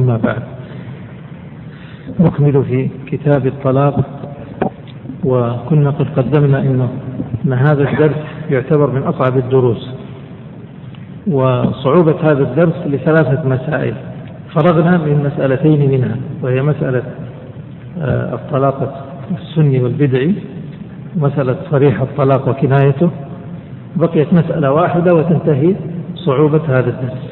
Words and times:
أما 0.00 0.16
بعد. 0.16 0.42
نكمل 2.20 2.64
في 2.64 2.88
كتاب 3.06 3.46
الطلاق 3.46 3.96
وكنا 5.24 5.90
قد 5.90 6.06
قدمنا 6.16 6.60
انه 6.60 6.88
إن 7.44 7.52
هذا 7.52 7.90
الدرس 7.90 8.16
يعتبر 8.50 8.90
من 8.90 9.02
أصعب 9.02 9.38
الدروس 9.38 9.90
وصعوبة 11.26 12.16
هذا 12.22 12.42
الدرس 12.42 12.74
لثلاثة 12.86 13.48
مسائل. 13.48 13.94
فرغنا 14.54 14.98
من 14.98 15.24
مسألتين 15.24 15.90
منها 15.90 16.16
وهي 16.42 16.62
مسألة 16.62 17.02
آه، 17.98 18.34
الطلاق 18.34 19.06
السني 19.30 19.82
والبدعي 19.82 20.34
مسألة 21.16 21.56
صريح 21.70 22.00
الطلاق 22.00 22.48
وكنايته. 22.48 23.10
بقيت 23.96 24.32
مسألة 24.32 24.72
واحدة 24.72 25.14
وتنتهي 25.14 25.74
صعوبة 26.14 26.62
هذا 26.68 26.90
الدرس. 26.90 27.29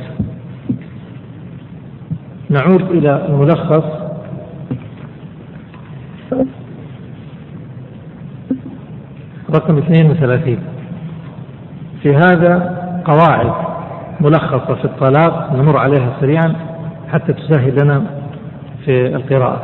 نعود 2.51 2.83
إلى 2.83 3.27
الملخص. 3.29 3.84
رقم 9.57 9.79
32 9.79 10.59
في 12.02 12.15
هذا 12.15 12.79
قواعد 13.05 13.52
ملخصة 14.21 14.74
في 14.74 14.84
الطلاق 14.84 15.52
نمر 15.52 15.77
عليها 15.77 16.16
سريعا 16.21 16.55
حتى 17.12 17.33
تسهل 17.33 17.84
لنا 17.84 18.05
في 18.85 19.07
القراءة. 19.07 19.62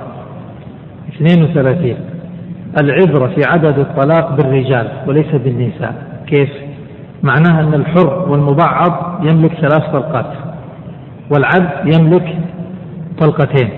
32 1.17 1.97
العبرة 2.81 3.27
في 3.27 3.41
عدد 3.47 3.79
الطلاق 3.79 4.37
بالرجال 4.37 4.89
وليس 5.07 5.35
بالنساء. 5.35 5.95
كيف؟ 6.27 6.51
معناها 7.23 7.61
أن 7.61 7.75
الحر 7.75 8.29
والمبعض 8.29 9.21
يملك 9.25 9.53
ثلاث 9.55 9.91
طلقات 9.93 10.33
والعبد 11.31 11.95
يملك 11.95 12.39
طلقتين 13.19 13.69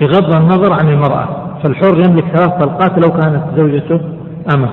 بغض 0.00 0.36
النظر 0.36 0.72
عن 0.72 0.88
المرأة. 0.88 1.28
فالحر 1.62 1.98
يملك 1.98 2.24
ثلاث 2.24 2.50
طلقات 2.50 3.04
لو 3.04 3.12
كانت 3.12 3.42
زوجته 3.56 4.00
أمة. 4.54 4.68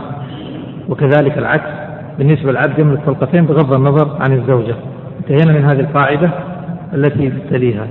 وكذلك 0.89 1.37
العكس 1.37 1.69
بالنسبة 2.17 2.51
للعبد 2.51 2.79
يملك 2.79 3.05
طلقتين 3.05 3.45
بغض 3.45 3.73
النظر 3.73 4.17
عن 4.19 4.33
الزوجة. 4.33 4.75
انتهينا 5.19 5.59
من 5.59 5.65
هذه 5.65 5.79
القاعدة 5.79 6.29
التي 6.93 7.33
تليها. 7.49 7.87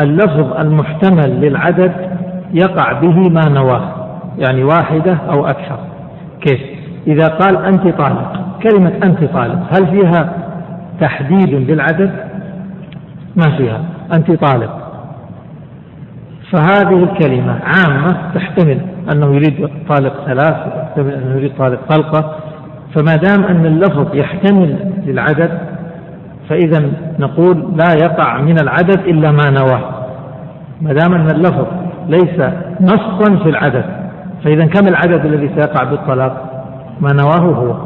اللفظ 0.00 0.60
المحتمل 0.60 1.40
للعدد 1.40 1.92
يقع 2.54 2.92
به 2.92 3.28
ما 3.28 3.48
نواه 3.48 3.92
يعني 4.38 4.64
واحدة 4.64 5.18
أو 5.30 5.46
أكثر. 5.46 5.78
كيف؟ 6.40 6.60
إذا 7.06 7.26
قال 7.26 7.56
أنت 7.56 7.82
طالق 7.82 8.32
كلمة 8.62 8.92
أنت 9.04 9.24
طالق 9.24 9.58
هل 9.70 9.86
فيها 9.86 10.32
تحديد 11.00 11.70
للعدد؟ 11.70 12.10
ما 13.36 13.56
فيها. 13.56 13.80
أنت 14.12 14.32
طالق. 14.32 14.85
فهذه 16.52 17.04
الكلمة 17.04 17.60
عامة 17.64 18.16
تحتمل 18.34 18.80
أنه 19.12 19.34
يريد 19.34 19.68
طالق 19.88 20.24
ثلاث 20.26 20.56
وتحتمل 20.66 21.12
أنه 21.12 21.36
يريد 21.36 21.52
طالق 21.58 21.80
طلقة. 21.88 22.34
فما 22.94 23.16
دام 23.16 23.44
أن 23.44 23.66
اللفظ 23.66 24.14
يحتمل 24.14 24.92
للعدد 25.06 25.58
فإذا 26.48 26.90
نقول 27.18 27.76
لا 27.76 27.94
يقع 28.04 28.40
من 28.40 28.58
العدد 28.58 28.98
إلا 28.98 29.30
ما 29.30 29.50
نواه. 29.50 30.06
ما 30.80 30.92
دام 30.92 31.14
أن 31.14 31.30
اللفظ 31.30 31.66
ليس 32.08 32.40
نصا 32.80 33.36
في 33.42 33.48
العدد 33.48 33.84
فإذا 34.44 34.66
كم 34.66 34.88
العدد 34.88 35.26
الذي 35.26 35.50
سيقع 35.54 35.84
بالطلاق؟ 35.84 36.64
ما 37.00 37.12
نواه 37.12 37.54
هو. 37.54 37.76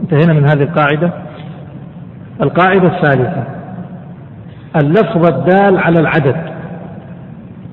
انتهينا 0.00 0.32
من 0.32 0.44
هذه 0.44 0.62
القاعدة. 0.62 1.10
القاعدة 2.42 2.88
الثالثة 2.88 3.44
اللفظ 4.76 5.26
الدال 5.26 5.78
على 5.78 6.00
العدد. 6.00 6.51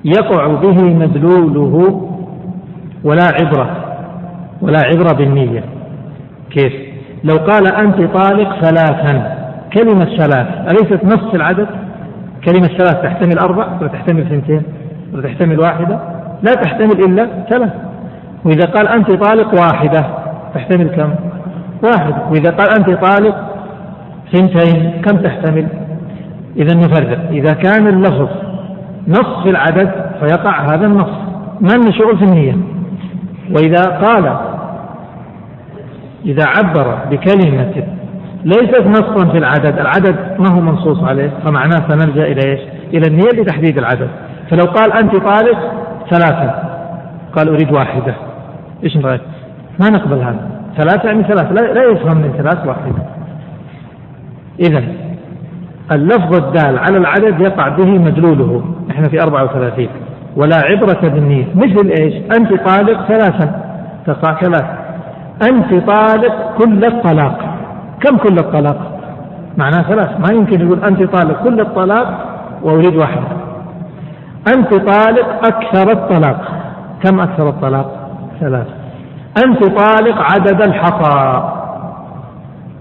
يقع 0.04 0.46
به 0.46 0.82
مدلوله 0.82 2.06
ولا 3.04 3.24
عبرة 3.40 3.76
ولا 4.62 4.78
عبرة 4.84 5.12
بالنية. 5.12 5.64
كيف؟ 6.50 6.72
لو 7.24 7.36
قال 7.36 7.74
أنت 7.74 8.16
طالق 8.16 8.60
ثلاثا 8.60 9.36
كلمة 9.76 10.04
ثلاث 10.04 10.46
أليست 10.70 11.04
نص 11.04 11.34
العدد؟ 11.34 11.66
كلمة 12.44 12.66
ثلاث 12.66 13.02
تحتمل 13.02 13.38
أربع 13.38 13.66
ولا 13.80 13.88
تحتمل 13.88 14.20
اثنتين 14.20 14.62
ولا 15.12 15.22
تحتمل 15.22 15.60
واحدة؟ 15.60 15.98
لا 16.42 16.52
تحتمل 16.52 17.04
إلا 17.04 17.26
ثلاث. 17.50 17.72
وإذا 18.44 18.66
قال 18.66 18.88
أنت 18.88 19.10
طالق 19.10 19.54
واحدة 19.54 20.04
تحتمل 20.54 20.88
كم؟ 20.88 21.14
واحد. 21.82 22.14
وإذا 22.30 22.50
قال 22.50 22.68
أنت 22.78 22.90
طالق 22.90 23.36
ثنتين 24.32 25.02
كم 25.04 25.16
تحتمل؟ 25.16 25.66
إذا 26.56 26.74
نفرق. 26.76 27.18
إذا 27.30 27.52
كان 27.52 27.86
اللفظ 27.86 28.28
نص 29.08 29.42
في 29.42 29.50
العدد 29.50 29.90
فيقع 30.20 30.74
هذا 30.74 30.86
النص. 30.86 31.10
ما 31.60 31.90
شغل 31.90 32.18
في 32.18 32.24
النية؟ 32.24 32.56
وإذا 33.50 33.82
قال 33.82 34.36
إذا 36.24 36.44
عبر 36.46 36.98
بكلمة 37.10 37.84
ليست 38.44 38.86
نصا 38.86 39.28
في 39.32 39.38
العدد 39.38 39.78
العدد 39.78 40.16
ما 40.38 40.50
هو 40.50 40.60
منصوص 40.60 41.04
عليه 41.04 41.30
فمعناه 41.44 41.88
سنلجأ 41.88 42.24
إلى 42.24 42.50
إيش؟ 42.50 42.60
إلى 42.92 43.06
النية 43.08 43.42
لتحديد 43.42 43.78
العدد. 43.78 44.08
فلو 44.50 44.64
قال 44.64 44.92
أنت 44.92 45.16
طالق 45.16 45.58
ثلاثة 46.10 46.54
قال 47.36 47.48
أريد 47.48 47.72
واحدة. 47.72 48.14
إيش 48.84 48.96
رأيك؟ 48.96 49.20
ما 49.80 49.90
نقبل 49.90 50.18
هذا. 50.18 50.50
ثلاثة 50.76 51.08
يعني 51.08 51.22
ثلاثة 51.22 51.52
لا, 51.52 51.72
لا 51.72 51.84
يفهم 51.84 52.16
من 52.16 52.32
ثلاث 52.38 52.66
واحدة. 52.66 53.02
إذا 54.60 54.82
اللفظ 55.92 56.34
الدال 56.34 56.78
على 56.78 56.98
العدد 56.98 57.40
يقع 57.40 57.68
به 57.68 57.90
مدلوله. 57.98 58.64
إحنا 58.90 59.08
في 59.08 59.22
34 59.22 59.88
ولا 60.36 60.56
عبرة 60.56 61.08
بالنية. 61.08 61.46
مثل 61.54 61.92
إيش؟ 62.00 62.14
أنت 62.38 62.68
طالق 62.68 63.06
ثلاثا. 63.08 63.62
تقع 64.06 64.40
ثلاث. 64.40 64.64
أنت 65.50 65.90
طالق 65.90 66.54
كل 66.58 66.84
الطلاق. 66.84 67.38
كم 68.00 68.16
كل 68.16 68.38
الطلاق؟ 68.38 69.00
معناه 69.58 69.82
ثلاث. 69.82 70.10
ما 70.20 70.34
يمكن 70.34 70.66
يقول 70.66 70.84
أنت 70.84 71.02
طالق 71.02 71.42
كل 71.42 71.60
الطلاق 71.60 72.26
وأريد 72.62 72.96
واحدة. 72.96 73.26
أنت 74.56 74.74
طالق 74.74 75.46
أكثر 75.46 75.92
الطلاق. 75.92 76.40
كم 77.04 77.20
أكثر 77.20 77.48
الطلاق؟ 77.48 78.10
ثلاث. 78.40 78.66
أنت 79.44 79.64
طالق 79.64 80.22
عدد 80.32 80.62
الحصى. 80.62 81.42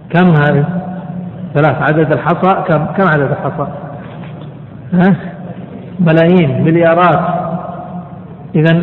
كم 0.10 0.28
هذه؟ 0.28 0.66
ثلاث 1.54 1.92
عدد 1.92 2.14
الحصى 2.14 2.64
كم؟ 2.68 2.86
كم 2.86 3.04
عدد 3.04 3.32
الحصى؟ 3.32 3.68
ها؟ 4.94 5.16
ملايين 6.00 6.64
مليارات. 6.64 7.20
إذا 8.56 8.74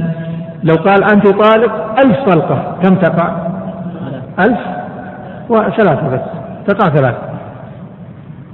لو 0.64 0.74
قال 0.74 1.04
أنت 1.12 1.26
طالق 1.26 2.00
ألف 2.04 2.18
طلقة. 2.26 2.76
كم 2.82 2.94
تقع؟ 2.94 3.36
ألف؟ 4.38 4.58
وثلاثة 5.48 6.08
بس. 6.08 6.20
تقع 6.66 6.94
ثلاثة. 6.94 7.18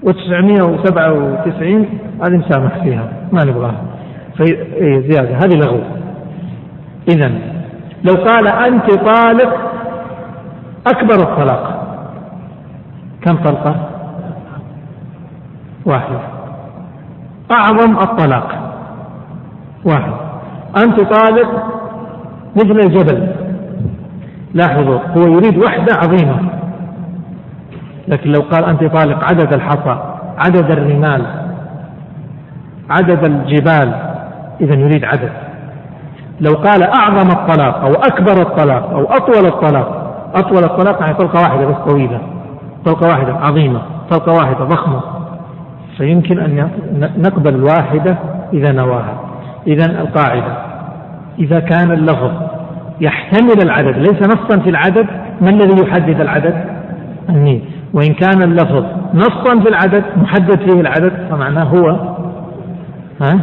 وتسعمائة 0.02 0.62
وسبعة 0.62 1.12
وتسعين 1.12 1.98
هذه 2.22 2.36
نسامح 2.36 2.78
فيها. 2.82 3.08
ما 3.32 3.44
نبغاها. 3.44 3.82
في 4.36 4.44
إيه 4.74 5.00
زيادة. 5.00 5.36
هذه 5.36 5.56
لغو. 5.56 5.80
إذا 7.08 7.32
لو 8.04 8.14
قال 8.14 8.48
أنت 8.48 8.90
طالق 8.90 9.56
أكبر 10.86 11.14
الطلاق. 11.14 11.82
كم 13.22 13.36
طلقة؟ 13.36 13.91
واحد. 15.84 16.18
أعظم 17.50 17.98
الطلاق. 17.98 18.72
واحد. 19.84 20.12
أنت 20.76 21.00
طالق 21.00 21.48
مثل 22.56 22.80
الجبل. 22.86 23.32
لاحظوا 24.54 24.98
هو 25.16 25.22
يريد 25.22 25.58
وحدة 25.58 25.94
عظيمة. 25.94 26.38
لكن 28.08 28.32
لو 28.32 28.40
قال 28.40 28.64
أنت 28.64 28.84
طالق 28.84 29.24
عدد 29.24 29.52
الحصى 29.52 29.98
عدد 30.38 30.70
الرمال 30.70 31.26
عدد 32.90 33.24
الجبال 33.24 33.94
إذا 34.60 34.74
يريد 34.74 35.04
عدد. 35.04 35.32
لو 36.40 36.52
قال 36.52 36.82
أعظم 36.82 37.28
الطلاق 37.28 37.84
أو 37.84 37.92
أكبر 37.92 38.42
الطلاق 38.42 38.90
أو 38.90 39.04
أطول 39.04 39.46
الطلاق 39.46 40.02
أطول 40.34 40.64
الطلاق 40.64 41.00
يعني 41.00 41.14
طلقة 41.14 41.42
واحدة 41.42 41.66
بس 41.66 41.76
طويلة. 41.92 42.20
طلقة 42.84 43.08
واحدة 43.08 43.34
عظيمة 43.34 43.82
طلقة 44.10 44.32
واحدة 44.32 44.64
ضخمة. 44.64 45.21
فيمكن 45.98 46.38
أن 46.38 46.70
نقبل 47.18 47.54
الواحدة 47.54 48.18
إذا 48.52 48.72
نواها. 48.72 49.20
إذا 49.66 50.00
القاعدة. 50.00 50.56
إذا 51.38 51.60
كان 51.60 51.90
اللفظ 51.90 52.32
يحتمل 53.00 53.62
العدد 53.62 53.98
ليس 53.98 54.22
نصا 54.22 54.58
في 54.58 54.70
العدد 54.70 55.06
ما 55.40 55.50
الذي 55.50 55.82
يحدد 55.82 56.20
العدد؟ 56.20 56.64
النية. 57.28 57.60
وإن 57.94 58.14
كان 58.14 58.42
اللفظ 58.42 58.84
نصا 59.14 59.60
في 59.62 59.68
العدد 59.68 60.04
محدد 60.16 60.58
فيه 60.70 60.80
العدد 60.80 61.12
فمعناه 61.30 61.64
هو 61.64 61.90
ها؟ 63.22 63.38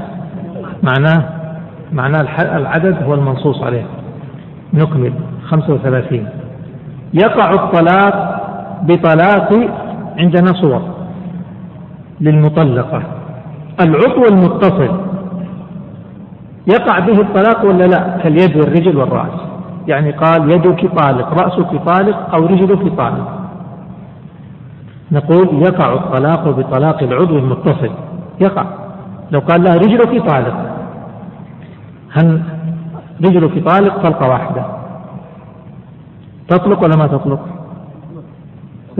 معناه 0.83 1.23
معناه 1.91 2.21
العدد 2.57 3.03
هو 3.03 3.13
المنصوص 3.13 3.63
عليه. 3.63 3.83
نكمل. 4.73 5.13
35 5.45 6.27
يقع 7.13 7.53
الطلاق 7.53 8.39
بطلاق 8.83 9.53
عندنا 10.17 10.53
صور. 10.53 10.98
للمطلقة. 12.21 13.03
العضو 13.81 14.25
المتصل. 14.31 14.91
يقع 16.67 16.99
به 16.99 17.21
الطلاق 17.21 17.65
ولا 17.65 17.87
لا؟ 17.87 18.17
كاليد 18.23 18.57
والرجل 18.57 18.97
والرأس. 18.97 19.39
يعني 19.87 20.11
قال 20.11 20.51
يدك 20.51 20.91
طالق 20.97 21.43
رأسك 21.43 21.83
طالق 21.85 22.35
أو 22.35 22.45
رجلك 22.45 22.97
طالق. 22.97 23.39
نقول 25.11 25.61
يقع 25.61 25.93
الطلاق 25.93 26.49
بطلاق 26.49 27.03
العضو 27.03 27.37
المتصل. 27.37 27.91
يقع. 28.41 28.65
لو 29.31 29.39
قال 29.39 29.63
لها 29.63 29.75
رجلك 29.75 30.27
طالق. 30.27 30.55
هل 32.11 32.41
رجلك 33.25 33.69
طالق؟ 33.69 33.97
طلقة 34.03 34.29
واحدة. 34.29 34.65
تطلق 36.47 36.83
ولا 36.83 36.95
ما 36.97 37.07
تطلق؟ 37.07 37.39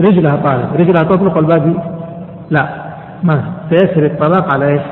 رجلها 0.00 0.36
طالق. 0.36 0.72
رجلها 0.76 1.02
تطلق 1.02 1.36
والباقي 1.36 1.74
لا. 2.50 2.89
ما 3.22 3.42
سيسري 3.70 4.06
الطلاق 4.06 4.54
على 4.54 4.68
إيش؟ 4.68 4.82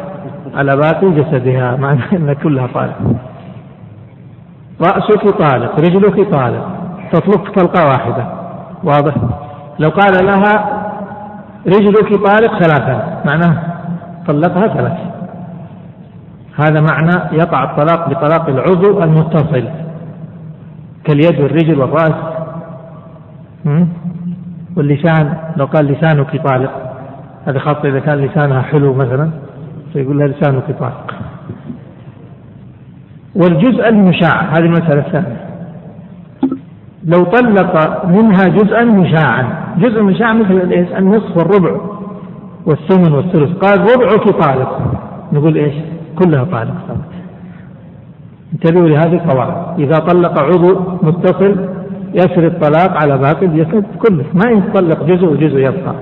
على 0.55 0.77
باقي 0.77 1.11
جسدها 1.11 1.77
معنى 1.77 2.01
إن 2.13 2.33
كلها 2.33 2.67
طالق. 2.67 2.97
رأسك 4.81 5.29
طالق 5.29 5.81
رجلك 5.81 6.31
طالق 6.31 6.67
تطلق 7.13 7.51
طلقة 7.51 7.87
واحدة. 7.87 8.27
واضح؟ 8.85 9.15
لو 9.79 9.89
قال 9.89 10.27
لها 10.27 10.83
رجلك 11.67 12.09
طالق 12.09 12.59
ثلاثا 12.59 13.23
معناه 13.25 13.63
طلقها 14.27 14.69
ثلاث. 14.69 14.99
هذا 16.59 16.81
معنى 16.81 17.37
يقع 17.39 17.65
الطلاق 17.65 18.09
بطلاق 18.09 18.49
العضو 18.49 19.03
المتصل 19.03 19.69
كاليد 21.05 21.41
والرجل 21.41 21.81
والرأس. 21.81 22.15
واللسان 24.77 25.35
لو 25.57 25.67
قال 25.67 25.87
لسانك 25.87 26.43
طالق. 26.47 26.88
هذا 27.49 27.59
خاصة 27.59 27.89
إذا 27.89 27.99
كان 27.99 28.19
لسانها 28.19 28.63
حلو 28.63 28.95
مثلا 28.95 29.31
فيقول 29.93 30.19
لها 30.19 30.27
لسانك 30.27 30.65
طالق 30.81 31.15
والجزء 33.35 33.89
المشاع 33.89 34.43
هذه 34.43 34.65
المسألة 34.65 35.07
الثانية 35.07 35.49
لو 37.05 37.25
طلق 37.25 38.05
منها 38.07 38.49
جزءا 38.49 38.85
مشاعا 38.85 39.45
جزء 39.79 40.03
مشاع 40.03 40.33
مثل 40.33 40.71
إيش 40.71 40.89
النصف 40.99 41.37
والربع 41.37 41.81
والثمن 42.67 43.13
والثلث. 43.13 43.57
قال 43.57 43.81
ربعك 43.81 44.29
طالق. 44.29 44.79
نقول 45.33 45.57
إيش؟ 45.57 45.75
كلها 46.19 46.45
طالق. 46.45 46.75
صارت 46.89 47.01
انتبهوا 48.53 48.89
لهذه 48.89 49.15
القواعد. 49.15 49.81
إذا 49.81 49.99
طلق 49.99 50.39
عضو 50.39 50.81
متصل 51.03 51.57
يسري 52.15 52.47
الطلاق 52.47 53.03
على 53.03 53.19
باقي 53.19 53.47
الجسد 53.47 53.85
كله. 54.09 54.25
ما 54.35 54.51
يطلق 54.51 55.03
جزء 55.03 55.27
وجزء 55.27 55.59
يبقى. 55.59 55.95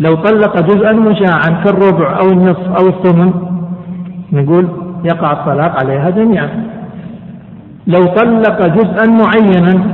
لو 0.00 0.14
طلق 0.14 0.60
جزءا 0.60 0.92
مشاعا 0.92 1.64
كالربع 1.64 2.18
أو 2.20 2.28
النصف 2.28 2.68
أو 2.80 2.88
الثمن 2.88 3.32
نقول 4.32 4.68
يقع 5.04 5.32
الطلاق 5.32 5.84
عليها 5.84 6.10
جميعا. 6.10 6.66
لو 7.86 8.06
طلق 8.06 8.66
جزءا 8.66 9.06
معينا 9.06 9.84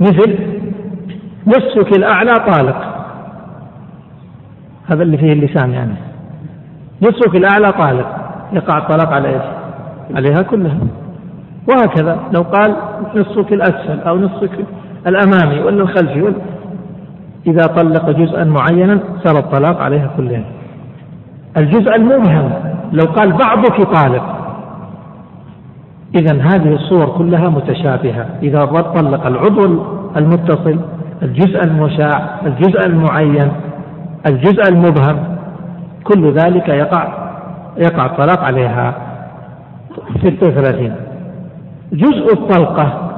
مثل 0.00 0.38
نصفك 1.46 1.96
الأعلى 1.96 2.32
طالق. 2.32 2.76
هذا 4.86 5.02
اللي 5.02 5.18
فيه 5.18 5.32
اللسان 5.32 5.70
يعني. 5.70 5.94
نصفك 7.02 7.36
الأعلى 7.36 7.72
طالق 7.72 8.06
يقع 8.52 8.78
الطلاق 8.78 9.12
على 9.12 9.28
إيش؟ 9.28 9.42
عليها 10.14 10.42
كلها. 10.42 10.78
وهكذا 11.68 12.18
لو 12.32 12.42
قال 12.42 12.76
نصفك 13.16 13.52
الأسفل 13.52 14.00
أو 14.00 14.18
نصفك 14.18 14.50
الأمامي 15.06 15.60
ولا 15.60 15.82
الخلفي 15.82 16.22
ولا 16.22 16.34
إذا 17.46 17.66
طلق 17.66 18.10
جزءا 18.10 18.44
معينا 18.44 19.00
صار 19.24 19.38
الطلاق 19.38 19.82
عليها 19.82 20.10
كلها 20.16 20.44
الجزء 21.56 21.96
المبهم 21.96 22.52
لو 22.92 23.04
قال 23.04 23.32
بعضك 23.32 23.82
طالق 23.82 24.40
إذا 26.14 26.42
هذه 26.42 26.74
الصور 26.74 27.06
كلها 27.06 27.48
متشابهة. 27.48 28.26
إذا 28.42 28.64
طلق 28.64 29.26
العضو 29.26 29.84
المتصل 30.16 30.78
الجزء 31.22 31.64
المشاع 31.64 32.40
الجزء 32.46 32.86
المعين 32.86 33.52
الجزء 34.26 34.68
المبهم 34.68 35.36
كل 36.04 36.32
ذلك 36.32 36.68
يقع 36.68 37.30
يقع 37.76 38.06
الطلاق 38.06 38.40
عليها 38.44 38.94
36 40.22 40.92
جزء 41.92 42.32
الطلقة 42.32 43.10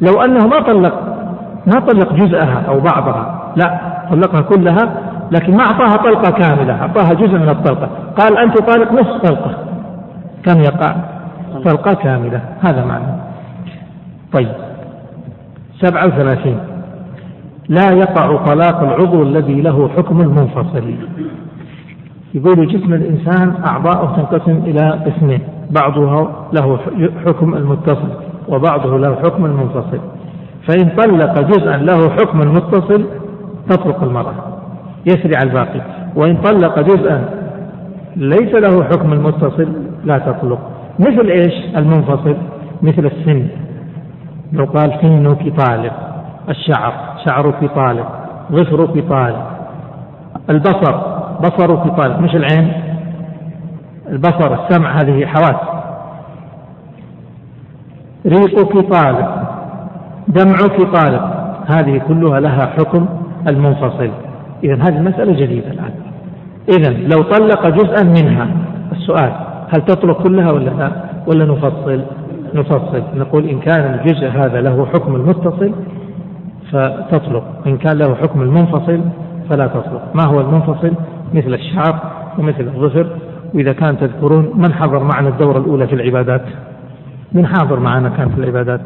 لو 0.00 0.22
أنه 0.22 0.46
ما 0.46 0.60
طلق 0.60 1.11
ما 1.66 1.80
طلق 1.80 2.12
جزءها 2.12 2.64
أو 2.68 2.80
بعضها 2.80 3.52
لا 3.56 3.80
طلقها 4.10 4.40
كلها 4.40 5.12
لكن 5.32 5.56
ما 5.56 5.62
أعطاها 5.62 6.02
طلقة 6.02 6.30
كاملة 6.30 6.82
أعطاها 6.82 7.14
جزء 7.14 7.38
من 7.38 7.48
الطلقة. 7.48 7.88
قال 8.18 8.38
أنت 8.38 8.58
طالق 8.58 8.92
نصف 8.92 9.30
طلقة. 9.30 9.54
كم 10.44 10.60
يقع؟ 10.60 10.94
طلقة 11.64 11.94
كاملة 11.94 12.40
هذا 12.60 12.84
معنى. 12.84 13.22
طيب. 14.32 14.52
سبعة 15.80 16.06
وثلاثين. 16.06 16.58
لا 17.68 17.92
يقع 17.92 18.36
طلاق 18.36 18.80
العضو 18.82 19.22
الذي 19.22 19.60
له 19.60 19.88
حكم 19.96 20.20
المنفصل 20.20 20.94
يقول 22.34 22.68
جسم 22.68 22.94
الإنسان 22.94 23.54
أعضاؤه 23.66 24.16
تنقسم 24.16 24.62
إلى 24.66 24.90
قسمين 24.90 25.40
بعضها 25.70 26.48
له 26.52 26.78
حكم 27.26 27.54
المتصل 27.54 28.08
وبعضه 28.48 28.98
له 28.98 29.14
حكم 29.14 29.44
المنفصل. 29.44 30.00
فإن 30.68 30.88
طلق 30.96 31.40
جزءا 31.40 31.76
له 31.76 32.10
حكم 32.10 32.42
المتصل 32.42 33.04
تطلق 33.68 34.02
المرأة. 34.02 34.34
يسرع 35.06 35.42
الباقي. 35.42 35.80
وإن 36.16 36.36
طلق 36.36 36.80
جزءا 36.80 37.24
ليس 38.16 38.54
له 38.54 38.84
حكم 38.84 39.12
المتصل 39.12 39.68
لا 40.04 40.18
تطلق. 40.18 40.58
مثل 40.98 41.26
إيش؟ 41.28 41.54
المنفصل. 41.76 42.36
مثل 42.82 43.06
السن. 43.06 43.46
لو 44.52 44.64
قال 44.64 44.98
سنك 45.02 45.60
طالق. 45.60 45.92
الشعر. 46.48 46.92
شعرك 47.26 47.70
طالق. 47.74 48.08
ظفرك 48.52 49.08
طالق. 49.08 49.50
البصر. 50.50 50.96
بصرك 51.40 51.96
طالق. 51.96 52.18
مش 52.18 52.36
العين؟ 52.36 52.72
البصر 54.08 54.64
السمع 54.64 54.90
هذه 55.00 55.26
حواس. 55.26 55.56
ريقك 58.26 58.72
طالق. 58.72 59.41
دمعك 60.28 60.80
طالق 60.80 61.42
هذه 61.66 61.98
كلها 62.08 62.40
لها 62.40 62.66
حكم 62.66 63.06
المنفصل. 63.48 64.10
إذا 64.64 64.74
هذه 64.74 64.96
المسألة 64.96 65.32
جديدة 65.32 65.70
الآن. 65.70 65.90
إذا 66.68 66.90
لو 66.90 67.22
طلق 67.22 67.68
جزءا 67.68 68.02
منها 68.02 68.48
السؤال 68.92 69.32
هل 69.68 69.84
تطلق 69.84 70.22
كلها 70.22 70.52
ولا 70.52 70.70
لا؟ 70.70 70.92
ولا 71.26 71.44
نفصل؟ 71.44 72.02
نفصل. 72.54 73.02
نقول 73.14 73.48
إن 73.48 73.58
كان 73.58 73.94
الجزء 73.94 74.28
هذا 74.28 74.60
له 74.60 74.86
حكم 74.86 75.14
المتصل 75.14 75.72
فتطلق. 76.72 77.44
إن 77.66 77.76
كان 77.76 77.98
له 77.98 78.14
حكم 78.14 78.42
المنفصل 78.42 79.00
فلا 79.50 79.66
تطلق. 79.66 80.02
ما 80.14 80.24
هو 80.24 80.40
المنفصل؟ 80.40 80.92
مثل 81.34 81.54
الشعر 81.54 81.98
ومثل 82.38 82.60
الظفر. 82.60 83.06
وإذا 83.54 83.72
كان 83.72 83.98
تذكرون 83.98 84.52
من 84.54 84.72
حضر 84.72 85.04
معنا 85.04 85.28
الدورة 85.28 85.58
الأولى 85.58 85.86
في 85.86 85.94
العبادات؟ 85.94 86.44
من 87.32 87.46
حاضر 87.46 87.80
معنا 87.80 88.08
كان 88.08 88.28
في 88.28 88.38
العبادات؟ 88.38 88.80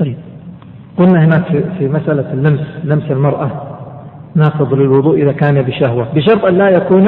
طيب 0.00 0.16
قلنا 0.98 1.24
هناك 1.24 1.44
في 1.78 1.88
مسألة 1.88 2.32
اللمس 2.32 2.60
لمس 2.84 3.10
المرأة. 3.10 3.50
ناقض 4.34 4.74
للوضوء 4.74 5.22
إذا 5.22 5.32
كان 5.32 5.62
بشهوة. 5.62 6.06
بشرط 6.14 6.44
أن 6.44 6.54
لا 6.54 6.68
يكون 6.68 7.04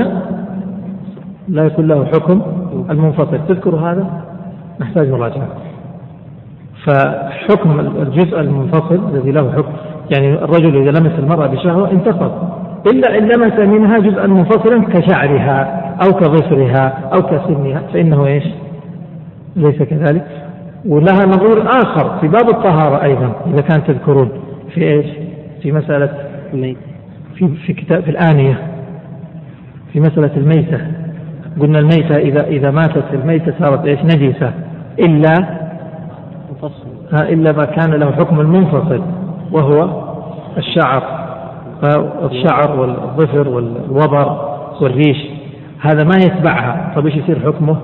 لا 1.49 1.64
يكون 1.64 1.88
له 1.88 2.04
حكم 2.04 2.42
المنفصل. 2.90 3.38
تذكر 3.49 3.76
هذا؟ 3.76 4.25
نحتاج 4.80 5.11
مراجعة. 5.11 5.49
فحكم 6.87 7.80
الجزء 7.80 8.40
المنفصل 8.40 9.00
الذي 9.14 9.30
له 9.30 9.52
حكم 9.52 9.72
يعني 10.14 10.34
الرجل 10.34 10.76
إذا 10.76 11.00
لمس 11.00 11.18
المرأة 11.18 11.46
بشهوة 11.46 11.90
انتقض 11.90 12.32
إلا 12.87 13.18
إن 13.18 13.28
لمس 13.28 13.58
منها 13.58 13.99
جزءا 13.99 14.26
منفصلا 14.26 14.84
كشعرها 14.84 15.82
أو 16.04 16.12
كظفرها 16.12 17.11
أو 17.12 17.22
كسنها 17.22 17.82
فإنه 17.92 18.26
إيش؟ 18.26 18.44
ليس 19.56 19.82
كذلك. 19.82 20.41
ولها 20.86 21.26
نظير 21.26 21.68
آخر 21.68 22.18
في 22.20 22.28
باب 22.28 22.48
الطهارة 22.48 23.02
أيضا 23.02 23.32
إذا 23.46 23.60
كان 23.60 23.84
تذكرون 23.84 24.28
في 24.74 24.84
إيش؟ 24.84 25.06
في 25.62 25.72
مسألة 25.72 26.14
في 27.34 27.48
في 27.66 27.72
كتاب 27.72 28.02
في 28.02 28.10
الآنية 28.10 28.58
في 29.92 30.00
مسألة 30.00 30.30
الميتة. 30.36 30.80
قلنا 31.60 31.78
الميتة 31.78 32.16
إذا 32.16 32.46
إذا 32.46 32.70
ماتت 32.70 33.04
الميتة 33.12 33.54
صارت 33.60 33.86
إيش؟ 33.86 33.98
نجسة. 34.00 34.52
إلا 34.98 35.34
إلا 37.12 37.52
ما 37.52 37.64
كان 37.64 37.90
له 37.90 38.12
حكم 38.12 38.40
المنفصل 38.40 39.02
وهو 39.52 40.02
الشعر. 40.58 41.02
الشعر 42.30 42.80
والظفر 42.80 43.48
والوبر 43.48 44.52
والريش 44.80 45.18
هذا 45.80 46.04
ما 46.04 46.16
يتبعها. 46.16 46.92
طيب 46.96 47.06
إيش 47.06 47.16
يصير 47.16 47.38
حكمه؟ 47.40 47.76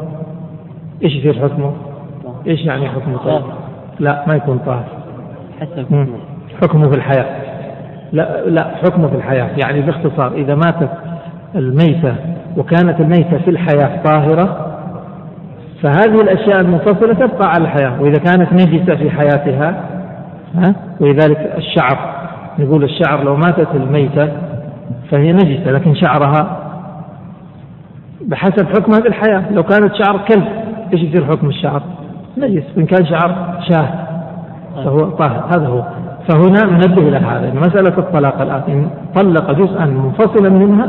إيش 1.04 1.16
يصير 1.16 1.34
حكمه؟ 1.42 1.72
إيش 2.46 2.60
يعني 2.60 2.88
حكمه 2.88 3.18
طيب؟ 3.18 3.42
لا 4.00 4.24
ما 4.26 4.34
يكون 4.34 4.58
طاهر. 4.58 4.84
حكمه. 6.62 6.88
في 6.88 6.94
الحياة. 6.94 7.26
لا 8.12 8.46
لا 8.46 8.64
حكمه 8.84 9.08
في 9.08 9.14
الحياة. 9.14 9.50
يعني 9.64 9.80
باختصار 9.80 10.32
إذا 10.32 10.54
ماتت 10.54 10.90
الميتة 11.54 12.14
وكانت 12.56 13.00
الميتة 13.00 13.38
في 13.38 13.50
الحياة 13.50 14.02
طاهرة 14.04 14.74
فهذه 15.82 16.20
الأشياء 16.22 16.60
المنفصلة 16.60 17.14
تبقى 17.14 17.48
على 17.48 17.64
الحياة. 17.64 18.02
وإذا 18.02 18.18
كانت 18.18 18.52
نجسة 18.52 18.96
في 18.96 19.10
حياتها 19.10 19.84
ها 20.54 20.74
ولذلك 21.00 21.52
الشعر 21.56 21.98
نقول 22.58 22.84
الشعر 22.84 23.24
لو 23.24 23.36
ماتت 23.36 23.68
الميتة 23.74 24.28
فهي 25.10 25.32
نجسة 25.32 25.70
لكن 25.70 25.94
شعرها 25.94 26.58
بحسب 28.20 28.66
حكمها 28.68 29.00
في 29.00 29.08
الحياة. 29.08 29.52
لو 29.52 29.62
كانت 29.62 29.94
شعر 29.94 30.18
كلب 30.28 30.44
إيش 30.92 31.02
يصير 31.02 31.24
حكم 31.24 31.48
الشعر؟ 31.48 31.82
نجس 32.38 32.64
وإن 32.76 32.86
كان 32.86 33.06
شعر 33.06 33.58
شاه 33.68 33.88
فهو 34.84 34.98
طاهر 34.98 35.44
هذا 35.50 35.66
هو. 35.66 35.82
فهنا 36.28 36.64
ننبه 36.64 37.08
إلى 37.08 37.16
هذا 37.16 37.52
مسألة 37.54 37.98
الطلاق 37.98 38.40
الآن 38.42 38.62
إن 38.68 38.90
طلق 39.14 39.52
جزءا 39.52 39.84
منفصلا 39.84 40.48
منها 40.48 40.88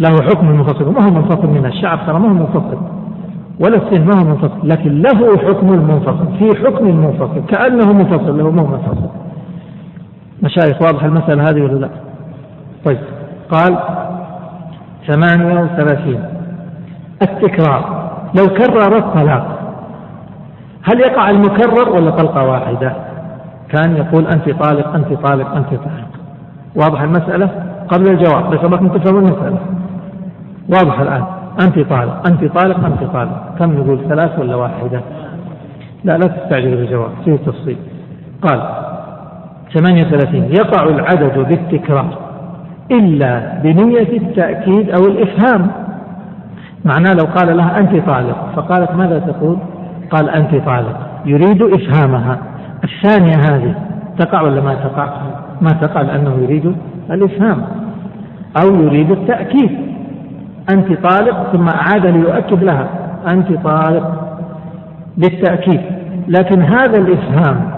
له 0.00 0.10
حكم 0.22 0.48
المنفصل 0.48 0.92
ما 0.92 1.06
هو 1.06 1.10
منفصل 1.10 1.46
منها؟ 1.46 1.68
الشعر 1.68 1.98
ترى 2.06 2.18
ما 2.18 2.28
هو 2.28 2.34
منفصل 2.34 2.78
ولا 3.60 3.76
السن 3.76 4.06
ما 4.06 4.20
هو 4.20 4.24
منفصل 4.24 4.68
لكن 4.68 5.02
له 5.02 5.38
حكم 5.38 5.72
المنفصل 5.72 6.26
في 6.38 6.64
حكم 6.64 6.86
المنفصل 6.86 7.42
كأنه 7.48 7.92
منفصل 7.92 8.38
له 8.38 8.50
ما 8.50 8.62
هو 8.62 8.66
منفصل. 8.66 9.08
مشايخ 10.42 10.82
واضح 10.82 11.04
المسألة 11.04 11.50
هذه 11.50 11.62
ولا 11.62 11.78
لا؟ 11.78 11.88
طيب 12.84 12.98
قال 13.50 13.78
ثمانية 15.06 15.60
وثلاثين. 15.60 16.24
التكرار 17.22 18.10
لو 18.38 18.46
كرر 18.46 18.96
الطلاق 18.96 19.53
هل 20.84 21.00
يقع 21.00 21.30
المكرر 21.30 21.88
ولا 21.90 22.10
طلقة 22.10 22.46
واحدة؟ 22.46 22.92
كان 23.68 23.96
يقول 23.96 24.26
أنت 24.26 24.50
طالق 24.50 24.94
أنت 24.94 25.12
طالق 25.12 25.54
أنت 25.56 25.68
طالق. 25.68 26.08
واضح 26.76 27.00
المسألة؟ 27.02 27.50
قبل 27.88 28.08
الجواب 28.08 28.50
بس 28.50 28.58
أبغاكم 28.64 28.88
تفهموا 28.88 29.20
المسألة. 29.20 29.58
واضح 30.68 31.00
الآن. 31.00 31.24
أنت 31.62 31.78
طالق 31.78 32.26
أنت 32.26 32.44
طالق 32.44 32.84
أنت 32.86 33.12
طالق. 33.12 33.54
كم 33.58 33.72
نقول 33.72 33.98
ثلاث 34.08 34.38
ولا 34.38 34.56
واحدة؟ 34.56 35.00
لا 36.04 36.18
لا 36.18 36.26
تستعجلوا 36.26 36.76
بالجواب 36.76 37.10
فيه 37.24 37.36
تفصيل 37.36 37.76
قال 38.42 38.60
38 39.74 40.44
يقع 40.44 40.84
العدد 40.84 41.38
بالتكرار 41.38 42.18
إلا 42.90 43.58
بنية 43.62 44.16
التأكيد 44.18 44.90
أو 44.90 45.04
الإفهام. 45.06 45.66
معناه 46.84 47.12
لو 47.12 47.24
قال 47.36 47.56
لها 47.56 47.78
أنت 47.78 48.06
طالق 48.06 48.36
فقالت 48.56 48.90
ماذا 48.90 49.18
تقول؟ 49.18 49.58
قال 50.10 50.30
أنت 50.30 50.54
طالق 50.66 50.98
يريد 51.26 51.62
إفهامها. 51.62 52.38
الثانية 52.84 53.36
هذه 53.36 53.74
تقع 54.18 54.42
ولا 54.42 54.60
ما 54.60 54.74
تقع؟ 54.74 55.08
ما 55.60 55.70
تقع 55.70 56.00
لأنه 56.00 56.34
يريد 56.42 56.74
الإفهام. 57.10 57.62
أو 58.62 58.74
يريد 58.74 59.10
التأكيد. 59.10 59.70
أنت 60.70 60.92
طالق 60.92 61.52
ثم 61.52 61.68
أعاد 61.68 62.06
ليؤكد 62.06 62.64
لها. 62.64 62.88
أنت 63.32 63.52
طالق 63.64 64.36
بالتأكيد. 65.16 65.80
لكن 66.28 66.62
هذا 66.62 66.98
الإفهام 66.98 67.70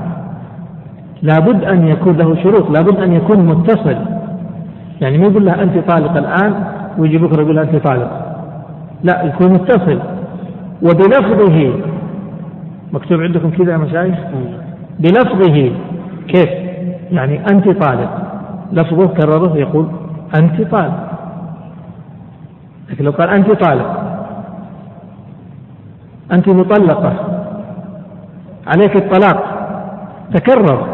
لابد 1.22 1.64
أن 1.64 1.88
يكون 1.88 2.16
له 2.16 2.42
شروط 2.42 2.70
لابد 2.70 3.00
أن 3.00 3.12
يكون 3.12 3.46
متصل. 3.46 3.96
يعني 5.00 5.18
ما 5.18 5.26
يقول 5.26 5.44
لها 5.44 5.62
أنت 5.62 5.90
طالق 5.90 6.16
الآن 6.16 6.64
ويجي 6.98 7.18
بكرة 7.18 7.42
يقول 7.42 7.58
أنت 7.58 7.76
طالق. 7.76 8.10
لا 9.04 9.24
يكون 9.24 9.52
متصل. 9.52 9.98
وبلفظه 10.82 11.72
مكتوب 12.92 13.20
عندكم 13.20 13.50
كذا 13.50 13.72
يا 13.72 13.76
مشايخ؟ 13.76 14.18
بلفظه 14.98 15.72
كيف؟ 16.28 16.48
يعني 17.10 17.40
أنت 17.50 17.68
طالق 17.68 18.10
لفظه 18.72 19.06
كرره 19.06 19.56
يقول 19.56 19.86
أنت 20.38 20.62
طالق 20.62 21.06
لكن 22.90 23.04
لو 23.04 23.10
قال 23.10 23.30
أنت 23.30 23.50
طالق 23.50 24.06
أنت 26.32 26.48
مطلقة. 26.48 27.12
عليك 28.66 28.96
الطلاق. 28.96 29.44
تكرر. 30.34 30.86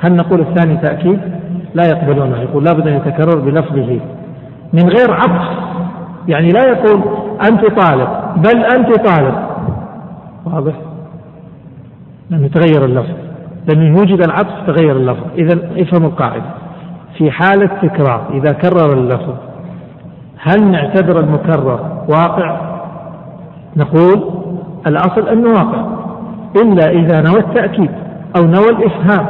هل 0.00 0.16
نقول 0.16 0.40
الثاني 0.40 0.76
تأكيد؟ 0.76 1.20
لا 1.74 1.84
يقبلونه. 1.84 2.38
يقول 2.40 2.64
لابد 2.64 2.88
أن 2.88 2.96
يتكرر 2.96 3.40
بلفظه. 3.40 4.00
من 4.72 4.88
غير 4.88 5.12
عطف. 5.12 5.56
يعني 6.28 6.48
لا 6.52 6.64
يقول 6.64 7.00
أنت 7.48 7.64
طالق 7.64 8.34
بل 8.36 8.64
أنت 8.64 9.08
طالق 9.08 9.56
واضح؟ 10.44 10.74
لأنه 12.30 12.48
تغير 12.48 12.84
اللفظ. 12.84 13.14
لأنه 13.68 13.98
يوجد 13.98 14.24
العطف 14.24 14.66
تغير 14.66 14.96
اللفظ. 14.96 15.24
إذا 15.38 15.82
افهموا 15.82 16.08
القاعدة. 16.08 16.44
في 17.18 17.30
حالة 17.30 17.66
تكرار 17.82 18.26
إذا 18.30 18.52
كرر 18.52 18.92
اللفظ 18.92 19.34
هل 20.38 20.70
نعتبر 20.70 21.20
المكرر 21.20 22.04
واقع؟ 22.08 22.60
نقول 23.76 24.30
الأصل 24.86 25.28
أنه 25.28 25.48
واقع. 25.48 25.84
إلا 26.62 26.90
إذا 26.90 27.20
نوى 27.20 27.38
التأكيد 27.38 27.90
أو 28.36 28.42
نوى 28.42 28.68
الإفهام. 28.70 29.26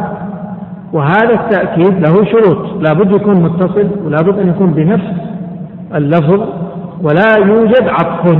وهذا 0.92 1.34
التأكيد 1.34 2.06
له 2.06 2.24
شروط. 2.24 2.82
لا 2.82 2.92
بد 2.92 3.12
يكون 3.12 3.42
متصل 3.42 3.90
ولا 4.04 4.22
بد 4.22 4.38
أن 4.38 4.48
يكون 4.48 4.70
بنفس 4.70 5.10
اللفظ 5.94 6.40
ولا 7.02 7.36
يوجد 7.46 7.88
عطف. 7.88 8.38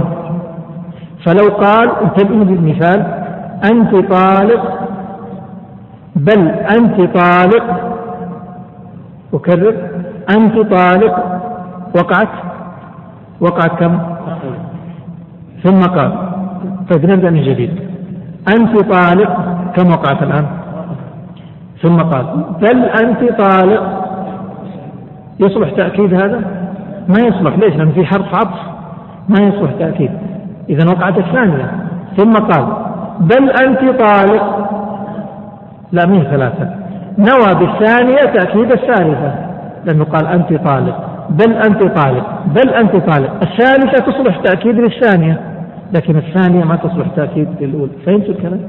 فلو 1.27 1.49
قال 1.49 1.91
انتبهوا 2.03 2.45
بالمثال 2.45 3.25
أنت 3.65 4.13
طالق 4.13 4.79
بل 6.17 6.49
أنت 6.49 7.01
طالق. 7.01 7.97
أكرر 9.35 9.75
أنت 10.37 10.55
طالق. 10.55 11.41
وقعت؟ 11.97 12.29
وقعت 13.41 13.81
كم؟ 13.81 13.99
ثم 15.65 15.81
قال 15.81 16.13
طيب 16.91 17.11
نبدأ 17.11 17.31
من 17.31 17.43
جديد. 17.43 17.71
أنت 18.49 18.81
طالق 18.81 19.31
كم 19.77 19.91
وقعت 19.91 20.23
الآن؟ 20.23 20.47
ثم 21.83 21.97
قال 21.97 22.45
بل 22.61 22.85
أنت 22.85 23.43
طالق. 23.43 23.83
يصلح 25.41 25.71
تأكيد 25.71 26.15
هذا؟ 26.15 26.41
ما 27.09 27.21
يصلح. 27.27 27.59
ليش؟ 27.59 27.77
لأن 27.77 27.93
في 27.93 28.07
حرف 28.07 28.35
عطف. 28.35 28.61
ما 29.29 29.47
يصلح 29.47 29.73
تأكيد. 29.79 30.11
إذا 30.69 30.91
وقعت 30.91 31.19
الثانية. 31.19 31.71
ثم 32.17 32.33
قال 32.33 32.86
بل 33.20 33.50
أنت 33.50 34.02
طالق. 34.02 34.70
لا 35.92 36.06
مين 36.06 36.25
ثلاثة؟ 36.25 36.70
نوى 37.18 37.54
بالثانية 37.54 38.16
تأكيد 38.16 38.73
الثالثة 38.73 39.35
لأنه 39.85 40.04
قال 40.04 40.26
أنت 40.26 40.68
طالق. 40.68 40.96
بل 41.30 41.52
أنت 41.52 41.82
طالق. 41.82 42.26
بل 42.46 42.75
أنت 42.75 42.96
طالق. 42.96 43.32
الثالثة 43.42 44.12
تصلح 44.12 44.37
تأكيد 44.37 44.75
للثانية. 44.75 45.40
لكن 45.92 46.16
الثانية 46.16 46.64
ما 46.64 46.76
تصلح 46.76 47.06
تأكيد 47.16 47.49
للأولى. 47.61 47.92
فهمتوا 48.06 48.35
الكلام؟ 48.35 48.61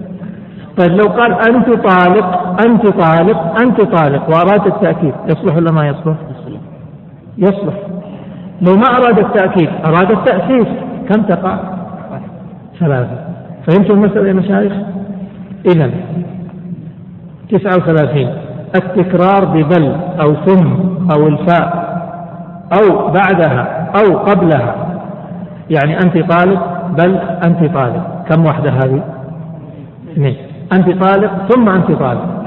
طيب 0.78 0.92
لو 0.92 1.06
قال 1.08 1.34
أنت 1.34 1.70
طالق 1.70 2.56
أنت 2.66 2.88
طالق 2.88 3.62
أنت 3.62 3.82
طالق 3.82 4.30
وأراد 4.30 4.68
التأكيد 4.68 5.14
يصلح 5.28 5.56
ولا 5.56 5.72
ما 5.72 5.88
يصلح؟ 5.88 6.16
يصلح. 7.38 7.74
لو 8.62 8.76
ما 8.76 8.88
أراد 8.98 9.20
التأكيد 9.20 9.70
أراد 9.86 10.12
التأسيس. 10.12 10.68
كم 11.10 11.22
تقع؟ 11.22 11.58
ثلاثة. 12.80 13.27
فهمتوا 13.68 13.96
المسألة 13.96 14.28
يا 14.28 14.34
مشايخ؟ 14.34 14.74
إذا 15.66 15.92
تسعة 17.52 17.76
وثلاثين. 17.78 18.30
التكرار 18.76 19.46
ببل 19.46 19.96
أو 20.22 20.36
ثم 20.36 20.68
أو 21.12 21.28
الفاء 21.28 21.88
أو 22.74 23.12
بعدها 23.12 23.92
أو 23.96 24.18
قبلها. 24.18 24.76
يعني 25.70 25.98
أنت 25.98 26.18
طالب 26.32 26.60
بل 26.98 27.16
أنت 27.46 27.74
طالب 27.74 28.04
كم 28.30 28.46
وحدة 28.46 28.70
هذه؟ 28.70 29.04
اثنين. 30.12 30.36
أنت 30.74 31.04
طالق 31.04 31.32
ثم 31.50 31.70
أنت 31.70 31.92
طالق. 31.92 32.44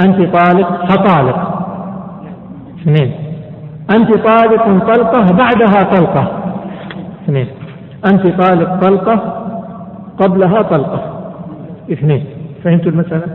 أنت 0.00 0.36
طالق 0.36 0.84
فطالق. 0.86 1.66
اثنين. 2.82 3.12
أنت 3.90 4.08
طالق 4.08 4.94
طلقة 4.94 5.36
بعدها 5.36 5.82
طلقة. 5.96 6.32
اثنين. 7.24 7.46
أنت 8.12 8.42
طالق 8.42 8.80
طلقة 8.80 9.43
قبلها 10.18 10.62
طلقة. 10.62 11.20
اثنين. 11.92 12.24
فهمتوا 12.64 12.92
المسألة؟ 12.92 13.26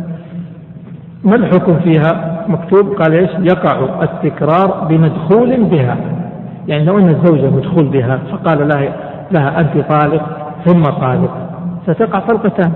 ما 1.24 1.36
الحكم 1.36 1.80
فيها؟ 1.80 2.46
مكتوب 2.48 2.88
قال 2.88 3.14
إيش؟ 3.14 3.30
يقع 3.40 4.04
التكرار 4.04 4.88
بمدخول 4.90 5.64
بها. 5.64 5.98
يعني 6.68 6.86
لو 6.86 7.00
أن 7.00 7.10
الزوجة 7.10 7.50
مدخول 7.50 7.84
بها 7.88 8.20
فقال 8.32 8.68
لها 8.68 8.94
لها 9.32 9.60
أنت 9.60 9.86
طالق 9.90 10.24
ثم 10.66 10.84
طالق. 10.84 11.32
ستقع 11.88 12.20
طلقتان. 12.20 12.72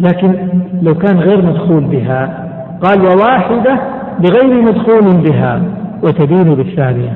لكن 0.00 0.48
لو 0.82 0.94
كان 0.94 1.18
غير 1.18 1.42
مدخول 1.42 1.84
بها 1.84 2.48
قال 2.82 3.00
وواحدة 3.00 3.78
بغير 4.20 4.62
مدخول 4.62 5.16
بها 5.16 5.62
وتدين 6.02 6.54
بالثانية. 6.54 7.12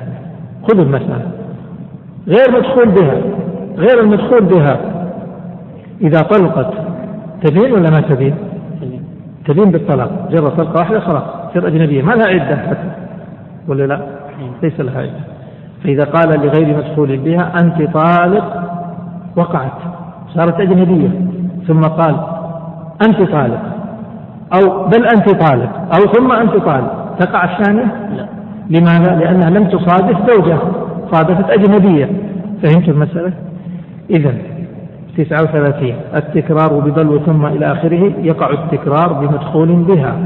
خذوا 0.68 0.84
المسألة. 0.84 1.30
غير 2.28 2.58
مدخول 2.58 2.88
بها. 2.88 3.20
غير 3.78 4.00
المدخول 4.00 4.44
بها. 4.44 4.80
إذا 6.00 6.20
طلقت 6.22 6.74
تدين 7.42 7.72
ولا 7.72 7.90
ما 7.90 8.00
تدين؟ 8.00 8.34
تدين 9.46 9.70
بالطلاق. 9.70 10.28
جرى 10.30 10.50
طلقة 10.50 10.78
واحدة 10.78 11.00
خلاص 11.00 11.22
تصير 11.50 11.68
أجنبية. 11.68 12.02
ما 12.02 12.12
لها 12.12 12.26
عدة 12.26 12.56
حتى. 12.56 12.90
ولا 13.68 13.86
لا؟ 13.86 14.00
ليس 14.62 14.80
لها 14.80 15.00
عدة. 15.00 15.20
فإذا 15.84 16.04
قال 16.04 16.28
لغير 16.28 16.76
مدخول 16.76 17.16
بها 17.16 17.52
أنت 17.60 17.94
طالق 17.94 18.62
وقعت. 19.36 19.78
صارت 20.34 20.60
أجنبية. 20.60 21.10
ثم 21.66 21.80
قال 21.80 22.16
أنت 23.08 23.30
طالق. 23.30 23.62
أو 24.54 24.88
بل 24.88 25.06
أنت 25.16 25.30
طالق. 25.30 25.70
أو 25.94 26.12
ثم 26.12 26.32
أنت 26.32 26.56
طالق. 26.56 27.16
تقع 27.18 27.44
الثانية؟ 27.44 28.08
لا. 28.16 28.26
لماذا؟ 28.70 29.16
لأنها 29.16 29.50
لم 29.50 29.64
تصادف 29.64 30.30
زوجة 30.30 30.58
صادفت 31.12 31.50
أجنبية. 31.50 32.08
فهمت 32.62 32.88
المسألة؟ 32.88 33.32
إذا 34.10 34.34
تسعة 35.18 35.42
وثلاثين. 35.42 35.96
التكرار 36.16 36.80
ببلو 36.80 37.18
ثم 37.18 37.46
إلى 37.46 37.72
آخره 37.72 38.12
يقع 38.18 38.50
التكرار 38.50 39.12
بمدخول 39.12 39.68
بها 39.68 40.16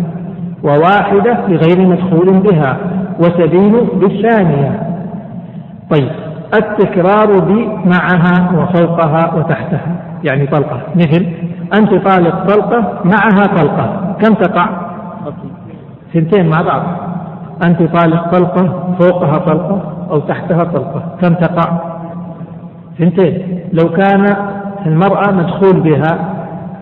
وواحدة 0.64 1.32
بغير 1.48 1.88
مدخول 1.88 2.40
بها 2.40 2.76
وتبين 3.18 3.72
بالثانية. 3.94 4.82
طيب 5.90 6.10
التكرار 6.54 7.38
بمعها 7.38 8.52
وفوقها 8.58 9.34
وتحتها 9.34 9.96
يعني 10.24 10.46
طلقة. 10.46 10.80
مثل 10.96 11.26
أنت 11.74 12.08
طالق 12.08 12.46
طلقة 12.46 13.00
معها 13.04 13.46
طلقة. 13.56 14.16
كم 14.20 14.34
تقع؟ 14.34 14.68
ثنتين 16.14 16.48
مع 16.48 16.62
بعض. 16.62 16.82
أنت 17.64 17.82
طالق 17.82 18.30
طلقة 18.30 18.94
فوقها 19.00 19.38
طلقة 19.38 19.82
أو 20.10 20.18
تحتها 20.18 20.64
طلقة. 20.64 21.02
كم 21.20 21.34
تقع؟ 21.34 21.91
ثنتين 22.98 23.60
لو 23.72 23.88
كان 23.88 24.36
المرأة 24.86 25.32
مدخول 25.32 25.80
بها 25.80 26.34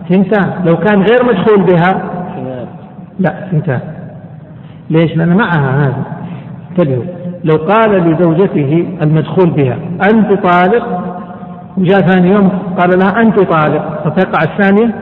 ثنتان 0.09 0.53
لو 0.65 0.77
كان 0.77 1.01
غير 1.01 1.23
مدخول 1.25 1.63
بها 1.63 2.03
لا 3.19 3.47
ثنتان 3.51 3.79
ليش؟ 4.89 5.17
لأن 5.17 5.37
معها 5.37 5.83
هذا. 5.83 6.03
انتبهوا. 6.71 7.03
لو 7.43 7.57
قال 7.57 7.91
لزوجته 7.91 8.87
المدخول 9.01 9.49
بها 9.49 9.77
أنت 10.13 10.33
طالق؟ 10.33 11.01
وجاء 11.77 11.99
ثاني 11.99 12.31
يوم 12.31 12.49
قال 12.79 12.99
لها 12.99 13.21
أنت 13.21 13.39
طالق. 13.39 14.03
فتقع 14.05 14.43
الثانية؟ 14.43 14.93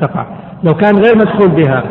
تقع. 0.00 0.26
لو 0.64 0.74
كان 0.74 0.96
غير 0.96 1.16
مدخول 1.16 1.48
بها 1.48 1.82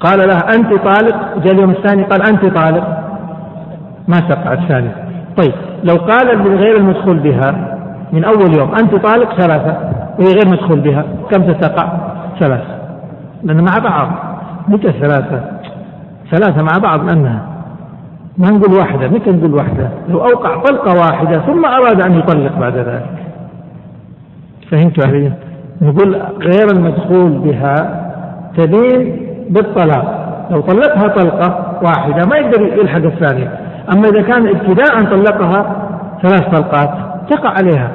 قال 0.00 0.18
لها 0.18 0.40
أنت 0.56 0.72
طالق 0.74 1.36
وجاء 1.36 1.54
اليوم 1.54 1.70
الثاني 1.70 2.02
قال 2.02 2.28
أنت 2.28 2.46
طالق. 2.46 2.86
ما 4.08 4.16
تقع 4.16 4.52
الثانية. 4.52 5.05
طيب 5.36 5.52
لو 5.84 5.96
قال 5.96 6.38
لغير 6.38 6.76
المدخول 6.76 7.18
بها 7.18 7.78
من 8.12 8.24
أول 8.24 8.58
يوم 8.58 8.74
أنت 8.74 8.94
طالق 8.94 9.34
ثلاثة 9.34 9.76
وهي 10.18 10.32
غير 10.32 10.48
مدخول 10.48 10.80
بها 10.80 11.04
كم 11.30 11.42
تتقع 11.52 11.92
ثلاثة. 12.40 12.76
لأن 13.42 13.64
مع 13.64 13.78
بعض 13.78 14.08
متى 14.68 14.92
ثلاثة؟ 14.92 15.40
ثلاثة 16.30 16.62
مع 16.62 16.78
بعض 16.82 17.04
لأنها 17.04 17.42
ما 18.38 18.50
نقول 18.50 18.78
واحدة 18.78 19.08
متى 19.08 19.30
نقول 19.30 19.54
واحدة؟ 19.54 19.88
لو 20.08 20.18
أوقع 20.18 20.56
طلقة 20.62 20.98
واحدة 20.98 21.40
ثم 21.40 21.64
أراد 21.64 22.02
أن 22.02 22.18
يطلق 22.18 22.58
بعد 22.58 22.76
ذلك. 22.76 23.10
فهمت 24.70 25.06
علي 25.06 25.32
نقول 25.82 26.16
غير 26.42 26.66
المدخول 26.76 27.30
بها 27.30 28.02
تبين 28.56 29.26
بالطلاق. 29.50 30.26
لو 30.50 30.60
طلقها 30.60 31.08
طلقة 31.08 31.78
واحدة 31.82 32.28
ما 32.30 32.36
يقدر 32.36 32.62
يلحق 32.62 33.02
الثانية. 33.02 33.58
أما 33.92 34.08
إذا 34.08 34.22
كان 34.22 34.48
ابتداء 34.48 35.04
طلقها 35.04 35.76
ثلاث 36.22 36.54
طلقات 36.54 36.90
تقع 37.30 37.50
عليها. 37.50 37.90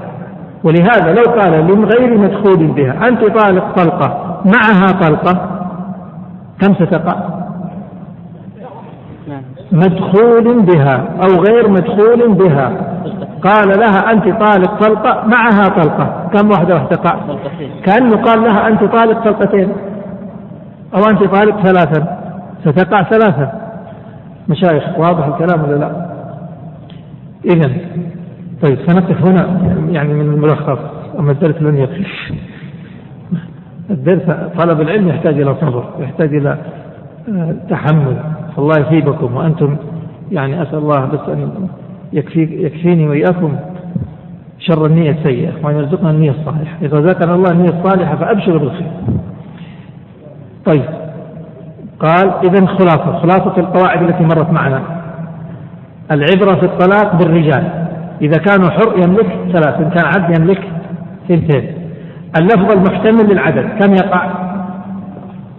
ولهذا 0.64 1.14
لو 1.14 1.42
قال 1.42 1.64
من 1.64 1.86
غير 1.86 2.18
مدخول 2.18 2.68
بها 2.68 3.08
أنت 3.08 3.20
طالق 3.20 3.76
طلقة 3.76 4.42
معها 4.46 4.88
طلقة 4.88 5.50
كم 6.60 6.74
ستقع؟ 6.74 7.16
مدخول 9.72 10.62
بها 10.62 11.04
أو 11.24 11.44
غير 11.44 11.70
مدخول 11.70 12.34
بها. 12.34 12.72
قال 13.44 13.80
لها 13.80 14.12
أنت 14.12 14.24
طالق 14.24 14.80
طلقة 14.80 15.24
معها 15.28 15.68
طلقة. 15.68 16.30
كم 16.34 16.50
واحدة 16.50 16.78
تقع؟ 16.78 17.16
كأنه 17.84 18.18
قال 18.18 18.42
لها 18.42 18.68
أنت 18.68 18.84
طالق 18.84 19.24
طلقتين. 19.24 19.72
أو 20.96 21.10
أنت 21.10 21.24
طالق 21.24 21.62
ثلاثا. 21.62 22.18
ستقع 22.66 23.04
ثلاثا. 23.04 23.71
مشايخ 24.52 25.00
واضح 25.00 25.26
الكلام 25.26 25.64
ولا 25.64 25.76
لا؟ 25.76 26.12
إذا 27.46 27.72
طيب 28.62 28.78
سنقف 28.88 29.28
هنا 29.28 29.62
يعني 29.92 30.14
من 30.14 30.34
الملخص. 30.34 30.80
أما 31.20 31.32
الدرس 31.32 31.62
لن 31.62 31.78
يكفي. 31.78 32.06
الدرس 33.90 34.22
طلب 34.58 34.82
العلم 34.82 35.08
يحتاج 35.08 35.42
إلى 35.42 35.56
صبر 35.62 35.86
يحتاج 36.00 36.36
إلى 36.36 36.58
آه، 37.30 37.56
تحمل. 37.70 38.18
الله 38.58 38.80
يثيبكم 38.80 39.36
وأنتم 39.36 39.76
يعني 40.32 40.62
أسأل 40.62 40.78
الله 40.78 41.06
بس 41.06 41.30
أن 41.30 41.68
يكفي 42.14 42.66
يكفيني 42.66 43.08
وإياكم 43.08 43.56
شر 44.60 44.86
النية 44.86 45.12
السيئة. 45.12 45.52
وأن 45.64 45.76
يرزقنا 45.76 46.12
النية 46.12 46.32
الصالحة. 46.32 46.78
إذا 46.82 47.00
ذكر 47.00 47.36
الله 47.36 47.52
النية 47.52 47.70
الصالحة 47.70 48.16
فأبشر 48.16 48.58
بالخير. 48.58 48.92
طيب 50.66 51.01
قال 52.02 52.32
إذا 52.44 52.66
خلاصة 52.66 53.20
خلاصة 53.20 53.58
القواعد 53.58 54.02
التي 54.02 54.24
مرت 54.24 54.52
معنا. 54.52 54.82
العبرة 56.12 56.56
في 56.56 56.66
الطلاق 56.66 57.16
بالرجال. 57.16 57.64
إذا 58.22 58.38
كانوا 58.38 58.70
حر 58.70 58.94
يملك 58.98 59.38
ثلاث 59.54 59.76
إن 59.82 59.90
كان 59.90 60.06
عبد 60.06 60.40
يملك 60.40 60.62
اثنتين 61.26 61.74
اللفظ 62.40 62.72
المحتمل 62.72 63.32
للعدد 63.32 63.70
كم 63.80 63.94
يقع؟ 63.94 64.32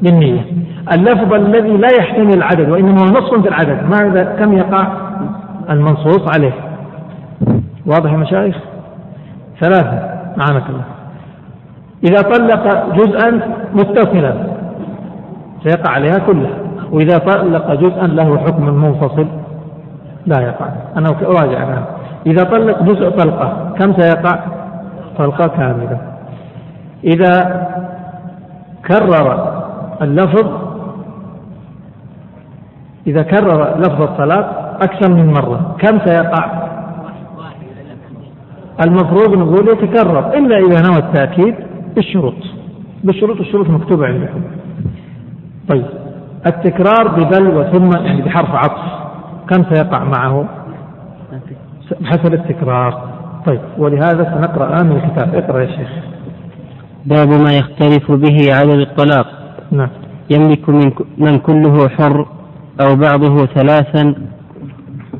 بالنية. 0.02 0.46
اللفظ 0.92 1.34
الذي 1.34 1.76
لا 1.76 1.88
يحتمل 2.00 2.34
العدد 2.34 2.68
وإنما 2.70 3.00
هو 3.00 3.04
نص 3.04 3.34
في 3.42 3.48
العدد. 3.48 3.78
ماذا؟ 3.90 4.24
كم 4.38 4.52
يقع؟ 4.52 4.86
المنصوص 5.70 6.36
عليه. 6.36 6.52
واضح 7.86 8.12
يا 8.12 8.16
مشايخ؟ 8.16 8.56
ثلاثة. 9.60 9.98
معانك 10.36 10.64
الله. 10.68 10.84
إذا 12.04 12.22
طلق 12.22 12.94
جزءا 12.96 13.40
متصلا. 13.74 14.51
سيقع 15.64 15.92
عليها 15.92 16.18
كلها. 16.18 16.58
وإذا 16.92 17.18
طلق 17.18 17.74
جزءا 17.74 18.06
له 18.06 18.38
حكم 18.38 18.64
منفصل 18.64 19.26
لا 20.26 20.40
يقع. 20.40 20.68
أنا 20.96 21.08
أراجع 21.08 21.62
الآن 21.62 21.84
إذا 22.26 22.44
طلق 22.44 22.82
جزء 22.82 23.10
طلقة 23.10 23.74
كم 23.78 23.92
سيقع؟ 23.92 24.44
طلقة 25.18 25.46
كاملة. 25.46 25.98
إذا 27.04 27.66
كرر 28.88 29.52
اللفظ 30.02 30.46
إذا 33.06 33.22
كرر 33.22 33.78
لفظ 33.78 34.02
الطلاق 34.02 34.78
أكثر 34.82 35.14
من 35.14 35.32
مرة. 35.32 35.76
كم 35.78 35.98
سيقع؟ 35.98 36.62
المفروض 38.86 39.38
نقول 39.38 39.68
يتكرر. 39.68 40.34
إلا 40.34 40.58
إذا 40.58 40.88
نوى 40.88 40.98
التأكيد 40.98 41.54
بالشروط. 41.94 42.34
بالشروط 43.04 43.40
الشروط 43.40 43.70
مكتوبة 43.70 44.06
عندكم. 44.06 44.40
طيب. 45.68 45.86
التكرار 46.46 47.08
ببل 47.08 47.48
وثم 47.48 48.04
يعني 48.04 48.22
بحرف 48.22 48.50
عطف. 48.50 48.82
كم 49.50 49.74
سيقع 49.74 50.04
معه؟ 50.04 50.48
بحسب 52.00 52.34
التكرار. 52.34 53.08
طيب. 53.46 53.60
ولهذا 53.78 54.24
سنقرأ 54.24 54.66
الآن 54.66 54.92
الكتاب. 54.92 55.34
اقرأ 55.34 55.60
يا 55.60 55.66
شيخ. 55.66 55.88
باب 57.06 57.28
ما 57.28 57.52
يختلف 57.52 58.10
به 58.10 58.54
عدد 58.54 58.78
الطلاق. 58.78 59.26
نعم. 59.70 59.88
يملك 60.30 60.68
من, 60.68 60.92
من 61.18 61.38
كله 61.38 61.88
حر 61.88 62.26
أو 62.80 62.96
بعضه 62.96 63.46
ثلاثا 63.46 64.14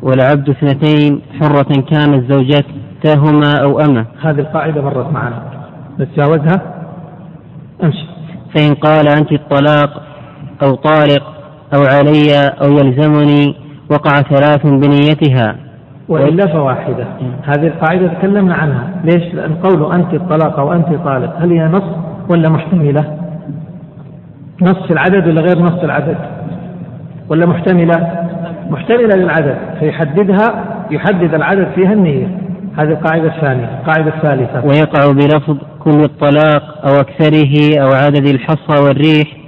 والعبد 0.02 0.48
اثنتين 0.48 1.20
حرة 1.40 1.82
كانت 1.90 2.32
زوجتهما 2.32 3.52
أو 3.62 3.80
أمة. 3.80 4.06
هذه 4.22 4.40
القاعدة 4.40 4.82
مرت 4.82 5.12
معنا. 5.12 5.42
نتجاوزها؟ 6.00 6.62
أمشي. 7.84 8.06
فإن 8.54 8.74
قال 8.74 9.08
أنت 9.08 9.32
الطلاق 9.32 10.02
أو 10.62 10.74
طارق 10.74 11.22
أو 11.74 11.82
علي 11.82 12.52
أو 12.62 12.72
يلزمني 12.72 13.54
وقع 13.90 14.22
ثلاث 14.22 14.66
بنيتها. 14.66 15.56
وإلا 16.08 16.46
فواحدة. 16.46 17.06
هذه 17.44 17.66
القاعدة 17.66 18.08
تكلمنا 18.08 18.54
عنها. 18.54 18.90
ليش؟ 19.04 19.34
لأن 19.34 19.54
قوله 19.54 19.94
أنت 19.94 20.14
الطلاق 20.14 20.58
أو 20.58 20.72
أنت 20.72 20.86
طالق 21.04 21.36
هل 21.38 21.52
هي 21.52 21.68
نص 21.68 21.82
ولا 22.30 22.48
محتملة؟ 22.48 23.18
نص 24.62 24.90
العدد 24.90 25.26
ولا 25.28 25.40
غير 25.40 25.58
نص 25.58 25.82
العدد؟ 25.82 26.16
ولا 27.28 27.46
محتملة؟ 27.46 28.28
محتملة 28.70 29.16
للعدد 29.16 29.56
فيحددها 29.80 30.64
يحدد 30.90 31.34
العدد 31.34 31.68
فيها 31.74 31.92
النية. 31.92 32.38
هذه 32.76 32.88
القاعدة 32.88 33.36
الثانية 33.36 33.80
القاعدة 33.80 34.14
الثالثة. 34.16 34.66
ويقع 34.66 35.12
بلفظ 35.12 35.56
كل 35.84 36.04
الطلاق 36.04 36.86
أو 36.86 37.00
أكثره 37.00 37.80
أو 37.82 37.88
عدد 37.88 38.26
الحصى 38.26 38.82
والريح 38.84 39.41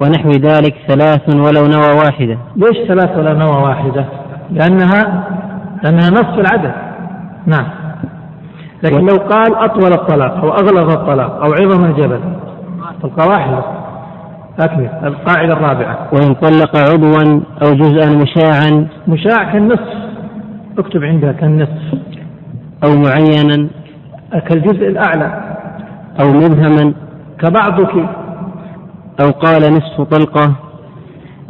ونحو 0.00 0.30
ذلك 0.30 0.74
ثلاث 0.88 1.34
ولو 1.34 1.66
نوى 1.66 1.92
واحدة. 2.04 2.38
ليش 2.56 2.88
ثلاث 2.88 3.18
ولو 3.18 3.38
نوى 3.38 3.62
واحدة؟ 3.62 4.04
لأنها 4.50 5.24
لأنها 5.82 6.10
نص 6.10 6.38
العدد. 6.38 6.72
نعم. 7.46 7.66
لكن 8.82 9.06
لو 9.06 9.16
قال 9.16 9.54
أطول 9.54 9.92
الطلاق 9.92 10.44
أو 10.44 10.50
أغلظ 10.50 10.92
الطلاق 10.92 11.44
أو 11.44 11.52
عظم 11.52 11.84
الجبل 11.84 12.20
تلقى 13.02 13.28
واحدة. 13.28 13.62
أكمل. 14.60 14.90
القاعدة 15.04 15.52
الرابعة. 15.52 16.08
وإن 16.12 16.34
طلق 16.34 16.76
عضوا 16.76 17.40
أو 17.64 17.74
جزءا 17.74 18.10
مشاعا 18.10 18.88
مشاع 19.08 19.52
كالنصف. 19.52 19.98
اكتب 20.78 21.04
عندها 21.04 21.32
كالنصف. 21.32 21.98
أو 22.84 22.90
معينا 22.96 23.68
كالجزء 24.48 24.88
الأعلى. 24.88 25.40
أو 26.20 26.28
مبهما. 26.28 26.94
كبعضك. 27.38 28.08
أو 29.24 29.30
قال 29.30 29.72
نصف 29.74 30.00
طلقة 30.00 30.54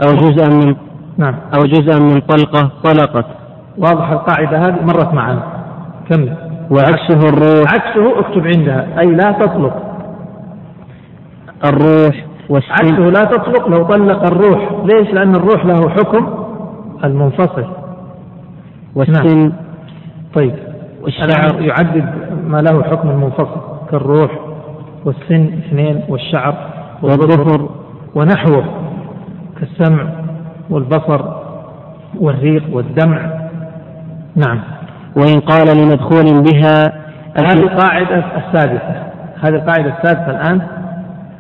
أو 0.07 0.17
جزءا 0.17 0.49
من 0.49 0.77
نعم. 1.19 1.35
أو 1.55 1.67
جزءا 1.67 1.99
من 2.01 2.21
طلقة 2.21 2.71
طلقت. 2.85 3.27
واضح 3.79 4.11
القاعدة 4.11 4.59
هذه 4.59 4.85
مرت 4.85 5.15
معنا. 5.15 5.43
كمل. 6.11 6.37
وعكسه 6.71 7.29
الروح. 7.29 7.73
عكسه 7.73 8.21
اكتب 8.21 8.47
عندها 8.47 9.01
أي 9.01 9.07
لا 9.07 9.33
تطلق. 9.33 9.83
الروح 11.65 12.27
والسن. 12.49 12.73
عكسه 12.73 12.99
لا 12.99 13.25
تطلق 13.25 13.69
لو 13.69 13.85
طلق 13.85 14.23
الروح. 14.27 14.73
ليش؟ 14.85 15.11
لأن 15.15 15.37
الروح 15.37 15.67
له 15.67 15.89
حكم 15.89 16.27
المنفصل. 17.05 17.65
والسن. 18.95 19.53
طيب. 20.35 20.55
والشعر. 21.03 21.63
يعدد 21.63 22.09
ما 22.47 22.63
له 22.63 22.83
حكم 22.83 23.11
المنفصل 23.11 23.61
كالروح 23.91 24.31
والسن 25.05 25.51
اثنين 25.59 26.01
والشعر 26.09 26.55
والظفر 27.03 27.69
ونحوه 28.15 28.65
كالسمع 29.61 30.07
والبصر 30.71 31.21
والريق 32.21 32.63
والدمع. 32.73 33.21
نعم. 34.37 34.61
وإن 35.17 35.41
قال 35.41 35.77
لمدخول 35.77 36.43
بها 36.43 36.83
هذه 37.37 37.63
القاعدة 37.63 38.25
السادسة. 38.37 39.03
هذه 39.45 39.55
القاعدة 39.55 39.99
السادسة 39.99 40.31
الآن 40.31 40.61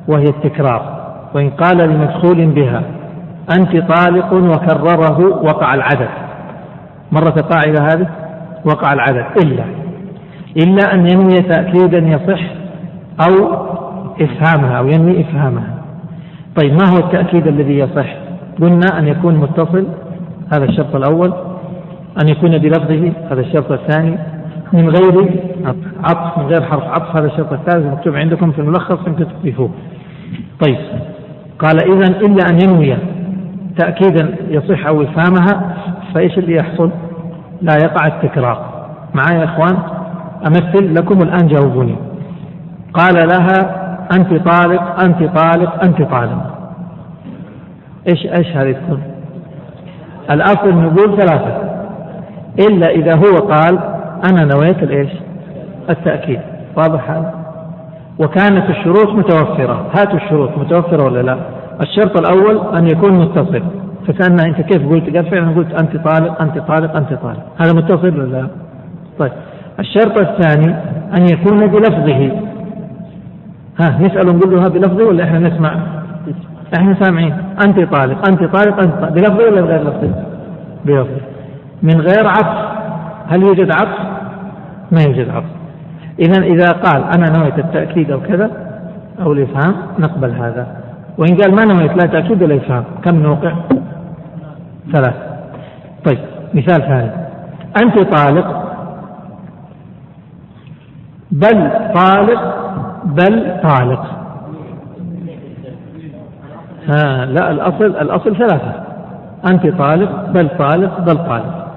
وهي 0.08 0.24
التكرار. 0.24 0.98
وإن 1.34 1.50
قال 1.50 1.88
لمدخول 1.90 2.46
بها 2.46 2.82
أنت 3.58 3.76
طالق 3.76 4.32
وكرره 4.32 5.28
وقع 5.28 5.74
العدد. 5.74 6.08
مرت 7.12 7.38
القاعدة 7.38 7.82
هذه؟ 7.82 8.06
وقع 8.64 8.92
العدد. 8.92 9.24
إلا. 9.44 9.64
إلا 10.56 10.94
أن 10.94 11.06
ينوي 11.10 11.42
تأكيدا 11.42 11.98
يصح 11.98 12.40
أو 13.28 13.67
إفهامها 14.20 14.78
أو 14.78 14.88
ينوي 14.88 15.20
إفهامها. 15.20 15.74
طيب 16.60 16.72
ما 16.72 16.88
هو 16.88 16.98
التأكيد 16.98 17.46
الذي 17.46 17.78
يصح؟ 17.78 18.14
قلنا 18.60 18.98
أن 18.98 19.08
يكون 19.08 19.34
متصل 19.34 19.86
هذا 20.52 20.64
الشرط 20.64 20.96
الأول. 20.96 21.32
أن 22.22 22.28
يكون 22.28 22.58
بلفظه 22.58 23.12
هذا 23.30 23.40
الشرط 23.40 23.72
الثاني. 23.72 24.18
من 24.72 24.88
غير 24.88 25.40
عطف 26.04 26.38
من 26.38 26.46
غير 26.46 26.62
حرف 26.62 26.82
عطف 26.82 27.16
هذا 27.16 27.26
الشرط 27.26 27.52
الثالث 27.52 27.86
مكتوب 27.86 28.16
عندكم 28.16 28.52
في 28.52 28.58
الملخص 28.58 28.98
يمكن 29.06 29.26
تكتبوه 29.26 29.70
طيب 30.66 30.76
قال 31.58 31.92
إذا 31.92 32.18
إلا 32.20 32.48
أن 32.50 32.58
ينوي 32.62 32.96
تأكيدا 33.78 34.34
يصح 34.48 34.86
أو 34.86 35.02
إفهامها 35.02 35.76
فإيش 36.14 36.38
اللي 36.38 36.56
يحصل؟ 36.56 36.90
لا 37.62 37.76
يقع 37.84 38.06
التكرار. 38.06 38.88
معايا 39.14 39.38
يا 39.38 39.44
إخوان 39.44 39.76
أمثل 40.46 40.94
لكم 40.94 41.22
الآن 41.22 41.48
جاوبوني. 41.48 41.96
قال 42.94 43.14
لها 43.14 43.87
أنت 44.12 44.48
طالق 44.48 45.00
أنت 45.00 45.38
طالق 45.38 45.84
أنت 45.84 46.02
طالق 46.02 46.58
إيش 48.08 48.26
إيش 48.26 48.56
هذه 48.56 48.72
تكون؟ 48.72 49.02
الأصل 50.30 50.74
نقول 50.74 51.16
ثلاثة 51.20 51.68
إلا 52.58 52.90
إذا 52.90 53.14
هو 53.14 53.36
قال 53.36 53.78
أنا 54.30 54.44
نويت 54.44 54.82
الإيش؟ 54.82 55.10
التأكيد 55.90 56.40
واضح 56.76 57.10
هذا؟ 57.10 57.34
وكانت 58.18 58.70
الشروط 58.70 59.08
متوفرة 59.08 59.86
هاتوا 59.98 60.16
الشروط 60.16 60.58
متوفرة 60.58 61.04
ولا 61.04 61.22
لا؟ 61.22 61.38
الشرط 61.80 62.20
الأول 62.20 62.76
أن 62.76 62.86
يكون 62.86 63.12
متصل 63.12 63.62
فكأن 64.06 64.40
أنت 64.40 64.60
كيف 64.60 64.88
قلت؟ 64.88 65.16
قال 65.16 65.30
فعلا 65.30 65.54
قلت 65.54 65.80
أنت 65.80 65.96
طالق 65.96 66.42
أنت 66.42 66.58
طالق 66.58 66.96
أنت 66.96 67.14
طالق 67.14 67.42
هذا 67.60 67.72
متصل 67.72 68.20
ولا 68.20 68.36
لا؟ 68.36 68.48
طيب 69.18 69.32
الشرط 69.78 70.18
الثاني 70.18 70.74
أن 71.16 71.22
يكون 71.32 71.66
بلفظه 71.66 72.30
ها 73.80 73.98
نسأل 74.00 74.26
نقول 74.26 74.56
له 74.56 74.68
بلفظه 74.68 75.04
ولا 75.04 75.24
إحنا 75.24 75.38
نسمع؟ 75.38 75.74
إحنا 76.76 76.96
سامعين 77.00 77.34
أنت 77.66 77.94
طالق 77.94 78.28
أنت 78.28 78.44
طالق 78.44 78.80
أنت 78.80 78.94
طالق 78.94 79.10
بلفظه 79.10 79.44
ولا 79.46 79.60
بغير 79.60 79.82
لفظه؟ 79.82 80.10
بلفظه 80.84 81.20
من 81.82 82.00
غير 82.00 82.28
عطف 82.28 82.68
هل 83.28 83.42
يوجد 83.42 83.70
عطف؟ 83.70 83.98
ما 84.92 85.02
يوجد 85.02 85.28
عطف 85.28 85.46
إذا 86.18 86.42
إذا 86.42 86.72
قال 86.72 87.04
أنا 87.16 87.38
نويت 87.38 87.58
التأكيد 87.58 88.10
أو 88.10 88.20
كذا 88.20 88.50
أو 89.20 89.32
الإفهام 89.32 89.74
نقبل 89.98 90.30
هذا 90.30 90.66
وإن 91.18 91.36
قال 91.36 91.54
ما 91.54 91.64
نويت 91.64 91.90
لا 91.90 92.06
تأكيد 92.06 92.42
ولا 92.42 92.56
إفهام 92.56 92.84
كم 93.04 93.22
نوقع؟ 93.22 93.52
ثلاث 94.92 95.14
طيب 96.04 96.18
مثال 96.54 96.82
ثاني 96.82 97.10
أنت 97.82 97.98
طالق 97.98 98.68
بل 101.30 101.70
طالق 101.94 102.57
بل 103.04 103.60
طالق 103.62 104.04
ها 106.88 107.26
لا 107.26 107.50
الأصل 107.50 107.84
الأصل 107.84 108.36
ثلاثة. 108.36 108.72
أنت 109.50 109.66
طالق 109.66 110.30
بل 110.30 110.48
طالق 110.58 111.00
بل 111.00 111.16
طالق 111.16 111.68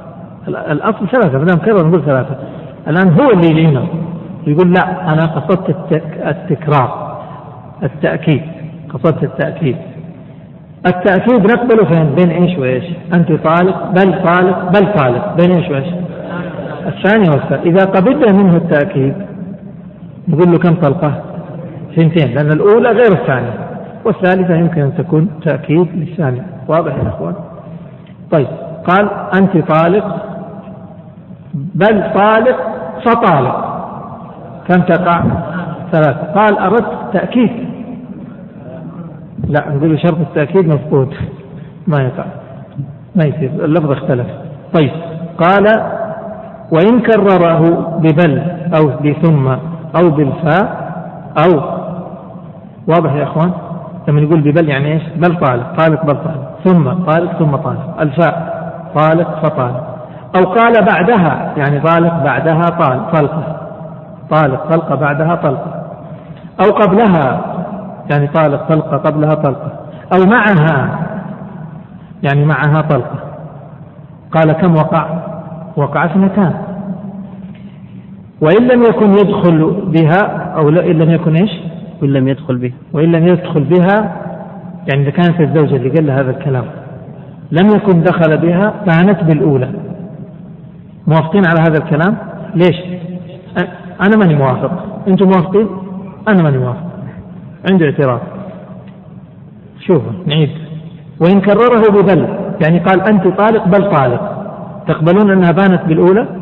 الأصل 0.47 1.07
ثلاثة 1.07 1.39
ما 1.39 1.65
كرر 1.65 1.87
نقول 1.87 2.05
ثلاثة. 2.05 2.35
الآن 2.87 3.19
هو 3.19 3.31
اللي 3.31 3.47
يلينا 3.47 3.83
يقول 4.47 4.73
لا 4.73 5.13
أنا 5.13 5.25
قصدت 5.25 5.75
التكرار 6.25 7.21
التأكيد. 7.83 8.41
قصدت 8.93 9.23
التأكيد. 9.23 9.77
التأكيد 10.87 11.51
نقبله 11.51 11.85
فين؟ 11.85 12.15
بين 12.15 12.29
إيش 12.29 12.57
وإيش؟ 12.57 12.83
أنت 13.13 13.31
طالق 13.31 13.91
بل 13.91 14.23
طالق 14.23 14.71
بل 14.71 14.93
طالق 14.93 15.35
بين 15.35 15.51
إيش 15.51 15.69
وإيش؟ 15.69 15.87
الثاني 16.87 17.29
والثالث. 17.29 17.65
إذا 17.65 17.85
قبلنا 17.85 18.43
منه 18.43 18.57
التأكيد 18.57 19.13
نقول 20.27 20.51
له 20.51 20.57
كم 20.57 20.75
طلقة؟ 20.75 21.13
ثنتين 21.95 22.35
لأن 22.35 22.51
الأولى 22.51 22.89
غير 22.89 23.11
الثانية 23.11 23.53
والثالثة 24.05 24.55
يمكن 24.55 24.81
أن 24.81 24.97
تكون 24.97 25.29
تأكيد 25.45 25.87
للثانية. 25.95 26.45
واضح 26.67 26.95
يا 26.95 27.09
أخوان؟ 27.09 27.33
طيب 28.31 28.47
قال 28.87 29.09
أنت 29.35 29.57
طالق 29.57 30.15
بل 31.53 32.03
طالق 32.13 32.57
فطالق. 33.05 33.71
كم 34.67 34.81
تقع؟ 34.81 35.23
ثلاثة. 35.91 36.33
قال 36.35 36.57
أردت 36.57 37.13
تأكيد. 37.13 37.51
لا 39.47 39.69
نقول 39.69 39.99
شرط 39.99 40.17
التأكيد 40.19 40.67
مفقود. 40.67 41.13
ما 41.87 42.01
يقع. 42.01 42.25
ما 43.15 43.23
يصير. 43.25 43.51
اللفظ 43.65 43.91
اختلف. 43.91 44.27
طيب 44.73 44.91
قال 45.37 45.65
وإن 46.71 46.99
كرره 46.99 47.61
ببل 47.97 48.41
أو 48.77 48.87
بثم 48.87 49.55
أو 49.95 50.09
بالفاء 50.09 50.91
أو 51.45 51.61
واضح 52.87 53.13
يا 53.13 53.23
إخوان؟ 53.23 53.51
لما 54.07 54.21
نقول 54.21 54.41
ببل 54.41 54.69
يعني 54.69 54.93
إيش؟ 54.93 55.03
بل 55.15 55.35
طالق 55.35 55.75
طالق 55.77 56.05
بل 56.05 56.13
طالق. 56.13 56.51
ثم 56.65 56.93
طالق 57.03 57.39
ثم 57.39 57.55
طالق. 57.55 58.01
الفاء 58.01 58.61
طالق 58.95 59.39
فطالق. 59.45 59.83
أو 60.35 60.43
قال 60.53 60.85
بعدها 60.85 61.53
يعني 61.57 61.79
طالق 61.79 62.23
بعدها 62.23 62.61
طال 62.61 63.11
طلقة. 63.11 63.57
طالق 64.29 64.67
طلقة 64.69 64.95
بعدها 64.95 65.35
طلقة. 65.35 65.83
أو 66.65 66.71
قبلها 66.71 67.41
يعني 68.11 68.27
طالق 68.27 68.67
طلقة 68.69 68.97
قبلها 68.97 69.33
طلقة. 69.33 69.71
أو 70.13 70.25
معها 70.25 70.99
يعني 72.23 72.45
معها 72.45 72.81
طلقة. 72.81 73.19
قال 74.31 74.51
كم 74.51 74.75
وقع؟ 74.75 75.05
وقع 75.77 76.05
اثنتان. 76.05 76.53
وإن 78.41 78.67
لم 78.67 78.83
يكن 78.83 79.11
يدخل 79.11 79.81
بها 79.87 80.21
أو 80.55 80.69
إن 80.69 80.99
لم 80.99 81.11
يكن 81.11 81.35
إيش؟ 81.35 81.51
وإن 82.01 82.13
لم 82.13 82.27
يدخل 82.27 82.57
بها. 82.57 82.73
وإن 82.93 83.11
لم 83.11 83.27
يدخل 83.27 83.63
بها 83.63 84.15
يعني 84.89 85.01
إذا 85.01 85.09
كانت 85.09 85.39
الزوجة 85.41 85.75
اللي 85.75 85.89
قال 85.89 86.11
هذا 86.11 86.31
الكلام 86.31 86.65
لم 87.51 87.67
يكن 87.67 88.03
دخل 88.03 88.37
بها 88.37 88.73
بانت 88.87 89.23
بالأولى. 89.23 89.69
موافقين 91.07 91.45
على 91.45 91.61
هذا 91.61 91.77
الكلام؟ 91.77 92.17
ليش؟ 92.55 92.75
أنا 94.01 94.17
ماني 94.17 94.35
موافق. 94.35 95.03
أنتم 95.07 95.25
موافقين؟ 95.25 95.67
أنا 96.27 96.43
ماني 96.43 96.57
موافق. 96.57 96.85
عندي 97.71 97.85
اعتراض. 97.85 98.19
شوفوا 99.79 100.11
نعيد. 100.25 100.49
وإن 101.19 101.41
كرره 101.41 102.01
ببل 102.01 102.27
يعني 102.65 102.79
قال 102.79 103.01
أنت 103.01 103.27
طالق 103.27 103.67
بل 103.67 103.91
طالق. 103.91 104.31
تقبلون 104.87 105.31
أنها 105.31 105.51
بانت 105.51 105.81
بالأولى؟ 105.87 106.40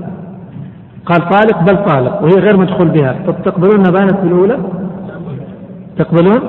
قال 1.09 1.29
طالق 1.29 1.63
بل 1.63 1.85
طالق 1.85 2.23
وهي 2.23 2.33
غير 2.33 2.57
مدخول 2.57 2.87
بها. 2.87 3.15
تقبلون 3.45 3.75
أنها 3.75 3.91
بانت 3.91 4.17
بالأولى 4.23 4.57
تقبلون؟ 5.97 6.39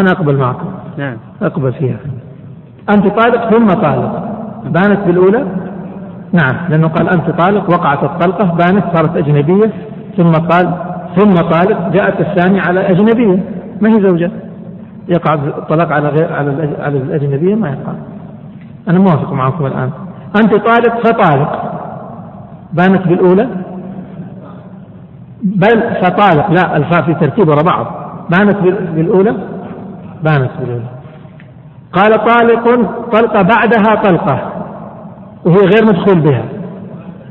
أنا 0.00 0.10
أقبل 0.10 0.36
معكم. 0.36 0.68
نعم. 0.96 1.16
أقبل 1.42 1.72
فيها. 1.72 1.96
أنت 2.90 3.06
طالق 3.06 3.50
ثم 3.50 3.66
طالق. 3.66 4.28
بانت 4.64 5.00
بالأولى؟ 5.06 5.46
نعم 6.32 6.56
لأنه 6.68 6.88
قال 6.88 7.08
أنت 7.08 7.30
طالق 7.30 7.70
وقعت 7.70 8.04
الطلقة 8.04 8.44
بانت 8.44 8.84
صارت 8.94 9.16
أجنبية 9.16 9.72
ثم 10.16 10.32
قال 10.32 10.72
ثم 11.16 11.34
طالق 11.34 11.88
جاءت 11.92 12.20
الثانية 12.20 12.60
على 12.60 12.90
أجنبية. 12.90 13.38
ما 13.80 13.88
هي 13.88 14.00
زوجة؟ 14.00 14.30
يقع 15.08 15.34
الطلاق 15.34 15.92
على 15.92 16.08
غير 16.08 16.32
على 16.32 16.68
على 16.80 16.98
الأجنبية؟ 16.98 17.54
ما 17.54 17.68
يقع. 17.68 17.92
أنا 18.88 18.98
موافق 18.98 19.32
معكم 19.32 19.66
الآن. 19.66 19.90
أنت 20.42 20.50
طالق 20.50 21.06
فطالق. 21.06 21.72
بانت 22.72 23.08
بالأولى؟ 23.08 23.48
بل 25.46 25.94
فطالق 26.02 26.50
لا 26.50 26.76
الفاء 26.76 27.02
في 27.02 27.14
ترتيب 27.14 27.48
وراء 27.48 27.64
بعض. 27.64 27.86
بانت 28.30 28.56
بالأولى؟ 28.94 29.30
بانت 30.22 30.50
بالأولى. 30.60 30.88
قال 31.92 32.12
طالق 32.12 32.64
طلقة 33.12 33.42
بعدها 33.42 34.02
طلقة. 34.02 34.52
وهي 35.44 35.56
غير 35.56 35.84
مدخول 35.86 36.20
بها. 36.20 36.44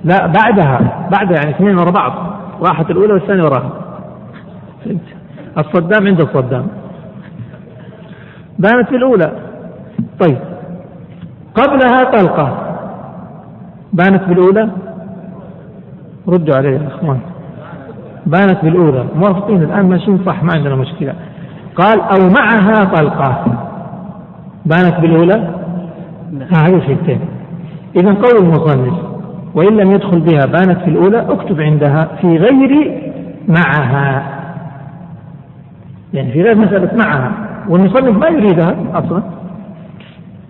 لا 0.03 0.25
بعدها 0.25 1.07
بعدها 1.11 1.37
يعني 1.43 1.55
اثنين 1.55 1.77
وراء 1.79 1.91
بعض. 1.91 2.13
راحت 2.61 2.91
الأولى 2.91 3.13
والثانية 3.13 3.43
وراها. 3.43 3.71
الصدام 5.57 6.07
عند 6.07 6.21
الصدام. 6.21 6.67
بانت 8.59 8.89
في 8.89 8.95
الأولى 8.95 9.31
طيب. 10.19 10.37
قبلها 11.55 12.03
طلقة. 12.03 12.77
بانت 13.93 14.23
بالأولى؟ 14.23 14.69
ردوا 16.27 16.55
علي 16.55 16.71
يا 16.71 16.87
إخوان. 16.87 17.19
بانت 18.25 18.57
بالأولى. 18.63 19.05
موافقين 19.15 19.63
الآن 19.63 19.89
ماشيين 19.89 20.19
صح؟ 20.25 20.43
ما 20.43 20.53
عندنا 20.55 20.75
مشكلة. 20.75 21.13
قال 21.75 22.01
أو 22.01 22.29
معها 22.29 22.83
طلقة. 22.83 23.45
بانت 24.65 24.99
بالأولى؟ 24.99 25.55
هذه 26.57 26.81
شيئين 26.85 27.19
إذا 27.95 28.13
قول 28.13 28.43
المصنف 28.43 28.93
وإن 29.55 29.77
لم 29.77 29.91
يدخل 29.91 30.19
بها 30.19 30.45
بانت 30.45 30.79
في 30.79 30.87
الأولى 30.87 31.19
اكتب 31.19 31.61
عندها 31.61 32.07
في 32.21 32.37
غير 32.37 33.01
معها. 33.47 34.23
يعني 36.13 36.31
في 36.31 36.41
غير 36.41 36.57
مسألة 36.57 36.91
معها. 36.95 37.31
والمصنف 37.69 38.17
ما 38.17 38.27
يريدها 38.27 38.75
أصلا. 38.93 39.23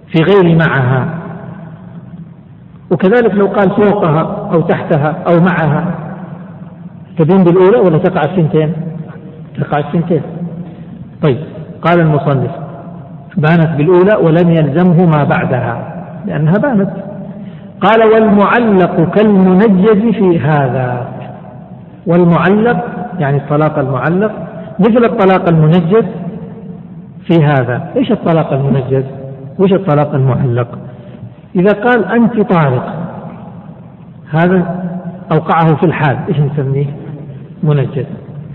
في 0.08 0.24
غير 0.24 0.58
معها. 0.58 1.08
وكذلك 2.92 3.36
لو 3.36 3.48
قال 3.48 3.70
فوقها 3.70 4.50
أو 4.54 4.62
تحتها 4.62 5.16
أو 5.28 5.40
معها. 5.40 6.05
تبين 7.18 7.44
بالأولى 7.44 7.78
ولا 7.78 7.98
تقع 7.98 8.22
السنتين؟ 8.22 8.74
تقع 9.60 9.80
السنتين. 9.80 10.22
طيب 11.22 11.38
قال 11.82 12.00
المصنف 12.00 12.52
بانت 13.38 13.70
بالأولى 13.78 14.16
ولم 14.22 14.52
يلزمه 14.52 15.06
ما 15.06 15.24
بعدها 15.24 15.96
لأنها 16.26 16.54
بانت. 16.54 16.90
قال 17.82 18.04
والمعلق 18.14 19.10
كالمنجز 19.16 20.16
في 20.16 20.40
هذا. 20.40 21.08
والمعلق 22.08 22.86
يعني 23.20 23.38
الطلاق 23.38 23.80
المعلق 23.80 24.32
مثل 24.80 25.06
الطلاق 25.06 25.50
المنجز 25.50 26.06
في 27.28 27.44
هذا. 27.44 27.92
إيش 27.96 28.12
الطلاق 28.12 28.54
المنجز 28.54 29.04
وإيش 29.60 29.74
الطلاق 29.74 30.14
المعلق؟ 30.16 30.68
إذا 31.56 31.72
قال 31.72 32.06
أنت 32.06 32.54
طالق 32.54 32.94
هذا 34.32 34.86
أوقعه 35.32 35.76
في 35.76 35.84
الحال. 35.84 36.18
إيش 36.30 36.40
نسميه؟ 36.40 37.05
منجز. 37.66 38.06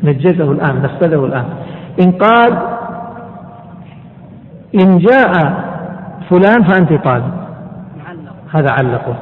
نجزه 0.03 0.53
الآن 0.53 0.83
نفذه 0.83 1.25
الآن. 1.25 1.45
إن 2.01 2.13
قال 2.13 2.59
إن 4.75 4.99
جاء 4.99 5.55
فلان 6.31 6.63
فأنت 6.63 7.05
طالق 7.05 7.35
هذا 8.55 8.71
علقه. 8.71 9.15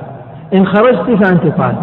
إن 0.55 0.67
خرجت 0.67 1.25
فأنت 1.25 1.43
طالق 1.43 1.83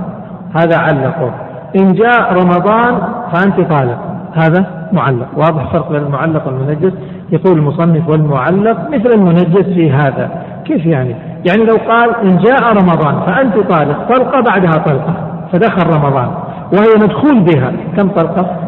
هذا 0.56 0.78
علقه. 0.78 1.32
إن 1.76 1.94
جاء 1.94 2.34
رمضان 2.34 3.02
فأنت 3.34 3.72
طالق 3.72 4.00
هذا 4.34 4.90
معلق. 4.94 5.28
واضح 5.38 5.72
فرق 5.72 5.92
بين 5.92 6.02
المعلق 6.02 6.48
والمنجز؟ 6.48 6.94
يقول 7.32 7.58
المصنف 7.58 8.10
والمعلق 8.10 8.90
مثل 8.90 9.10
المنجز 9.16 9.74
في 9.74 9.92
هذا. 9.92 10.30
كيف 10.66 10.86
يعني؟ 10.86 11.16
يعني 11.46 11.66
لو 11.66 11.76
قال 11.90 12.16
إن 12.16 12.38
جاء 12.38 12.64
رمضان 12.64 13.22
فأنت 13.26 13.58
طالق 13.58 14.08
طلقة 14.14 14.42
بعدها 14.42 14.72
طلقة 14.72 15.14
فدخل 15.54 15.88
رمضان. 15.88 16.45
وهي 16.74 17.04
مدخول 17.04 17.40
بها. 17.44 17.74
كم 17.98 18.10
طلقة؟ 18.10 18.60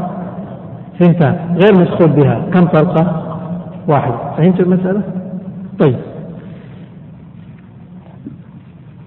ثنتان 0.99 1.57
غير 1.63 1.71
مدخول 1.79 2.07
بها. 2.07 2.41
كم 2.53 2.65
طلقة؟ 2.65 3.23
واحدة 3.87 4.15
فهمت 4.37 4.59
المسألة؟ 4.59 5.01
طيب. 5.79 5.95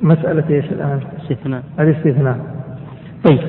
مسألة 0.03 0.45
إيش 0.51 0.65
الآن؟ 0.65 1.01
استثناء. 1.23 1.63
الاستثناء. 1.81 2.37
طيب. 3.29 3.41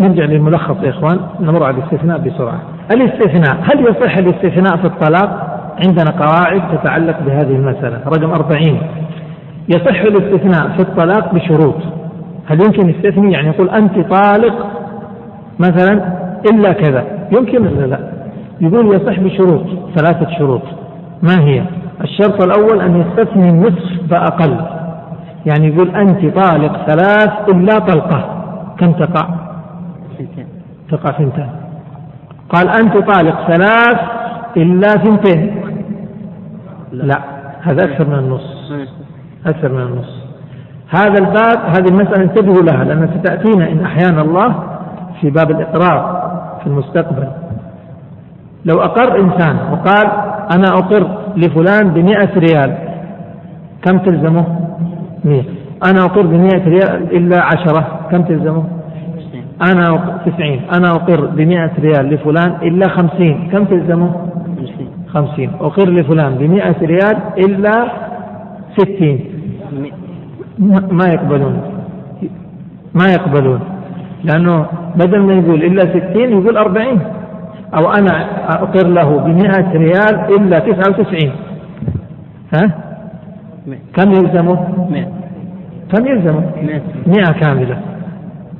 نرجع 0.00 0.24
للملخص 0.24 0.76
يا 0.82 0.90
إخوان. 0.90 1.18
نمر 1.40 1.64
على 1.64 1.76
الاستثناء 1.76 2.18
بسرعة. 2.18 2.60
الاستثناء. 2.90 3.56
هل 3.62 3.80
يصح 3.80 4.16
الاستثناء 4.16 4.76
في 4.76 4.84
الطلاق؟ 4.84 5.58
عندنا 5.86 6.10
قواعد 6.10 6.78
تتعلق 6.78 7.20
بهذه 7.26 7.56
المسألة. 7.56 8.00
رقم 8.06 8.30
أربعين. 8.30 8.80
يصح 9.68 10.00
الاستثناء 10.00 10.76
في 10.76 10.82
الطلاق 10.82 11.34
بشروط. 11.34 11.97
هل 12.48 12.60
يمكن 12.60 12.88
يستثني 12.90 13.32
يعني 13.32 13.48
يقول 13.48 13.70
أنت 13.70 13.94
طالق 13.98 14.66
مثلا 15.58 16.18
إلا 16.52 16.72
كذا. 16.72 17.04
يمكن 17.32 17.66
ولا 17.66 17.86
لا؟ 17.86 17.98
يقول 18.60 18.96
يصح 18.96 19.20
بشروط 19.20 19.62
ثلاثة 19.96 20.38
شروط. 20.38 20.62
ما 21.22 21.40
هي؟ 21.40 21.62
الشرط 22.00 22.42
الأول 22.42 22.80
أن 22.80 23.00
يستثني 23.00 23.48
النصف 23.48 24.10
فأقل 24.10 24.56
يعني 25.46 25.66
يقول 25.68 25.96
أنت 25.96 26.26
طالق 26.36 26.86
ثلاث 26.86 27.48
إلا 27.48 27.78
طلقة. 27.78 28.44
كم 28.78 28.92
تقع؟ 28.92 29.28
تقع 30.90 31.12
ثنتان 31.12 31.50
قال 32.48 32.68
أنت 32.68 32.96
طالق 32.96 33.46
ثلاث 33.46 34.00
إلا 34.56 34.88
ثنتين 34.88 35.62
لا. 36.92 37.18
هذا 37.62 37.84
أكثر 37.84 38.06
من 38.06 38.18
النص 38.18 38.72
أكثر 39.46 39.72
من 39.72 39.82
النص 39.82 40.27
هذا 40.90 41.18
الباب 41.18 41.58
هذه 41.66 41.88
المسألة 41.90 42.22
انتبهوا 42.22 42.62
لها 42.62 42.84
لأنها 42.84 43.18
ستأتينا 43.18 43.72
إن 43.72 43.80
أحيانا 43.84 44.22
الله 44.22 44.54
في 45.20 45.30
باب 45.30 45.50
الإقرار 45.50 46.28
في 46.60 46.66
المستقبل. 46.66 47.28
لو 48.64 48.80
أقر 48.80 49.20
إنسان 49.20 49.56
وقال 49.72 50.06
أنا 50.56 50.68
أقر 50.78 51.18
لفلان 51.36 51.90
بمئة 51.90 52.38
ريال 52.38 52.74
كم 53.82 53.98
تلزمه؟ 53.98 54.44
مئة. 55.24 55.44
أنا 55.90 56.04
أقر 56.04 56.26
بمئة 56.26 56.64
ريال 56.64 57.16
إلا 57.16 57.44
عشرة 57.44 58.00
كم 58.10 58.22
تلزمه؟ 58.22 58.64
أنا 59.72 60.18
تسعين. 60.26 60.60
أنا 60.78 60.88
أقر 60.90 61.26
بمئة 61.26 61.70
ريال 61.80 62.10
لفلان 62.14 62.52
إلا 62.62 62.88
خمسين 62.88 63.48
كم 63.52 63.64
تلزمه؟ 63.64 64.10
خمسين. 65.08 65.50
أقر 65.60 65.88
لفلان 65.88 66.34
بمئة 66.34 66.76
ريال 66.82 67.16
إلا 67.38 67.92
ستين. 68.78 69.24
ما 70.90 71.06
يقبلون. 71.08 71.60
ما 72.94 73.06
يقبلون. 73.06 73.60
لأنه 74.24 74.66
بدل 74.96 75.20
ما 75.20 75.32
يقول 75.32 75.62
إلا 75.62 75.82
ستين 75.82 76.30
يقول 76.30 76.56
أربعين. 76.56 77.00
أو 77.74 77.92
أنا 77.92 78.26
أقر 78.48 78.86
له 78.86 79.18
بمئة 79.18 79.72
ريال 79.72 80.36
إلا 80.36 80.58
تسعة 80.58 80.98
وتسعين. 80.98 81.32
ها؟ 82.54 82.70
كم 83.94 84.10
يلزمه؟ 84.10 84.88
مئة. 84.90 85.08
كم 85.92 86.06
يلزمه؟ 86.06 86.42
مئة. 87.06 87.32
كاملة. 87.32 87.78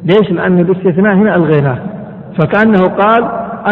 ليش؟ 0.05 0.31
لأن 0.31 0.59
الاستثناء 0.61 1.15
هنا 1.15 1.37
ألغيناه. 1.37 1.79
فكأنه 2.39 2.85
قال 2.85 3.23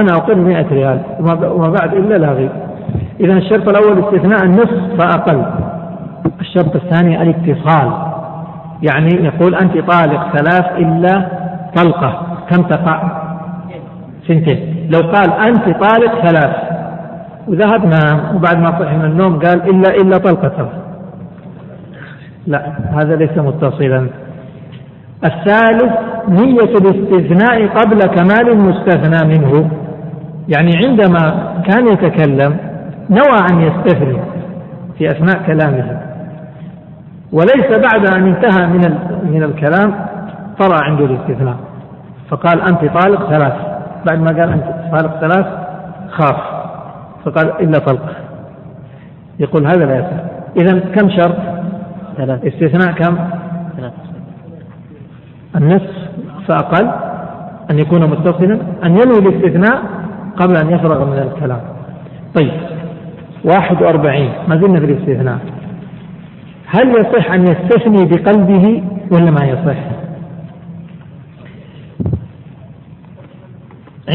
أنا 0.00 0.16
أقر 0.16 0.34
مئة 0.34 0.68
ريال 0.72 1.00
وما 1.20 1.70
بعد 1.80 1.94
إلا 1.94 2.18
لاغي 2.18 2.50
إذا 3.20 3.32
الشرط 3.32 3.68
الأول 3.68 4.04
استثناء 4.04 4.44
النصف 4.44 4.98
فأقل. 4.98 5.44
الشرط 6.40 6.76
الثاني 6.76 7.22
الاتصال. 7.22 8.15
يعني 8.82 9.24
يقول 9.24 9.54
أنت 9.54 9.78
طالق 9.78 10.36
ثلاث 10.36 10.72
إلا 10.78 11.28
طلقة. 11.76 12.26
كم 12.50 12.62
تقع؟ 12.62 13.02
سنتين. 14.28 14.88
لو 14.90 15.00
قال 15.00 15.32
أنت 15.32 15.64
طالق 15.64 16.24
ثلاث. 16.24 16.56
وذهب 17.48 17.86
نام 17.86 18.36
وبعد 18.36 18.58
ما 18.58 18.70
صحي 18.80 18.96
من 18.96 19.04
النوم 19.04 19.38
قال 19.38 19.70
إلا 19.70 19.94
إلا 19.94 20.18
طلقة 20.18 20.68
لا 22.46 22.72
هذا 22.94 23.16
ليس 23.16 23.38
متصلا. 23.38 24.08
الثالث 25.24 25.92
نية 26.28 26.72
الاستثناء 26.80 27.66
قبل 27.66 27.98
كمال 27.98 28.52
المستثنى 28.52 29.38
منه. 29.38 29.70
يعني 30.48 30.70
عندما 30.84 31.52
كان 31.68 31.86
يتكلم 31.86 32.56
نوى 33.10 33.38
أن 33.50 33.60
يستثني 33.60 34.20
في 34.98 35.10
أثناء 35.10 35.42
كلامه. 35.46 36.05
وليس 37.32 37.70
بعد 37.70 38.06
أن 38.16 38.26
انتهى 38.26 38.66
من 38.66 38.98
من 39.30 39.42
الكلام 39.42 40.06
طرأ 40.60 40.84
عنده 40.84 41.04
الاستثناء. 41.04 41.56
فقال 42.28 42.60
أنت 42.60 42.80
طالق 42.80 43.30
ثلاث. 43.30 43.52
بعد 44.06 44.18
ما 44.18 44.26
قال 44.26 44.52
أنت 44.52 44.64
طالق 44.92 45.20
ثلاث 45.20 45.46
خاف. 46.10 46.36
فقال 47.24 47.60
إلا 47.60 47.78
طلق 47.78 48.02
يقول 49.40 49.66
هذا 49.66 49.86
لا 49.86 49.96
يصح 49.96 50.22
إذا 50.56 50.78
كم 50.78 51.10
شرط؟ 51.10 51.36
ثلاث. 52.16 52.44
استثناء 52.44 52.92
كم؟ 52.92 53.18
ثلاث. 53.76 53.92
النصف 55.56 55.94
فأقل. 56.48 56.90
أن 57.70 57.78
يكون 57.78 58.00
متصلا. 58.10 58.58
أن 58.84 58.90
ينوي 58.90 59.18
الاستثناء 59.18 59.82
قبل 60.36 60.56
أن 60.56 60.70
يفرغ 60.70 61.04
من 61.04 61.18
الكلام. 61.18 61.60
طيب. 62.34 62.52
واحد 63.44 63.82
وأربعين. 63.82 64.32
ما 64.48 64.56
زلنا 64.56 64.80
في 64.80 64.86
الاستثناء. 64.86 65.38
هل 66.66 66.88
يصح 66.88 67.32
أن 67.32 67.42
يستثني 67.42 68.04
بقلبه 68.04 68.82
ولا 69.12 69.30
ما 69.30 69.44
يصح؟ 69.44 69.78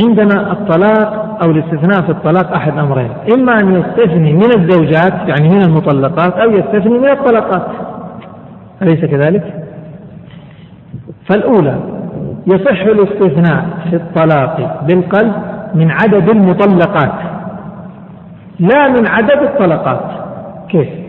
عندنا 0.03 0.51
الطلاق 0.51 1.43
أو 1.43 1.51
الاستثناء 1.51 2.01
في 2.01 2.09
الطلاق 2.09 2.53
أحد 2.53 2.77
أمرين. 2.77 3.11
إما 3.33 3.53
أن 3.53 3.75
يستثني 3.75 4.33
من 4.33 4.49
الزوجات 4.57 5.13
يعني 5.13 5.49
من 5.49 5.61
المطلقات 5.61 6.33
أو 6.33 6.51
يستثني 6.51 6.99
من 6.99 7.09
الطلقات. 7.09 7.67
أليس 8.81 9.05
كذلك؟ 9.05 9.53
فالأولى 11.29 11.79
يصح 12.47 12.81
الاستثناء 12.81 13.65
في 13.89 13.95
الطلاق 13.95 14.83
بالقلب 14.87 15.33
من 15.75 15.91
عدد 15.91 16.29
المطلقات 16.29 17.13
لا 18.59 18.87
من 18.87 19.07
عدد 19.07 19.43
الطلقات. 19.43 20.11
كيف؟ 20.69 21.00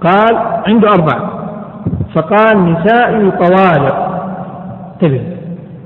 قال 0.00 0.36
عنده 0.66 0.88
أربعة. 0.88 1.30
فقال 2.14 2.72
نسائي 2.72 3.30
طوالق. 3.30 4.08
انتبه. 4.92 5.22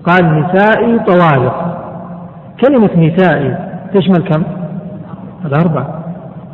قال 0.04 0.40
نسائي 0.40 0.98
طوالق. 0.98 1.78
كلمة 2.64 2.90
نسائي 2.96 3.56
تشمل 3.94 4.28
كم؟ 4.28 4.42
الأربع 5.44 5.86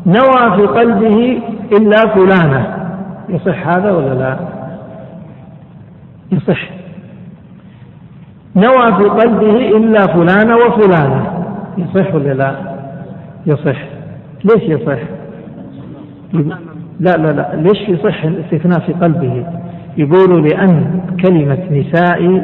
نوى 0.07 0.57
في 0.57 0.67
قلبه 0.67 1.43
إلا 1.73 2.15
فلانة. 2.15 2.77
يصح 3.29 3.69
هذا 3.69 3.93
ولا 3.93 4.15
لا؟ 4.15 4.37
يصح. 6.33 6.69
نوى 8.57 8.97
في 8.97 9.05
قلبه 9.05 9.57
إلا 9.77 10.07
فلانة 10.07 10.57
وفلانة. 10.57 11.45
يصح 11.79 12.15
ولا 12.15 12.35
لا؟ 12.35 12.55
يصح. 13.47 13.79
ليش 14.45 14.63
يصح؟ 14.63 14.99
لا 17.01 17.17
لا 17.17 17.33
لا. 17.33 17.55
ليش 17.55 17.89
يصح 17.89 18.25
الاستثناء 18.25 18.81
في 18.81 18.93
قلبه؟ 18.93 19.47
يقولوا 19.97 20.41
لأن 20.41 21.01
كلمة 21.27 21.59
نسائي 21.71 22.43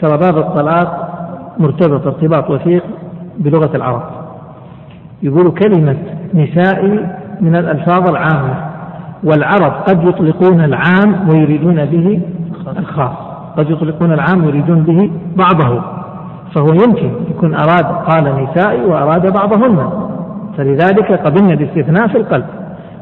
ترى 0.00 0.18
باب 0.18 0.38
الطلاق 0.38 1.08
مرتبط 1.58 2.06
ارتباط 2.06 2.50
وثيق 2.50 2.84
بلغة 3.38 3.76
العرب. 3.76 4.02
يقولوا 5.22 5.52
كلمة 5.52 5.96
نسائي 6.34 7.06
من 7.40 7.56
الألفاظ 7.56 8.10
العامة 8.10 8.54
والعرب 9.24 9.72
قد 9.72 10.04
يطلقون 10.08 10.64
العام 10.64 11.28
ويريدون 11.28 11.84
به 11.84 12.20
الخاص. 12.78 13.16
قد 13.56 13.70
يطلقون 13.70 14.12
العام 14.12 14.44
ويريدون 14.44 14.82
به 14.82 15.10
بعضه. 15.36 15.82
فهو 16.54 16.68
يمكن 16.68 17.10
يكون 17.30 17.54
أراد 17.54 17.84
قال 17.84 18.24
نسائي 18.44 18.84
وأراد 18.84 19.32
بعضهن. 19.32 19.90
فلذلك 20.56 21.12
قبلنا 21.12 21.52
الاستثناء 21.52 22.08
في 22.08 22.18
القلب. 22.18 22.46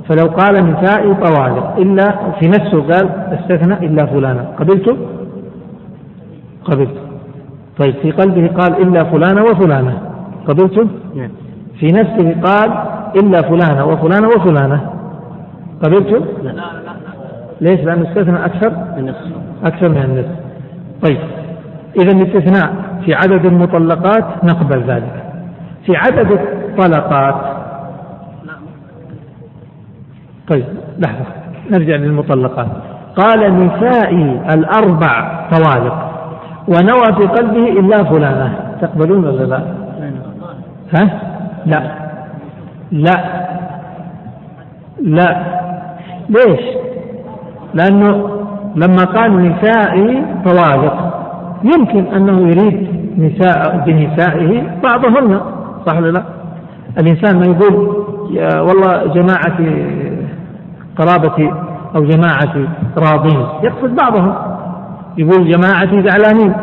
فلو 0.08 0.26
قال 0.26 0.72
نسائي 0.72 1.14
طوالق 1.14 1.76
إلا 1.78 2.10
في 2.40 2.48
نفسه 2.48 2.82
قال 2.82 3.10
استثنى 3.32 3.86
إلا 3.86 4.06
فلانا. 4.06 4.44
قبلته 4.58 4.96
قبلت. 6.64 7.04
طيب 7.78 7.94
في 7.94 8.10
قلبه 8.10 8.46
قال 8.46 8.82
إلا 8.82 9.04
فلانة 9.04 9.42
وفلانة 9.42 9.98
قبلته 10.48 10.88
نعم. 11.14 11.30
في 11.80 11.92
نفسه 11.92 12.40
قال 12.42 12.70
إلا 13.16 13.42
فلانة 13.42 13.86
وفلانة 13.86 14.28
وفلانة 14.28 14.90
قبلته 15.82 16.24
لا 16.42 16.52
ليش؟ 17.60 17.80
لأنه 17.80 18.08
استثنى 18.08 18.44
أكثر؟ 18.44 18.70
من 18.70 19.14
أكثر 19.64 19.88
من 19.88 19.96
النصف. 19.96 20.30
طيب 21.02 21.18
إذا 21.96 22.12
الاستثناء 22.12 22.74
في 23.04 23.14
عدد 23.14 23.46
المطلقات 23.46 24.44
نقبل 24.44 24.80
ذلك. 24.80 25.24
في 25.86 25.96
عدد 25.96 26.30
الطلقات 26.32 27.34
طيب 30.48 30.64
لحظة 30.98 31.24
نرجع 31.70 31.96
للمطلقات 31.96 32.66
قال 33.16 33.66
نسائي 33.66 34.40
الأربع 34.54 35.44
طوالق 35.50 36.10
ونوى 36.68 37.16
في 37.16 37.26
قلبه 37.26 37.68
إلا 37.80 38.04
فلانة 38.04 38.58
تقبلون 38.80 39.24
ولا 39.24 39.44
لا؟ 39.44 39.60
ها؟ 40.94 41.20
لا 41.66 41.82
لا 42.92 43.14
لا 45.02 45.44
ليش؟ 46.28 46.60
لأنه 47.74 48.28
لما 48.76 49.04
قال 49.04 49.48
نسائي 49.52 50.24
طوالق 50.44 51.14
يمكن 51.64 52.06
أنه 52.06 52.40
يريد 52.48 52.88
نساء 53.18 53.82
بنسائه 53.86 54.62
بعضهن 54.82 55.40
صح 55.86 55.96
ولا 55.96 56.10
لا؟ 56.10 56.22
الإنسان 56.98 57.38
ما 57.38 57.46
يقول 57.46 58.04
يا 58.30 58.60
والله 58.60 59.06
جماعتي 59.14 59.86
قرابتي 60.98 61.52
أو 61.96 62.04
جماعتي 62.04 62.68
راضين. 62.98 63.46
يقصد 63.62 63.96
بعضهم. 63.96 64.34
يقول 65.18 65.50
جماعتي 65.50 66.02
زعلانين. 66.08 66.54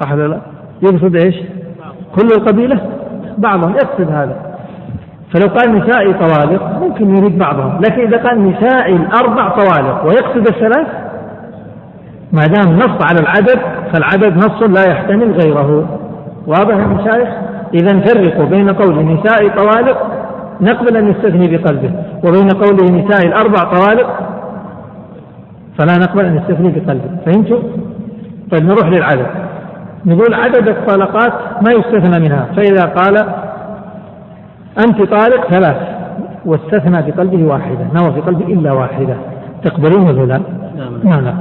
صح 0.00 0.12
ولا 0.12 0.28
لا؟ 0.28 0.40
يقصد 0.82 1.16
إيش؟ 1.16 1.36
كل 2.16 2.26
القبيلة؟ 2.36 2.80
بعضهم 3.38 3.72
يقصد 3.72 4.10
هذا. 4.10 4.36
فلو 5.34 5.48
قال 5.48 5.78
نسائي 5.78 6.12
طوالق 6.12 6.78
ممكن 6.80 7.16
يريد 7.16 7.38
بعضهم. 7.38 7.80
لكن 7.80 8.00
إذا 8.00 8.28
قال 8.28 8.50
نسائي 8.50 8.96
الأربع 8.96 9.48
طوالق 9.48 10.04
ويقصد 10.04 10.48
الثلاث 10.48 10.86
ما 12.32 12.46
دام 12.46 12.76
نص 12.76 13.04
على 13.10 13.20
العدد 13.20 13.60
فالعدد 13.92 14.36
نص 14.36 14.62
لا 14.62 14.90
يحتمل 14.90 15.32
غيره. 15.32 15.98
واضح 16.46 16.74
يا 16.74 16.86
مشايخ؟ 16.86 17.28
إذا 17.74 17.96
نفرق 17.96 18.48
بين 18.48 18.70
قول 18.70 19.04
نسائي 19.04 19.50
طوالق 19.50 19.98
نقبل 20.60 20.96
أن 20.96 21.08
يستثني 21.08 21.56
بقلبه. 21.56 21.90
وبين 22.24 22.48
قوله 22.48 22.84
نسائي 22.84 23.28
الأربع 23.28 23.58
طوالق 23.58 24.18
فلا 25.78 25.98
نقبل 25.98 26.24
أن 26.24 26.36
يستثني 26.36 26.68
بقلبه. 26.68 27.10
فهمتوا؟ 27.26 27.58
طيب 28.50 28.64
نروح 28.64 28.88
للعدد. 28.88 29.26
نقول 30.06 30.34
عدد 30.34 30.68
الطلقات 30.68 31.32
ما 31.68 31.72
يستثنى 31.72 32.28
منها. 32.28 32.46
فإذا 32.56 32.82
قال 32.82 33.16
أنت 34.78 35.02
طالق 35.02 35.46
ثلاث 35.50 35.76
واستثنى 36.44 37.10
بقلبه 37.10 37.44
واحدة. 37.44 37.86
نوى 37.94 38.12
في 38.12 38.20
قلبه 38.20 38.46
إلا 38.46 38.72
واحدة؟ 38.72 39.16
تقبلون 39.62 40.08
ولا 40.08 40.24
لا؟ 40.24 40.40
نعم. 41.04 41.24
لا 41.24 41.34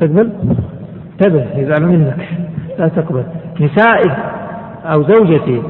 تقبل؟ 0.00 0.30
انتبه 1.12 1.44
يزعل 1.56 1.82
منك 1.82 2.28
لا 2.78 2.88
تقبل. 2.88 3.24
نسائي 3.60 4.16
أو 4.84 5.02
زوجتي 5.02 5.62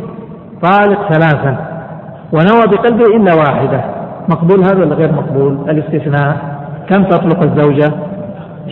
طالق 0.63 1.13
ثلاثا. 1.13 1.72
ونوى 2.33 2.77
بقلبه 2.77 3.17
إلا 3.17 3.35
واحدة. 3.35 3.85
مقبول 4.29 4.65
هذا 4.65 4.81
ولا 4.85 4.95
غير 4.95 5.13
مقبول؟ 5.13 5.71
الاستثناء. 5.71 6.37
كم 6.89 7.05
تطلق 7.05 7.43
الزوجة؟ 7.43 7.93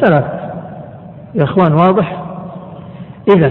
ثلاث. 0.00 0.24
يا 1.34 1.44
إخوان 1.44 1.72
واضح؟ 1.72 2.22
إذا 3.36 3.50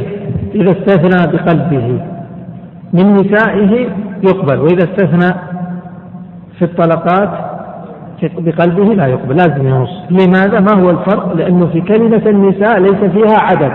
إذا 0.55 0.71
استثنى 0.71 1.37
بقلبه 1.37 2.01
من 2.93 3.13
نسائه 3.13 3.89
يقبل 4.23 4.59
وإذا 4.59 4.83
استثنى 4.83 5.33
في 6.59 6.65
الطلقات 6.65 7.29
بقلبه 8.23 8.93
لا 8.93 9.07
يقبل 9.07 9.35
لازم 9.35 9.67
ينص. 9.67 9.89
لماذا؟ 10.09 10.59
ما 10.59 10.83
هو 10.83 10.89
الفرق؟ 10.89 11.35
لأنه 11.35 11.67
في 11.67 11.81
كلمة 11.81 12.29
النساء 12.29 12.79
ليس 12.79 13.11
فيها 13.11 13.39
عدد 13.39 13.71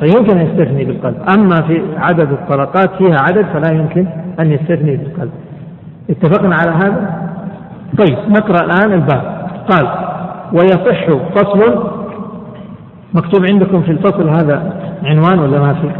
فيمكن 0.00 0.38
أن 0.38 0.46
يستثني 0.46 0.84
بالقلب. 0.84 1.16
أما 1.38 1.62
في 1.62 1.82
عدد 1.98 2.32
الطلقات 2.32 2.90
فيها 2.98 3.16
عدد 3.20 3.46
فلا 3.54 3.72
يمكن 3.72 4.06
أن 4.40 4.52
يستثني 4.52 4.96
بالقلب. 4.96 5.30
اتفقنا 6.10 6.56
على 6.56 6.70
هذا؟ 6.70 7.28
طيب 7.98 8.18
نقرأ 8.28 8.64
الآن 8.64 8.92
الباب. 8.92 9.48
قال 9.70 9.88
ويصح 10.52 11.06
فصل 11.34 11.88
مكتوب 13.14 13.46
عندكم 13.50 13.82
في 13.82 13.90
الفصل 13.92 14.28
هذا 14.28 14.72
عنوان 15.04 15.38
ولا 15.38 15.60
ما 15.60 15.74
في؟ 15.74 15.90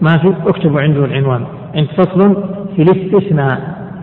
ما 0.00 0.18
في؟ 0.18 0.34
اكتبوا 0.46 0.80
عنده 0.80 1.04
العنوان. 1.04 1.44
عند 1.74 1.86
فصل 1.86 2.36
في 2.76 2.82
الاستثناء 2.82 3.60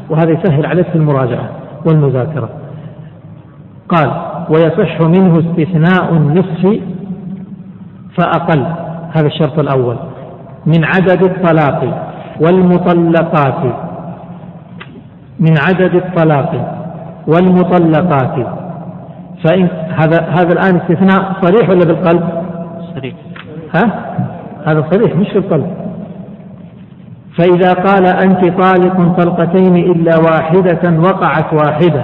وهذا 0.09 0.32
يسهل 0.32 0.65
عليك 0.65 0.88
في 0.88 0.95
المراجعة 0.95 1.49
والمذاكرة. 1.86 2.49
قال 3.89 4.11
ويصح 4.49 5.01
منه 5.01 5.39
استثناء 5.39 6.13
النصف 6.13 6.80
فأقل 8.17 8.65
هذا 9.11 9.27
الشرط 9.27 9.59
الأول 9.59 9.95
من 10.65 10.86
عدد 10.86 11.23
الطلاق 11.23 12.09
والمطلقات. 12.41 13.88
من 15.39 15.55
عدد 15.67 15.95
الطلاق 15.95 16.51
والمطلقات. 17.27 18.47
فإن 19.43 19.67
هذا 19.89 20.21
هذا 20.29 20.53
الآن 20.53 20.75
استثناء 20.81 21.33
صريح 21.41 21.69
ولا 21.69 21.85
بالقلب؟ 21.85 22.23
صريح. 22.95 23.15
ها؟ 23.75 24.15
هذا 24.67 24.85
صريح 24.91 25.15
مش 25.15 25.27
في 25.27 25.37
القلب 25.37 25.67
فإذا 27.37 27.73
قال 27.73 28.07
أنت 28.07 28.61
طالق 28.63 29.23
طلقتين 29.23 29.75
إلا 29.75 30.17
واحدة 30.17 30.99
وقعت 30.99 31.53
واحدة 31.53 32.03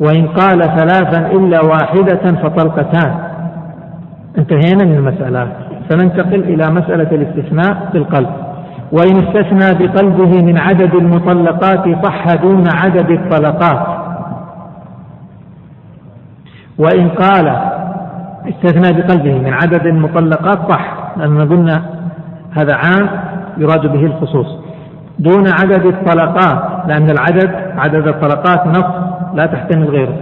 وإن 0.00 0.26
قال 0.26 0.60
ثلاثا 0.62 1.26
إلا 1.26 1.60
واحدة 1.64 2.42
فطلقتان. 2.42 3.14
انتهينا 4.38 4.84
من 4.84 4.94
المسألة. 4.94 5.48
سننتقل 5.88 6.40
إلى 6.40 6.70
مسألة 6.70 7.10
الاستثناء 7.12 7.90
بالقلب. 7.92 8.28
وإن 8.92 9.16
استثنى 9.16 9.86
بقلبه 9.86 10.42
من 10.42 10.58
عدد 10.58 10.94
المطلقات 10.94 12.06
صح 12.06 12.34
دون 12.34 12.64
عدد 12.74 13.10
الطلقات. 13.10 13.86
وإن 16.78 17.08
قال 17.08 17.56
استثنى 18.48 19.02
بقلبه 19.02 19.38
من 19.38 19.52
عدد 19.52 19.86
المطلقات 19.86 20.72
صح 20.72 20.94
لأننا 21.16 21.44
قلنا 21.44 21.82
هذا 22.58 22.74
عام 22.74 23.08
يراد 23.58 23.86
به 23.86 24.06
الخصوص. 24.06 24.46
دون 25.18 25.44
عدد 25.48 25.86
الطلقات 25.86 26.86
لأن 26.86 27.10
العدد 27.10 27.50
عدد 27.78 28.08
الطلقات 28.08 28.66
نص 28.66 28.90
لا 29.34 29.46
تحتمل 29.46 29.88
غيره. 29.88 30.16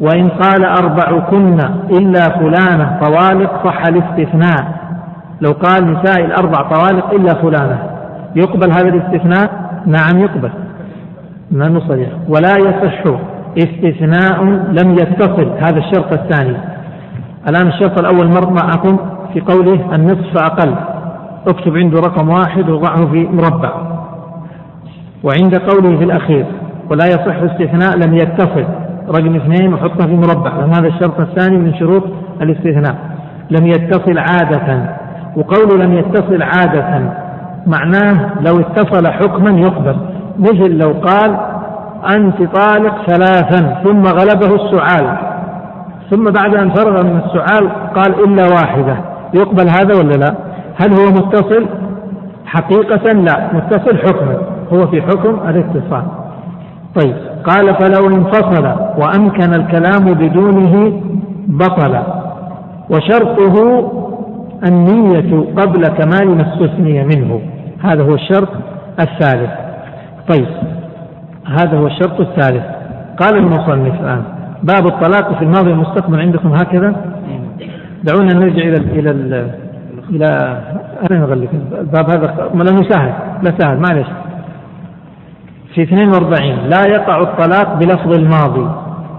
وإن 0.00 0.28
قال 0.28 0.64
أربع 0.64 1.20
كن 1.20 1.58
إلا 1.90 2.38
فلانة 2.38 2.98
طوالق 3.02 3.66
صح 3.66 3.82
الاستثناء. 3.88 4.84
لو 5.40 5.52
قال 5.52 5.92
نساء 5.92 6.24
الأربع 6.24 6.68
طوالق 6.68 7.14
إلا 7.14 7.34
فلانة. 7.34 7.93
يقبل 8.36 8.70
هذا 8.70 8.88
الاستثناء؟ 8.88 9.50
نعم 9.86 10.18
يقبل. 10.18 10.50
ما 11.50 11.80
صريح 11.88 12.08
ولا 12.28 12.54
يصح 12.58 13.02
استثناء 13.58 14.44
لم 14.44 14.92
يتصل. 14.92 15.48
هذا 15.58 15.78
الشرط 15.78 16.12
الثاني. 16.12 16.56
الآن 17.48 17.66
الشرط 17.66 17.98
الأول 17.98 18.26
مر 18.26 18.50
معكم 18.50 18.98
في 19.32 19.40
قوله 19.40 19.94
النصف 19.94 20.38
فأقل 20.38 20.74
اكتب 21.48 21.76
عنده 21.76 22.00
رقم 22.00 22.28
واحد 22.28 22.70
وضعه 22.70 23.06
في 23.06 23.28
مربع. 23.32 23.70
وعند 25.24 25.54
قوله 25.54 25.98
في 25.98 26.04
الأخير 26.04 26.46
ولا 26.90 27.06
يصح 27.06 27.36
استثناء 27.42 27.96
لم 28.06 28.14
يتصل. 28.14 28.64
رقم 29.08 29.34
اثنين 29.36 29.74
وحطه 29.74 30.06
في 30.06 30.16
مربع. 30.16 30.56
لأن 30.56 30.70
هذا 30.70 30.88
الشرط 30.88 31.20
الثاني 31.20 31.58
من 31.58 31.74
شروط 31.74 32.04
الاستثناء. 32.42 32.96
لم 33.50 33.66
يتصل 33.66 34.18
عادة. 34.18 34.96
وقول 35.36 35.80
لم 35.80 35.92
يتصل 35.92 36.42
عادة 36.42 37.23
معناه 37.66 38.30
لو 38.40 38.60
اتصل 38.60 39.06
حكما 39.06 39.60
يقبل. 39.60 39.96
مثل 40.38 40.78
لو 40.78 40.92
قال 40.92 41.36
أنت 42.16 42.36
طالق 42.42 42.94
ثلاثا 43.06 43.82
ثم 43.84 44.02
غلبه 44.02 44.54
السعال. 44.54 45.16
ثم 46.10 46.24
بعد 46.24 46.54
أن 46.54 46.70
فرغ 46.70 47.02
من 47.02 47.20
السعال 47.24 47.70
قال 47.94 48.24
إلا 48.24 48.46
واحدة. 48.48 48.96
يقبل 49.34 49.68
هذا 49.68 49.98
ولا 49.98 50.14
لا؟ 50.14 50.34
هل 50.80 50.92
هو 50.92 51.10
متصل؟ 51.10 51.66
حقيقة 52.46 53.12
لا. 53.12 53.50
متصل 53.54 53.98
حكما. 53.98 54.36
هو 54.72 54.86
في 54.86 55.02
حكم 55.02 55.48
الاتصال. 55.48 56.02
طيب. 57.00 57.14
قال 57.44 57.74
فلو 57.74 58.06
انفصل 58.06 58.66
وأمكن 58.98 59.54
الكلام 59.54 60.04
بدونه 60.14 61.00
بطل. 61.46 61.98
وشرطه 62.90 63.90
النية 64.68 65.44
قبل 65.56 65.88
كمال 65.88 66.36
ما 66.36 66.52
استثني 66.52 67.04
منه. 67.04 67.40
هذا 67.84 68.02
هو 68.02 68.14
الشرط 68.14 68.48
الثالث. 69.00 69.50
طيب 70.28 70.46
هذا 71.46 71.78
هو 71.78 71.86
الشرط 71.86 72.20
الثالث. 72.20 72.64
قال 73.20 73.36
المصنف 73.36 74.00
الآن 74.00 74.22
باب 74.62 74.86
الطلاق 74.86 75.38
في 75.38 75.44
الماضي 75.44 75.70
والمستقبل 75.70 76.20
عندكم 76.20 76.52
هكذا؟ 76.52 76.94
دعونا 78.04 78.34
نرجع 78.34 78.62
إلى 78.62 78.76
إلى 78.76 79.10
إلى, 79.10 79.50
إلى 80.10 80.58
أين 81.10 81.20
نغلق 81.20 81.48
الباب 81.80 82.10
هذا 82.10 82.50
لأنه 82.54 82.82
سهل 82.82 83.12
لا 83.42 83.52
سهل 83.58 83.78
معلش. 83.78 84.06
في 85.74 85.82
42 85.82 86.56
لا 86.68 86.82
يقع 86.88 87.20
الطلاق 87.22 87.74
بلفظ 87.74 88.12
الماضي. 88.12 88.70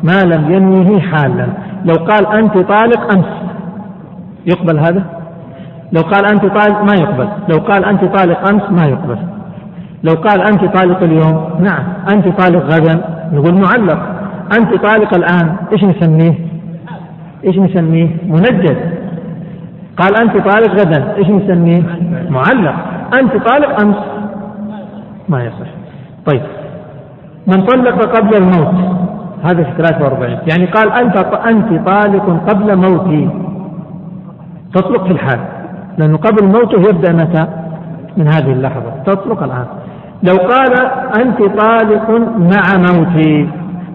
ما 0.04 0.36
لم 0.36 0.52
ينوه 0.52 1.00
حالا. 1.00 1.48
لو 1.86 2.06
قال 2.06 2.28
أنت 2.28 2.54
طالق 2.54 3.14
أمس 3.14 3.26
يقبل 4.46 4.80
هذا؟ 4.80 5.04
لو 5.92 6.02
قال 6.02 6.26
أنت 6.26 6.46
طالق 6.46 6.82
ما 6.82 6.94
يقبل. 6.94 7.28
لو 7.50 7.58
قال 7.58 7.86
أنت 7.86 8.04
طالق 8.18 8.50
أمس 8.50 8.82
ما 8.82 8.86
يقبل. 8.86 9.18
لو 10.04 10.14
قال 10.14 10.42
أنت 10.42 10.78
طالق 10.78 11.04
اليوم 11.04 11.50
نعم. 11.60 11.84
أنت 12.14 12.42
طالق 12.42 12.64
غدا 12.66 13.02
نقول 13.32 13.54
معلق. 13.54 14.00
أنت 14.60 14.76
طالق 14.84 15.16
الآن 15.16 15.56
إيش 15.72 15.84
نسميه؟ 15.84 16.34
إيش 17.46 17.58
نسميه؟ 17.58 18.08
منجد. 18.28 18.78
قال 19.98 20.16
أنت 20.22 20.48
طالق 20.48 20.72
غدا 20.72 21.16
إيش 21.18 21.30
نسميه؟ 21.30 21.84
معلق. 22.30 22.76
أنت 23.20 23.48
طالق 23.48 23.82
أمس. 23.82 23.96
ما 25.30 25.44
يصح. 25.44 25.70
طيب. 26.26 26.42
من 27.48 27.66
طلق 27.66 28.18
قبل 28.18 28.36
الموت. 28.36 28.76
هذا 29.44 29.64
في 29.64 29.72
43 29.78 30.38
يعني 30.52 30.66
قال 30.66 30.92
أنت 30.92 31.18
أنت 31.48 31.90
طالق 31.90 32.50
قبل 32.50 32.76
موتي. 32.76 33.30
تطلق 34.74 35.04
في 35.04 35.12
الحال. 35.12 35.55
لأنه 35.98 36.18
قبل 36.18 36.48
موته 36.48 36.90
يبدأ 36.90 37.14
متى؟ 37.14 37.48
من 38.18 38.28
هذه 38.28 38.52
اللحظة. 38.52 39.04
تطلق 39.06 39.44
الآن. 39.44 39.66
لو 40.24 40.36
قال 40.36 40.74
أنت 41.22 41.62
طالق 41.62 42.10
مع 42.38 42.78
موتي 42.78 43.50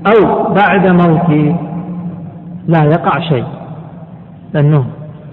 أو 0.06 0.52
بعد 0.54 0.86
موتي 0.86 1.56
لا 2.68 2.84
يقع 2.84 3.20
شيء. 3.20 3.44
لأنه 4.54 4.84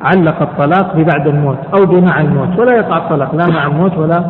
علق 0.01 0.41
الطلاق 0.41 0.95
ببعد 0.95 1.27
الموت 1.27 1.57
أو 1.79 1.85
بمع 1.85 2.21
الموت 2.21 2.59
ولا 2.59 2.75
يقع 2.75 2.97
الطلاق 2.97 3.35
لا 3.35 3.47
مع 3.47 3.67
الموت 3.67 3.97
ولا 3.97 4.23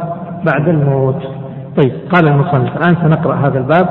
بعد 0.45 0.67
الموت. 0.67 1.21
طيب 1.77 1.91
قال 2.13 2.27
المصنف 2.27 2.77
الآن 2.77 2.95
سنقرأ 2.95 3.35
هذا 3.35 3.57
الباب. 3.57 3.87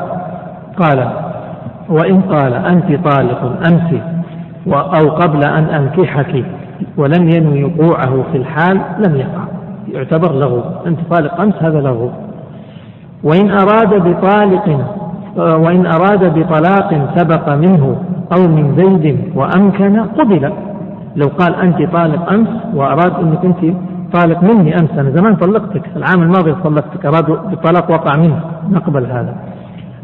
قال 0.78 1.08
وإن 1.88 2.20
قال 2.20 2.54
أنت 2.54 3.08
طالق 3.08 3.42
أمس 3.68 4.00
أو 4.74 5.10
قبل 5.10 5.44
أن 5.44 5.64
أنكحك 5.64 6.44
ولم 6.96 7.28
ينوي 7.28 7.64
وقوعه 7.64 8.22
في 8.32 8.38
الحال 8.38 8.80
لم 8.98 9.16
يقع. 9.16 9.44
يعتبر 9.88 10.32
لغو 10.32 10.62
أنت 10.86 10.98
طالق 11.10 11.40
أمس 11.40 11.54
هذا 11.60 11.80
لغو 11.80 12.10
وإن 13.24 13.50
أراد 13.50 14.08
بطالق 14.08 14.86
وإن 15.36 15.86
أراد 15.86 16.38
بطلاق 16.38 17.08
سبق 17.16 17.54
منه 17.54 17.96
أو 18.32 18.48
من 18.48 18.74
زيد 18.76 19.18
وأمكن 19.34 20.00
قبل. 20.00 20.52
لو 21.16 21.26
قال 21.38 21.54
أنت 21.54 21.92
طالق 21.92 22.32
أمس 22.32 22.48
وأراد 22.74 23.14
أنك 23.14 23.44
أنت 23.44 23.74
طالق 24.12 24.42
مني 24.42 24.74
أمس 24.80 24.90
أنا 24.90 25.10
زمان 25.10 25.36
طلقتك. 25.36 25.82
العام 25.96 26.22
الماضي 26.22 26.52
طلقتك. 26.52 27.06
أراد 27.06 27.26
بالطلاق 27.50 27.90
وقع 27.90 28.16
منه 28.16 28.40
نقبل 28.70 29.06
هذا. 29.06 29.34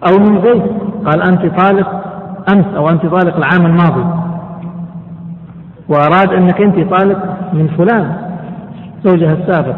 أو 0.09 0.19
من 0.19 0.41
زيد 0.43 0.63
قال 1.07 1.23
أنت 1.23 1.61
طالق 1.61 1.89
أمس 2.55 2.67
أو 2.77 2.89
أنت 2.91 3.07
طالق 3.07 3.37
العام 3.37 3.67
الماضي. 3.67 4.22
وأراد 5.89 6.33
أنك 6.33 6.61
أنت 6.61 6.95
طالق 6.95 7.19
من 7.53 7.69
فلان 7.69 8.13
زوجها 9.05 9.33
السابق. 9.33 9.77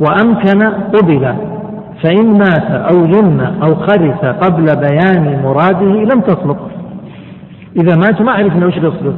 وأمكن 0.00 0.62
قبل 0.64 1.34
فإن 2.02 2.26
مات 2.32 2.70
أو 2.70 3.06
جن 3.06 3.40
أو 3.62 3.74
خرس 3.74 4.24
قبل 4.24 4.64
بيان 4.64 5.42
مراده 5.44 6.14
لم 6.14 6.20
تطلق. 6.20 6.70
إذا 7.76 7.96
مات 7.96 8.22
ما 8.22 8.32
عرفنا 8.32 8.66
وش 8.66 8.78
قصده 8.78 9.12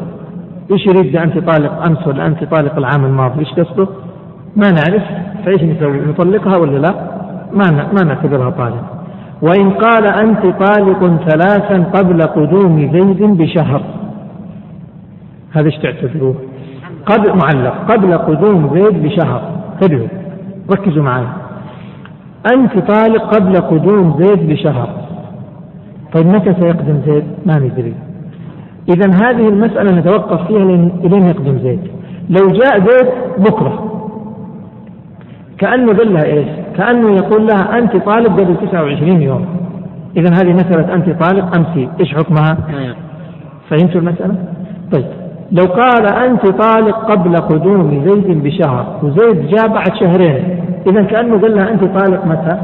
إيش 0.72 0.86
يريد 0.86 1.16
أنت 1.16 1.38
طالق 1.38 1.82
أمس 1.82 2.06
ولا 2.06 2.26
أنت 2.26 2.44
طالق 2.44 2.76
العام 2.76 3.04
الماضي؟ 3.04 3.40
إيش 3.40 3.50
قصده 3.50 3.88
ما 4.56 4.70
نعرف. 4.70 5.02
فإيش 5.44 5.62
نسوي؟ 5.62 6.00
نطلقها 6.00 6.58
ولا 6.58 6.78
لا؟ 6.78 6.94
ما 7.52 7.70
ما 7.70 8.04
نعتبرها 8.04 8.50
طالق. 8.50 8.84
وإن 9.42 9.70
قال 9.70 10.06
أنت 10.06 10.42
طالق 10.66 11.06
ثلاثا 11.28 11.84
قبل 11.84 12.22
قدوم 12.22 12.90
زيد 12.92 13.22
بشهر. 13.22 13.82
هذا 15.52 15.66
إيش 15.66 15.76
تعتبروه؟ 15.76 16.34
قبل 17.06 17.28
معلق 17.28 17.92
قبل 17.92 18.18
قدوم 18.18 18.70
زيد 18.74 19.02
بشهر. 19.02 19.42
انتبهوا 19.82 20.08
ركزوا 20.70 21.02
معي 21.02 21.26
أنت 22.52 22.78
طالق 22.78 23.34
قبل 23.34 23.56
قدوم 23.56 24.24
زيد 24.24 24.48
بشهر. 24.48 24.88
طيب 26.12 26.26
متى 26.26 26.54
سيقدم 26.54 27.00
زيد؟ 27.06 27.24
ما 27.46 27.58
ندري. 27.58 27.94
إذا 28.88 29.10
هذه 29.22 29.48
المسألة 29.48 30.00
نتوقف 30.00 30.46
فيها 30.46 30.64
لين 31.08 31.26
يقدم 31.26 31.58
زيد. 31.58 31.80
لو 32.30 32.48
جاء 32.48 32.80
زيد 32.80 33.08
بكرة. 33.38 33.86
كأنه 35.58 35.92
قال 35.92 36.12
لها 36.12 36.24
إيش؟ 36.24 36.48
كأنه 36.76 37.10
يقول 37.10 37.46
لها 37.46 37.78
أنت 37.78 37.96
طالق 37.96 38.30
قبل 38.30 38.56
29 38.56 39.22
يوم. 39.22 39.46
إذا 40.16 40.34
هذه 40.34 40.52
مسألة 40.52 40.94
أنت 40.94 41.24
طالق 41.24 41.56
أمسي 41.56 41.88
إيش 42.00 42.14
حكمها؟ 42.14 42.56
نعم. 42.72 42.94
فهمتوا 43.70 44.00
المسألة؟ 44.00 44.34
طيب. 44.92 45.19
لو 45.52 45.64
قال 45.64 46.06
أنت 46.06 46.46
طالق 46.46 47.10
قبل 47.10 47.36
قدوم 47.36 48.04
زيد 48.04 48.42
بشهر 48.42 48.98
وزيد 49.02 49.46
جاء 49.46 49.68
بعد 49.68 49.94
شهرين 50.00 50.60
إذا 50.90 51.02
كأنه 51.02 51.40
قال 51.40 51.56
لها 51.56 51.70
أنت 51.70 51.84
طالق 51.84 52.26
متى؟ 52.26 52.58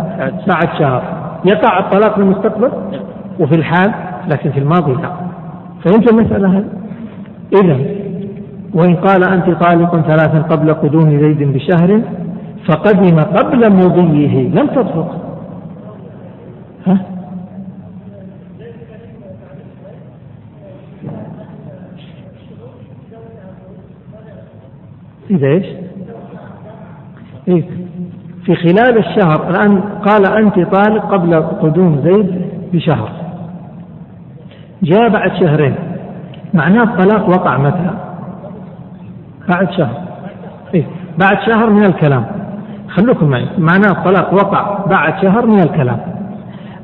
بعد 0.49 0.79
شهر 0.79 1.03
يقع 1.45 1.79
الطلاق 1.79 2.15
في 2.15 2.21
المستقبل 2.21 2.71
وفي 3.41 3.55
الحال 3.55 3.93
لكن 4.29 4.51
في 4.51 4.59
الماضي 4.59 4.93
لا 4.93 5.11
فهمت 5.85 6.13
المسألة 6.13 6.49
هذه؟ 6.49 6.65
إذا 7.63 7.77
وإن 8.75 8.95
قال 8.95 9.25
أنت 9.25 9.51
طالق 9.65 10.01
ثلاثا 10.01 10.43
قبل 10.43 10.75
قدوم 10.75 11.11
زيد 11.11 11.53
بشهر 11.53 12.01
فقدم 12.69 13.21
قبل 13.21 13.73
مضيه 13.73 14.49
لم 14.49 14.67
تطلق 14.67 15.17
ها؟ 16.87 17.16
إذا 25.31 25.47
إيش؟ 25.47 25.67
إيه؟ 27.49 27.65
في 28.45 28.55
خلال 28.55 28.99
الشهر 28.99 29.51
الآن 29.51 29.81
قال 29.81 30.27
أنت 30.27 30.55
طالق 30.55 31.13
قبل 31.13 31.35
قدوم 31.43 32.01
زيد 32.05 32.43
بشهر. 32.73 33.11
جاء 34.83 35.09
بعد 35.09 35.31
شهرين. 35.41 35.75
معناه 36.55 36.83
الطلاق 36.83 37.29
وقع 37.29 37.59
متى؟ 37.59 37.91
بعد 39.49 39.71
شهر. 39.71 40.01
إيه؟ 40.75 40.85
بعد 41.19 41.39
شهر 41.47 41.71
من 41.71 41.83
الكلام. 41.83 42.27
خلوكم 42.89 43.27
معي. 43.27 43.49
معناه 43.59 43.91
الطلاق 43.91 44.35
وقع 44.35 44.85
بعد 44.87 45.23
شهر 45.23 45.47
من 45.47 45.61
الكلام. 45.61 45.99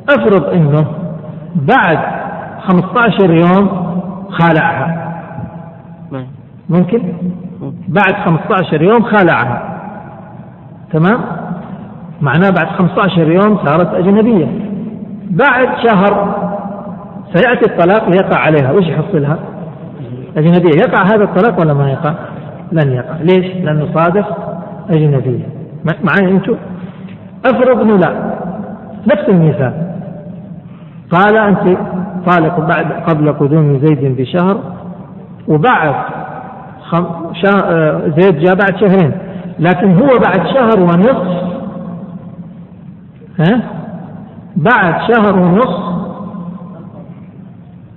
افرض 0.08 0.44
إنه 0.44 0.86
بعد 1.54 1.98
15 2.58 3.30
يوم 3.30 3.92
خالعها. 4.30 5.02
ممكن؟ 6.68 7.02
بعد 7.88 8.14
15 8.24 8.82
يوم 8.82 9.02
خالعها. 9.02 9.78
تمام؟ 10.92 11.20
معناه 12.20 12.50
بعد 12.50 12.66
15 12.66 13.30
يوم 13.30 13.58
صارت 13.64 13.94
أجنبية. 13.94 14.46
بعد 15.30 15.68
شهر 15.86 16.34
سيأتي 17.34 17.70
الطلاق 17.70 18.08
ليقع 18.08 18.38
عليها. 18.38 18.72
وش 18.72 18.86
يحصلها؟ 18.86 19.38
أجنبية. 20.36 20.80
يقع 20.86 21.04
هذا 21.04 21.24
الطلاق 21.24 21.60
ولا 21.60 21.74
ما 21.74 21.90
يقع؟ 21.90 22.14
لن 22.72 22.92
يقع. 22.92 23.16
ليش؟ 23.20 23.46
لأنه 23.64 23.88
صادف 23.94 24.26
أجنبية. 24.90 25.46
معي 25.84 26.30
أنتم 26.30 26.56
أفرض 27.46 27.80
أنه 27.80 27.96
لا. 27.96 28.32
نفس 29.06 29.28
المثال. 29.28 29.92
قال 31.10 31.36
أنت 31.36 31.78
طالق 32.26 32.60
بعد 32.60 32.92
قبل 32.92 33.32
قدوم 33.32 33.78
زيد 33.78 34.16
بشهر 34.16 34.60
وبعد 35.48 35.94
زيد 38.18 38.38
جاء 38.38 38.54
بعد 38.54 38.76
شهرين. 38.80 39.12
لكن 39.58 39.94
هو 39.94 40.08
بعد 40.08 40.46
شهر 40.46 40.80
ونصف 40.80 41.52
ها؟ 43.38 43.62
بعد 44.56 44.94
شهر 45.12 45.38
ونصف 45.38 45.92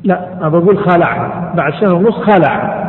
لا 0.03 0.47
أبى 0.47 0.57
أقول 0.57 0.77
خالعها 0.77 1.53
بعد 1.57 1.73
شهر 1.73 1.93
ونصف 1.93 2.23
خالعها 2.23 2.85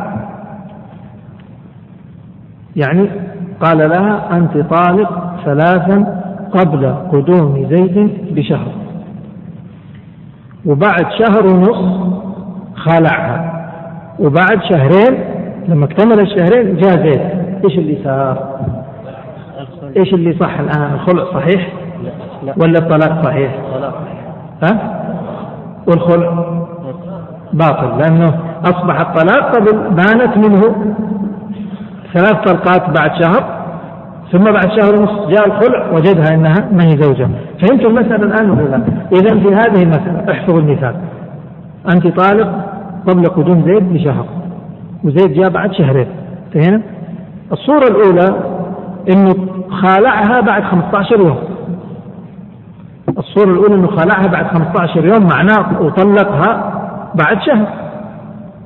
يعني 2.75 3.09
قال 3.61 3.77
لها 3.77 4.37
أنت 4.37 4.57
طالق 4.57 5.33
ثلاثا 5.45 6.23
قبل 6.51 6.95
قدوم 7.11 7.67
زيد 7.69 8.35
بشهر. 8.35 8.71
وبعد 10.65 11.05
شهر 11.19 11.45
ونصف 11.45 12.13
خالعها 12.75 13.67
وبعد 14.19 14.63
شهرين 14.69 15.36
لما 15.67 15.85
اكتمل 15.85 16.19
الشهرين 16.19 16.77
جاء 16.77 16.91
زيد 16.91 17.21
إيش 17.65 17.77
اللي 17.77 17.97
صار؟ 18.03 18.59
إيش 19.97 20.13
اللي 20.13 20.33
صح 20.39 20.59
الآن 20.59 20.93
الخلع 20.93 21.23
صحيح؟ 21.33 21.73
لا. 22.43 22.53
ولا 22.57 22.79
الطلاق 22.79 23.25
صحيح؟ 23.25 23.51
ها؟ 24.63 25.03
والخلع 25.87 26.57
باطل 27.53 27.97
لأنه 27.97 28.39
أصبح 28.63 28.99
الطلاق 28.99 29.55
قبل 29.55 29.77
بانت 29.77 30.37
منه 30.37 30.75
ثلاث 32.13 32.35
طلقات 32.45 32.99
بعد 32.99 33.11
شهر 33.23 33.57
ثم 34.31 34.43
بعد 34.43 34.69
شهر 34.79 34.95
ونصف 34.95 35.29
جاء 35.29 35.47
الخلع 35.47 35.91
وجدها 35.91 36.35
إنها 36.35 36.69
ما 36.71 36.83
هي 36.83 36.91
زوجة 36.91 37.27
فهمت 37.61 37.85
المسألة 37.85 38.23
الآن 38.23 38.49
ولا 38.49 38.69
لا؟ 38.69 38.83
اذا 39.13 39.39
في 39.39 39.55
هذه 39.55 39.83
المسألة 39.83 40.31
احفظوا 40.31 40.59
المثال 40.59 40.95
أنت 41.89 42.07
طالق 42.07 42.49
قبل 43.07 43.25
قدوم 43.25 43.63
زيد 43.65 43.93
بشهر 43.93 44.25
وزيد 45.03 45.33
جاء 45.33 45.49
بعد 45.49 45.73
شهرين 45.73 46.07
فهمت؟ 46.53 46.83
الصورة 47.51 47.87
الأولى 47.87 48.57
أنه 49.09 49.35
خالعها 49.69 50.41
بعد 50.41 50.63
15 50.63 51.19
يوم. 51.19 51.37
الصورة 53.17 53.51
الأولى 53.51 53.75
أنه 53.75 53.87
خالعها 53.87 54.27
بعد 54.27 54.47
15 54.47 55.05
يوم 55.05 55.27
معناه 55.33 55.81
وطلقها 55.81 56.73
بعد 57.15 57.41
شهر. 57.41 57.67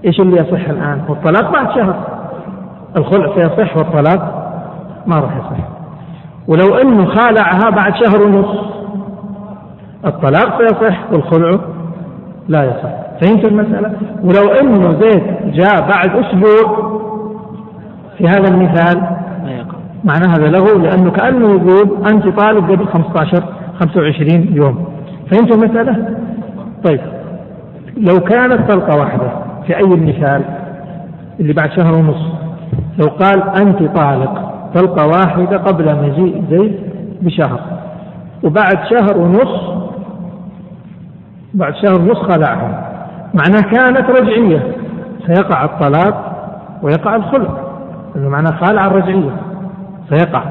إيش 0.05 0.19
اللي 0.19 0.37
يصح 0.37 0.69
الآن؟ 0.69 1.01
والطلاق 1.09 1.53
بعد 1.53 1.75
شهر. 1.75 1.95
الخلع 2.97 3.35
سيصح 3.35 3.77
والطلاق 3.77 4.51
ما 5.07 5.15
راح 5.15 5.37
يصح. 5.37 5.67
ولو 6.47 6.75
أنه 6.75 7.05
خالعها 7.05 7.69
بعد 7.69 7.93
شهر 7.95 8.23
ونصف 8.23 8.71
الطلاق 10.05 10.61
سيصح 10.61 11.11
والخلع 11.11 11.59
لا 12.47 12.63
يصح. 12.63 13.00
فهمت 13.21 13.45
المسألة؟ 13.45 13.91
ولو 14.23 14.49
أنه 14.49 14.99
زيد 15.01 15.23
جاء 15.53 15.81
بعد 15.81 16.09
أسبوع 16.15 16.91
في 18.17 18.27
هذا 18.27 18.47
المثال 18.47 19.01
معنى 20.03 20.25
هذا 20.27 20.47
له 20.47 20.79
لأنه 20.79 21.11
كأنه 21.11 21.49
يقول 21.49 22.05
أنت 22.11 22.27
طالب 22.27 22.71
قبل 22.71 22.87
15 22.87 23.43
25 23.79 24.55
يوم 24.55 24.85
فهمت 25.31 25.55
المسألة؟ 25.55 26.15
طيب 26.83 26.99
لو 27.97 28.19
كانت 28.19 28.71
طلقة 28.71 28.99
واحدة 28.99 29.31
في 29.67 29.77
أي 29.77 29.83
مثال 29.83 30.43
اللي 31.39 31.53
بعد 31.53 31.71
شهر 31.71 31.93
ونص 31.93 32.21
لو 32.99 33.07
قال 33.07 33.43
أنت 33.61 33.97
طالق 33.97 34.51
طلقة 34.75 35.07
واحدة 35.07 35.57
قبل 35.57 35.95
مجيء 35.95 36.43
زيد 36.51 36.79
بشهر 37.21 37.59
وبعد 38.43 38.77
شهر 38.89 39.17
ونص 39.17 39.81
بعد 41.53 41.73
شهر 41.75 42.01
ونص 42.01 42.17
خلعها 42.17 42.90
معناه 43.33 43.61
كانت 43.61 44.09
رجعية. 44.09 44.75
سيقع 45.27 45.65
الطلاق 45.65 46.31
ويقع 46.83 47.15
الخلع. 47.15 47.49
انه 48.15 48.29
معناه 48.29 48.51
خالع 48.51 48.87
الرجعية 48.87 49.31
فيقع 50.09 50.43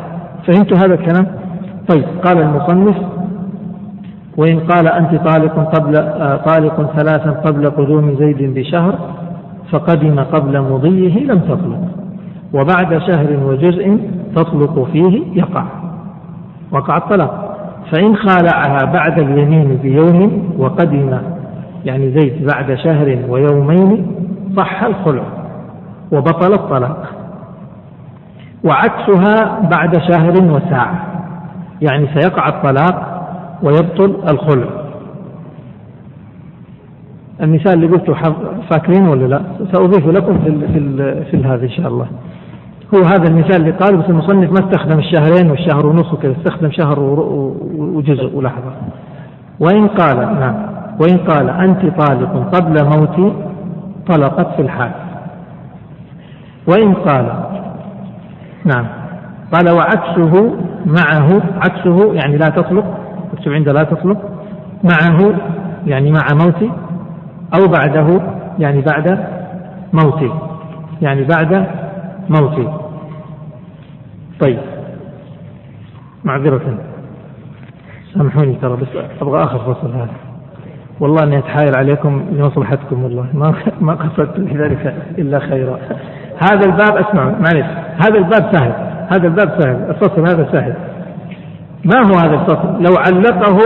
فهمت 0.46 0.78
هذا 0.78 0.94
الكلام؟ 0.94 1.26
طيب 1.88 2.04
قال 2.24 2.42
المصنف 2.42 2.96
وإن 4.36 4.60
قال 4.60 4.88
أنت 4.88 5.14
طالق 5.14 5.76
قبل 5.76 5.96
آه 5.96 6.36
طالق 6.36 6.92
ثلاثا 6.96 7.30
قبل 7.30 7.70
قدوم 7.70 8.16
زيد 8.18 8.54
بشهر 8.54 8.98
فقدم 9.72 10.20
قبل 10.20 10.60
مضيه 10.60 11.24
لم 11.24 11.38
تطلق. 11.38 11.80
وبعد 12.54 12.98
شهر 12.98 13.36
وجزء 13.44 13.98
تطلق 14.36 14.88
فيه 14.92 15.22
يقع. 15.34 15.64
وقع 16.72 16.96
الطلاق. 16.96 17.56
فإن 17.92 18.16
خالعها 18.16 18.84
بعد 18.92 19.18
اليمين 19.18 19.78
بيوم 19.82 20.52
وقدم 20.58 21.18
يعني 21.84 22.18
زيد 22.18 22.46
بعد 22.46 22.74
شهر 22.74 23.18
ويومين 23.28 24.06
صح 24.56 24.82
الخلع 24.82 25.24
وبطل 26.12 26.54
الطلاق 26.54 27.10
وعكسها 28.64 29.60
بعد 29.70 29.98
شهر 29.98 30.32
وساعة 30.42 31.06
يعني 31.82 32.08
سيقع 32.14 32.48
الطلاق 32.48 33.20
ويبطل 33.62 34.16
الخلع 34.30 34.80
المثال 37.42 37.72
اللي 37.72 37.86
قلته 37.86 38.14
فاكرين 38.70 39.08
ولا 39.08 39.26
لا؟ 39.26 39.42
سأضيف 39.72 40.06
لكم 40.06 40.38
في 40.38 40.50
في 40.50 41.24
في 41.30 41.44
هذا 41.44 41.64
إن 41.64 41.70
شاء 41.70 41.88
الله. 41.88 42.06
هو 42.94 43.02
هذا 43.02 43.28
المثال 43.28 43.56
اللي 43.56 43.70
قال 43.70 43.96
بس 43.96 44.10
المصنف 44.10 44.50
ما 44.50 44.58
استخدم 44.66 44.98
الشهرين 44.98 45.50
والشهر 45.50 45.86
ونص 45.86 46.12
وكذا 46.12 46.32
استخدم 46.32 46.70
شهر 46.70 47.00
وجزء 47.76 48.36
ولحظة. 48.36 48.72
وإن 49.60 49.88
قال 49.88 50.16
نعم 50.16 50.69
وإن 51.00 51.18
قال 51.18 51.50
أنت 51.50 52.00
طالق 52.00 52.54
قبل 52.54 52.84
موتي 52.84 53.32
طلقت 54.06 54.56
في 54.56 54.62
الحال. 54.62 54.92
وإن 56.68 56.94
قال 56.94 57.44
نعم. 58.64 58.86
قال 59.52 59.70
وعكسه 59.70 60.56
معه 60.86 61.42
عكسه 61.56 62.14
يعني 62.14 62.36
لا 62.36 62.48
تطلق 62.48 62.84
اكتب 63.32 63.52
عند 63.52 63.68
لا 63.68 63.82
تطلق 63.82 64.18
معه 64.84 65.34
يعني 65.86 66.12
مع 66.12 66.44
موتي 66.44 66.70
أو 67.54 67.68
بعده 67.68 68.20
يعني 68.58 68.80
بعد 68.80 69.26
موتي 69.92 70.32
يعني 71.02 71.24
بعد 71.24 71.66
موتي 72.28 72.68
طيب. 74.40 74.58
معذرة. 76.24 76.78
سامحوني 78.14 78.54
ترى 78.54 78.76
بس 78.76 78.88
أبغى 79.20 79.44
آخر 79.44 79.74
فصل 79.74 79.92
هذا. 79.92 80.29
والله 81.00 81.22
أني 81.22 81.38
أتحايل 81.38 81.76
عليكم 81.76 82.24
لمصلحتكم 82.32 83.04
والله 83.04 83.26
ما 83.34 83.54
ما 83.80 83.94
قصدت 83.94 84.40
بذلك 84.40 84.94
إلا 85.18 85.38
خيرا. 85.38 85.78
هذا 86.50 86.66
الباب 86.66 86.96
اسمعوا 86.96 87.32
معلش 87.32 87.66
هذا 88.02 88.18
الباب 88.18 88.52
سهل 88.52 88.72
هذا 89.12 89.26
الباب 89.28 89.60
سهل 89.60 89.90
الفصل 89.90 90.20
هذا 90.20 90.48
سهل. 90.52 90.74
ما 91.84 92.00
هو 92.00 92.18
هذا 92.18 92.34
الفصل؟ 92.34 92.82
لو 92.82 92.94
علقه 92.98 93.58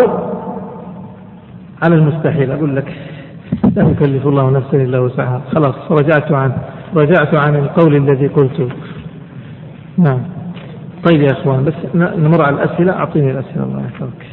على 1.83 1.95
المستحيل 1.95 2.53
أقول 2.53 2.77
لك 2.77 2.93
لا 3.77 3.83
يكلف 3.83 4.27
الله 4.27 4.51
نفسا 4.51 4.77
إلا 4.77 4.99
وسعها. 4.99 5.41
خلاص 5.55 5.75
رجعت 5.91 6.33
عن 6.33 6.53
رجعت 6.97 7.35
عن 7.35 7.57
القول 7.57 7.97
الذي 7.97 8.27
قلته 8.27 8.69
نعم. 9.99 10.21
طيب 11.05 11.23
يا 11.23 11.33
إخوان 11.33 11.65
بس 11.65 11.75
نمر 11.95 12.43
على 12.43 12.57
الأسئلة 12.57 12.93
أعطيني 12.93 13.31
الأسئلة 13.31 13.65
الله 13.65 13.81
يحفظك. 13.81 14.27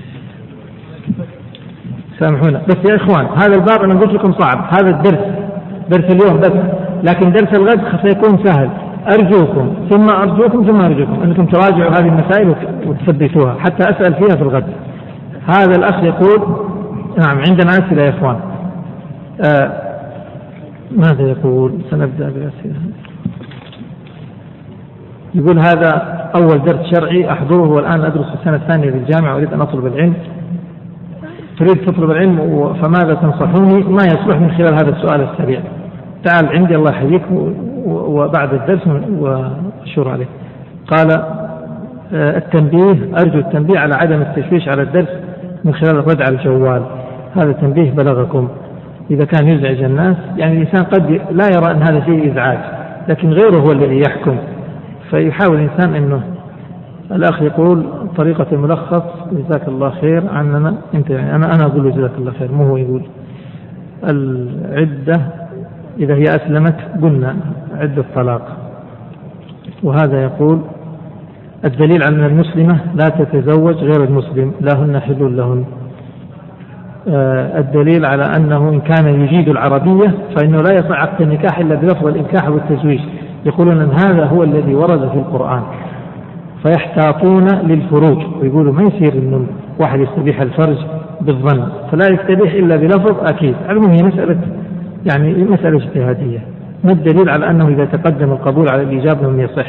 سامحونا. 2.21 2.61
بس 2.69 2.89
يا 2.89 2.95
إخوان 2.95 3.25
هذا 3.25 3.55
الباب 3.55 3.83
أنا 3.83 3.99
قلت 3.99 4.13
لكم 4.13 4.33
صعب. 4.33 4.57
هذا 4.73 4.89
الدرس 4.89 5.25
درس 5.89 6.05
اليوم 6.13 6.39
بس. 6.39 6.51
لكن 7.03 7.31
درس 7.31 7.53
الغد 7.53 7.81
سيكون 8.03 8.45
سهل. 8.45 8.69
أرجوكم 9.07 9.73
ثم 9.89 10.09
أرجوكم 10.09 10.63
ثم 10.63 10.81
أرجوكم. 10.81 11.21
انكم 11.23 11.45
تراجعوا 11.45 11.91
هذه 11.91 12.07
المسائل 12.07 12.55
وتثبتوها. 12.87 13.55
حتى 13.59 13.83
أسأل 13.83 14.13
فيها 14.13 14.35
في 14.35 14.41
الغد. 14.41 14.65
هذا 15.47 15.75
الأخ 15.77 16.03
يقول 16.03 16.39
نعم 17.17 17.37
عندنا 17.49 17.71
أسئلة 17.71 18.03
يا 18.03 18.09
إخوان. 18.09 18.39
آه 19.45 19.71
ماذا 20.97 21.21
يقول؟ 21.21 21.71
سنبدأ 21.89 22.29
بالاسئله 22.29 22.75
يقول 25.35 25.59
هذا 25.59 25.89
أول 26.35 26.63
درس 26.63 26.95
شرعي 26.95 27.31
أحضره 27.31 27.69
والآن 27.69 28.01
أدرس 28.01 28.25
السنة 28.39 28.55
الثانية 28.55 28.91
في 28.91 28.97
الجامعة 28.97 29.35
أريد 29.35 29.53
أن 29.53 29.61
أطلب 29.61 29.85
العلم. 29.85 30.13
تريد 31.61 31.85
تطلب 31.85 32.11
العلم 32.11 32.37
فماذا 32.73 33.13
تنصحوني؟ 33.13 33.83
ما 33.83 34.03
يصلح 34.03 34.37
من 34.37 34.51
خلال 34.51 34.73
هذا 34.73 34.89
السؤال 34.89 35.27
السريع. 35.31 35.59
تعال 36.25 36.57
عندي 36.57 36.75
الله 36.75 36.91
يحييك 36.91 37.21
وبعد 37.85 38.53
الدرس 38.53 38.81
وشور 39.19 40.09
عليه 40.09 40.25
قال 40.87 41.11
آه، 42.13 42.37
التنبيه 42.37 43.11
أرجو 43.19 43.39
التنبيه 43.39 43.79
على 43.79 43.95
عدم 43.95 44.21
التشويش 44.21 44.67
على 44.67 44.81
الدرس 44.81 45.09
من 45.65 45.73
خلال 45.73 45.99
الرد 45.99 46.21
على 46.21 46.35
الجوال. 46.35 46.83
هذا 47.35 47.51
تنبيه 47.51 47.91
بلغكم. 47.91 48.47
إذا 49.11 49.25
كان 49.25 49.47
يزعج 49.47 49.83
الناس 49.83 50.15
يعني 50.37 50.61
الإنسان 50.61 50.83
قد 50.83 51.21
لا 51.31 51.45
يرى 51.55 51.71
أن 51.71 51.81
هذا 51.81 51.99
فيه 51.99 52.31
إزعاج 52.31 52.59
لكن 53.07 53.29
غيره 53.29 53.59
هو 53.59 53.71
الذي 53.71 54.01
يحكم. 54.07 54.37
فيحاول 55.09 55.55
الإنسان 55.55 55.95
أنه 55.95 56.21
الأخ 57.15 57.41
يقول 57.41 57.85
طريقة 58.17 58.45
الملخص 58.51 59.03
جزاك 59.31 59.67
الله 59.67 59.89
خير 59.89 60.29
عننا. 60.29 60.75
أنت 60.93 61.09
يعني 61.09 61.35
أنا 61.35 61.55
أنا 61.55 61.65
أقول 61.65 61.91
جزاك 61.91 62.11
الله 62.17 62.31
خير 62.31 62.51
مو 62.51 62.63
هو 62.63 62.77
يقول. 62.77 63.01
العدة 64.03 65.21
إذا 65.99 66.15
هي 66.15 66.23
أسلمت 66.23 66.75
قلنا 67.01 67.35
عدة 67.77 68.05
طلاق 68.15 68.57
وهذا 69.83 70.23
يقول 70.23 70.61
الدليل 71.65 72.03
على 72.03 72.15
أن 72.15 72.23
المسلمة 72.23 72.79
لا 72.95 73.09
تتزوج 73.09 73.75
غير 73.75 74.03
المسلم 74.03 74.51
لا 74.61 74.75
هن 74.75 74.99
حل 74.99 75.37
لهن. 75.37 75.65
آه، 77.07 77.59
الدليل 77.59 78.05
على 78.05 78.23
أنه 78.23 78.69
إن 78.69 78.79
كان 78.79 79.21
يجيد 79.21 79.49
العربية 79.49 80.13
فإنه 80.35 80.61
لا 80.61 80.73
يصح 80.73 81.01
عقد 81.01 81.21
النكاح 81.21 81.59
إلا 81.59 81.75
بلفظ 81.75 82.07
الإنكاح 82.07 82.49
والتزويج. 82.49 82.99
يقولون 83.45 83.81
أن 83.81 83.91
هذا 83.91 84.25
هو 84.25 84.43
الذي 84.43 84.75
ورد 84.75 85.09
في 85.09 85.17
القرآن. 85.17 85.63
فيحتاطون 86.63 87.47
للفروج. 87.63 88.17
ويقولوا 88.41 88.73
ما 88.73 88.81
يصير 88.81 89.13
إنه 89.13 89.45
واحد 89.79 89.99
يستبيح 89.99 90.41
الفرج 90.41 90.77
بالظن. 91.21 91.63
فلا 91.91 92.05
يستبيح 92.07 92.53
إلا 92.53 92.75
بلفظ 92.75 93.15
أكيد. 93.31 93.55
المهم 93.69 93.89
هي 93.89 94.03
مسألة 94.03 94.37
يعني 95.05 95.33
مسألة 95.33 95.77
اجتهادية. 95.77 96.39
ما 96.83 96.91
الدليل 96.91 97.29
على 97.29 97.49
أنه 97.49 97.67
إذا 97.67 97.85
تقدم 97.85 98.31
القبول 98.31 98.69
على 98.69 98.83
الإيجاب 98.83 99.23
لم 99.23 99.39
يصح؟ 99.39 99.67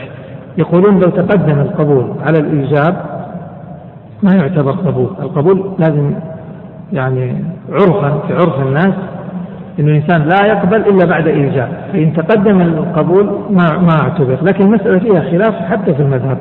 يقولون 0.58 1.00
لو 1.00 1.10
تقدم 1.10 1.58
القبول 1.58 2.12
على 2.26 2.38
الإيجاب 2.38 2.96
ما 4.22 4.34
يعتبر 4.34 4.70
قبول. 4.70 5.10
القبول 5.22 5.70
لازم 5.78 6.14
يعني 6.92 7.34
عرفا 7.72 8.18
في 8.28 8.34
عرف 8.34 8.66
الناس 8.66 8.94
أن 9.80 9.88
الإنسان 9.88 10.22
لا 10.22 10.46
يقبل 10.46 10.76
إلا 10.76 11.06
بعد 11.06 11.28
إيجاب. 11.28 11.68
فإن 11.92 12.12
تقدم 12.12 12.60
القبول 12.60 13.38
ما 13.50 13.78
ما 13.78 14.00
اعتبر. 14.02 14.38
لكن 14.42 14.64
المسألة 14.64 14.98
فيها 14.98 15.20
خلاف 15.20 15.54
حتى 15.54 15.94
في 15.94 16.02
المذهب. 16.02 16.38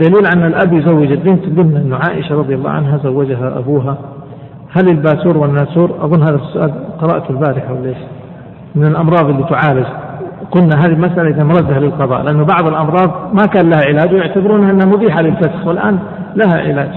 دليل 0.00 0.26
أن 0.26 0.46
الأب 0.46 0.72
يزوج 0.72 1.12
البنت 1.12 1.44
قلنا 1.58 1.80
أن 1.80 1.92
عائشة 1.92 2.34
رضي 2.34 2.54
الله 2.54 2.70
عنها 2.70 2.98
زوجها 3.04 3.58
أبوها. 3.58 3.98
هل 4.72 4.88
الباسور 4.88 5.38
والناسور؟ 5.38 5.90
أظن 6.00 6.22
هذا 6.22 6.36
السؤال 6.36 6.72
قرأته 7.00 7.30
البارحة 7.30 7.72
ولا 7.72 7.94
من 8.74 8.86
الأمراض 8.86 9.28
اللي 9.28 9.44
تعالج. 9.50 9.86
قلنا 10.50 10.80
هذه 10.80 10.92
المسألة 10.92 11.28
إذا 11.28 11.44
مردها 11.44 11.80
للقضاء 11.80 12.22
لأن 12.22 12.44
بعض 12.44 12.66
الأمراض 12.68 13.34
ما 13.34 13.46
كان 13.46 13.70
لها 13.70 13.82
علاج 13.88 14.12
ويعتبرونها 14.12 14.70
أنها 14.70 14.86
مبيحة 14.86 15.22
للفسخ 15.22 15.66
والآن 15.66 15.98
لها 16.36 16.58
علاج. 16.58 16.90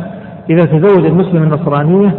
إذا 0.50 0.66
تزوج 0.66 1.06
المسلم 1.06 1.44
النصرانية 1.44 2.16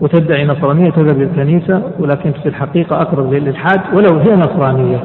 وتدعي 0.00 0.46
نصرانية 0.46 0.90
تذهب 0.90 1.18
للكنيسة 1.18 1.82
ولكن 2.00 2.32
في 2.32 2.48
الحقيقة 2.48 3.02
أقرب 3.02 3.32
للإلحاد 3.32 3.80
ولو 3.94 4.18
هي 4.18 4.36
نصرانية. 4.36 4.98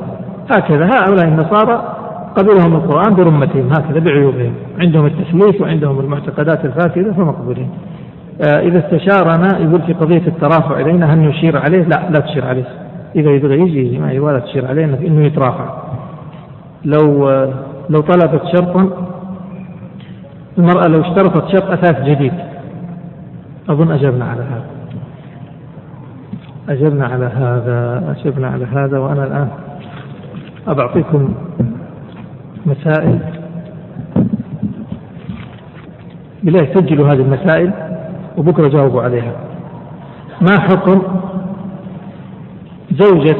هكذا 0.51 0.86
هؤلاء 0.86 1.28
النصارى 1.28 2.03
قبلهم 2.38 2.76
القرآن 2.76 3.16
برمتهم 3.16 3.68
هكذا 3.68 4.00
بعيوبهم. 4.00 4.54
عندهم 4.80 5.06
التثليث 5.06 5.62
وعندهم 5.62 6.00
المعتقدات 6.00 6.66
الفاسدة 6.66 7.14
فمقبولين 7.14 7.70
آه 8.42 8.60
إذا 8.60 8.80
استشارنا 8.80 9.60
يقول 9.60 9.82
في 9.82 9.94
قضية 9.94 10.28
الترافع 10.28 10.80
إلينا 10.80 11.14
هل 11.14 11.20
نشير 11.20 11.58
عليه؟ 11.58 11.84
لا 11.84 12.10
لا 12.10 12.20
تشير 12.20 12.46
عليه. 12.46 12.66
إذا 13.16 13.30
يبغى 13.32 13.60
يجي 13.60 14.00
ما 14.00 14.20
ولا 14.20 14.40
تشير 14.40 14.68
عليه 14.68 14.86
إنه 14.86 15.26
يترافع. 15.26 15.66
لو 16.86 17.30
آه 17.30 17.50
لو 17.90 18.02
طلبت 18.02 18.42
شرطا 18.56 18.90
المرأة 20.58 20.88
لو 20.88 21.02
اشترطت 21.02 21.52
شرط 21.52 21.72
أثاث 21.72 22.06
جديد. 22.06 22.34
أظن 23.70 23.92
أجبنا 23.92 24.26
على 24.26 24.42
هذا. 24.42 24.66
أجبنا 26.70 27.06
على 27.06 27.26
هذا 27.26 28.04
أجبنا 28.18 28.48
على 28.48 28.66
هذا 28.66 29.00
وأنا 29.00 29.24
الآن 29.24 29.48
أبعطيكم 30.68 31.34
مسائل. 32.66 33.20
بالله 36.43 36.74
سجلوا 36.74 37.07
هذه 37.07 37.22
المسائل 37.22 37.72
وبكرة 38.38 38.68
جاوبوا 38.68 39.01
عليها. 39.01 39.34
ما 40.41 40.59
حكم 40.59 41.01
زوجة 42.91 43.38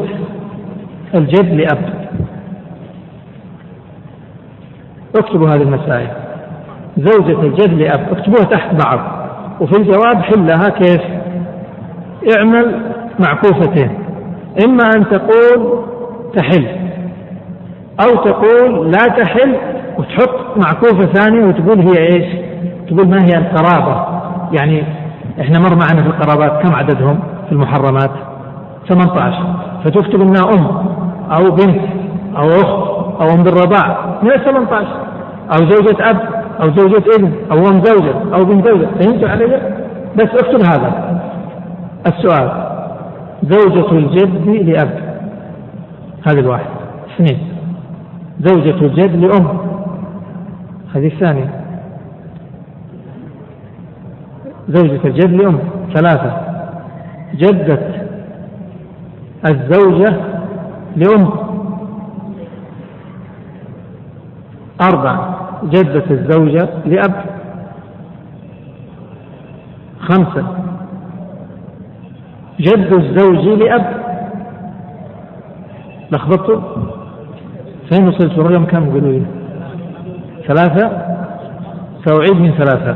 الجد 1.16 1.54
لأب؟ 1.54 2.08
اكتبوا 5.16 5.50
هذه 5.50 5.62
المسائل. 5.62 6.08
زوجة 6.98 7.42
الجد 7.42 7.74
لأب 7.74 8.12
اكتبوها 8.12 8.44
تحت 8.44 8.86
بعض. 8.86 9.00
وفي 9.62 9.78
الجواب 9.78 10.22
حلها 10.22 10.70
كيف؟ 10.70 11.02
اعمل 12.38 12.82
معكوفتين 13.20 13.90
إما 14.66 14.84
أن 14.96 15.06
تقول 15.10 15.84
تحل. 16.36 16.83
أو 18.00 18.16
تقول 18.16 18.92
لا 18.92 19.24
تحل 19.24 19.56
وتحط 19.98 20.58
معكوفة 20.58 21.06
ثانية 21.14 21.46
وتقول 21.46 21.80
هي 21.80 21.98
إيش؟ 21.98 22.26
تقول 22.88 23.08
ما 23.08 23.24
هي 23.24 23.38
القرابة. 23.38 24.06
يعني 24.52 24.84
إحنا 25.42 25.60
مر 25.60 25.76
معنا 25.76 26.02
في 26.04 26.08
القرابات 26.08 26.64
كم 26.64 26.76
عددهم 26.76 27.20
في 27.46 27.52
المحرمات؟ 27.52 28.12
18 28.90 29.56
فتكتب 29.84 30.22
إنها 30.22 30.44
أم 30.54 30.68
أو 31.32 31.52
بنت 31.52 31.82
أو 32.38 32.48
أخت 32.48 32.94
أو 33.22 33.34
أم 33.34 33.44
بالرضاع. 33.44 33.98
من 34.24 34.32
ال 34.32 34.46
18 34.46 34.88
أو 35.52 35.70
زوجة 35.70 36.10
أب 36.10 36.18
أو 36.62 36.66
زوجة 36.66 37.04
ابن 37.16 37.32
أو 37.52 37.58
أم 37.58 37.84
زوجة 37.84 38.14
أو 38.34 38.46
بنت 38.46 38.68
زوجة. 38.68 38.88
فهمتوا 39.00 39.30
علي؟ 39.30 39.46
بس 40.16 40.30
اكتب 40.30 40.66
هذا. 40.66 41.20
السؤال. 42.08 42.52
زوجة 43.44 43.92
الجد 43.92 44.48
لأب. 44.48 45.00
هذه 46.28 46.40
الواحد. 46.40 46.66
اثنين. 47.16 47.53
زوجة 48.40 48.86
الجد 48.86 49.16
لأم. 49.16 49.58
هذه 50.96 51.08
الثانية. 51.08 51.50
زوجة 54.70 55.00
الجد 55.06 55.30
لأم. 55.32 55.60
ثلاثة. 55.94 56.38
جدة 57.36 57.80
الزوجة 59.50 60.16
لأم. 60.96 61.30
أربعة. 64.82 65.40
جدة 65.64 66.04
الزوجة 66.12 66.70
لأب. 66.86 67.26
خمسة. 70.00 70.46
جد 72.60 72.94
الزوج 72.94 73.48
لأب. 73.48 74.04
لخبطتوا؟ 76.12 76.62
فين 77.94 78.08
وصلت 78.08 78.40
الرقم 78.40 78.66
كم؟ 78.66 78.90
قولوا 78.90 79.12
لي. 79.12 79.26
ثلاثة؟ 80.48 80.90
سأعيد 82.06 82.36
من 82.36 82.52
ثلاثة. 82.52 82.96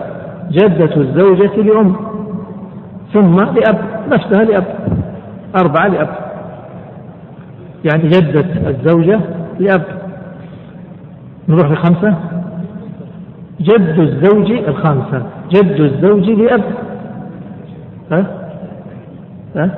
جدة 0.51 0.95
الزوجة 0.95 1.55
لأم. 1.55 1.95
ثم 3.13 3.39
لأب. 3.41 3.77
نفسها 4.13 4.43
لأب. 4.43 4.63
أربعة 5.61 5.87
لأب. 5.87 6.09
يعني 7.85 8.07
جدة 8.09 8.69
الزوجة 8.69 9.19
لأب. 9.59 9.83
نروح 11.49 11.71
لخمسة. 11.71 12.15
جد 13.61 13.99
الزوج 13.99 14.51
الخامسة. 14.51 15.25
جد 15.49 15.79
الزوج 15.79 16.29
لأب. 16.29 16.63
ها؟ 18.11 18.25
ها؟ 19.55 19.77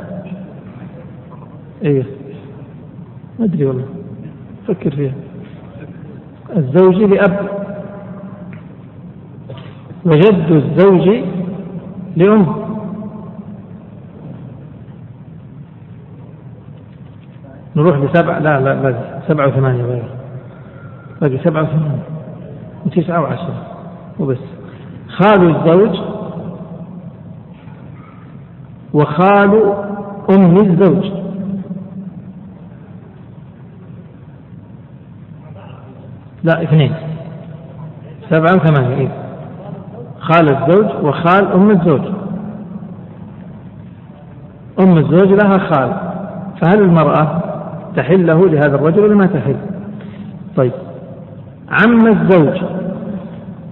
إيه. 1.84 2.04
ما 3.40 3.46
أدري 3.46 3.66
والله. 3.66 3.99
فكر 4.70 4.96
فيها. 4.96 5.14
الزوج 6.56 6.96
لأب. 6.96 7.50
وجد 10.06 10.52
الزوج 10.52 11.24
لأم. 12.16 12.56
نروح 17.76 17.98
لسبعة 17.98 18.40
لا 18.40 18.60
لا 18.60 18.74
لا 18.74 19.22
سبعة 19.28 19.48
وثمانية 19.48 19.84
غير. 19.84 20.10
باقي 21.22 21.38
سبعة 21.38 21.64
وثمانية. 21.64 22.04
وتسعة 22.86 23.22
وعشرة. 23.22 23.68
وبس. 24.20 24.38
خال 25.08 25.56
الزوج. 25.56 26.00
وخال 28.94 29.74
أم 30.30 30.58
الزوج. 30.58 31.29
لا 36.44 36.64
اثنين. 36.64 36.94
سبعة 38.30 38.56
وثمانية 38.56 38.96
إيه؟ 38.96 39.10
خال 40.20 40.50
الزوج 40.50 40.86
وخال 41.04 41.52
أم 41.52 41.72
الزوج. 41.72 42.02
أم 44.80 44.98
الزوج 44.98 45.44
لها 45.44 45.58
خال. 45.58 45.94
فهل 46.62 46.82
المرأة 46.82 47.42
تحل 47.96 48.28
له 48.28 48.50
لهذا 48.50 48.76
الرجل 48.76 49.00
ولا 49.00 49.16
ما 49.16 49.26
تحل؟ 49.26 49.56
طيب. 50.58 50.72
عم 51.70 52.08
الزوج. 52.08 52.64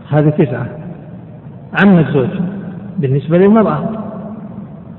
هذه 0.09 0.29
تسعة. 0.29 0.67
عم 1.83 1.97
الزوج 1.97 2.29
بالنسبة 2.97 3.37
للمرأة. 3.37 3.83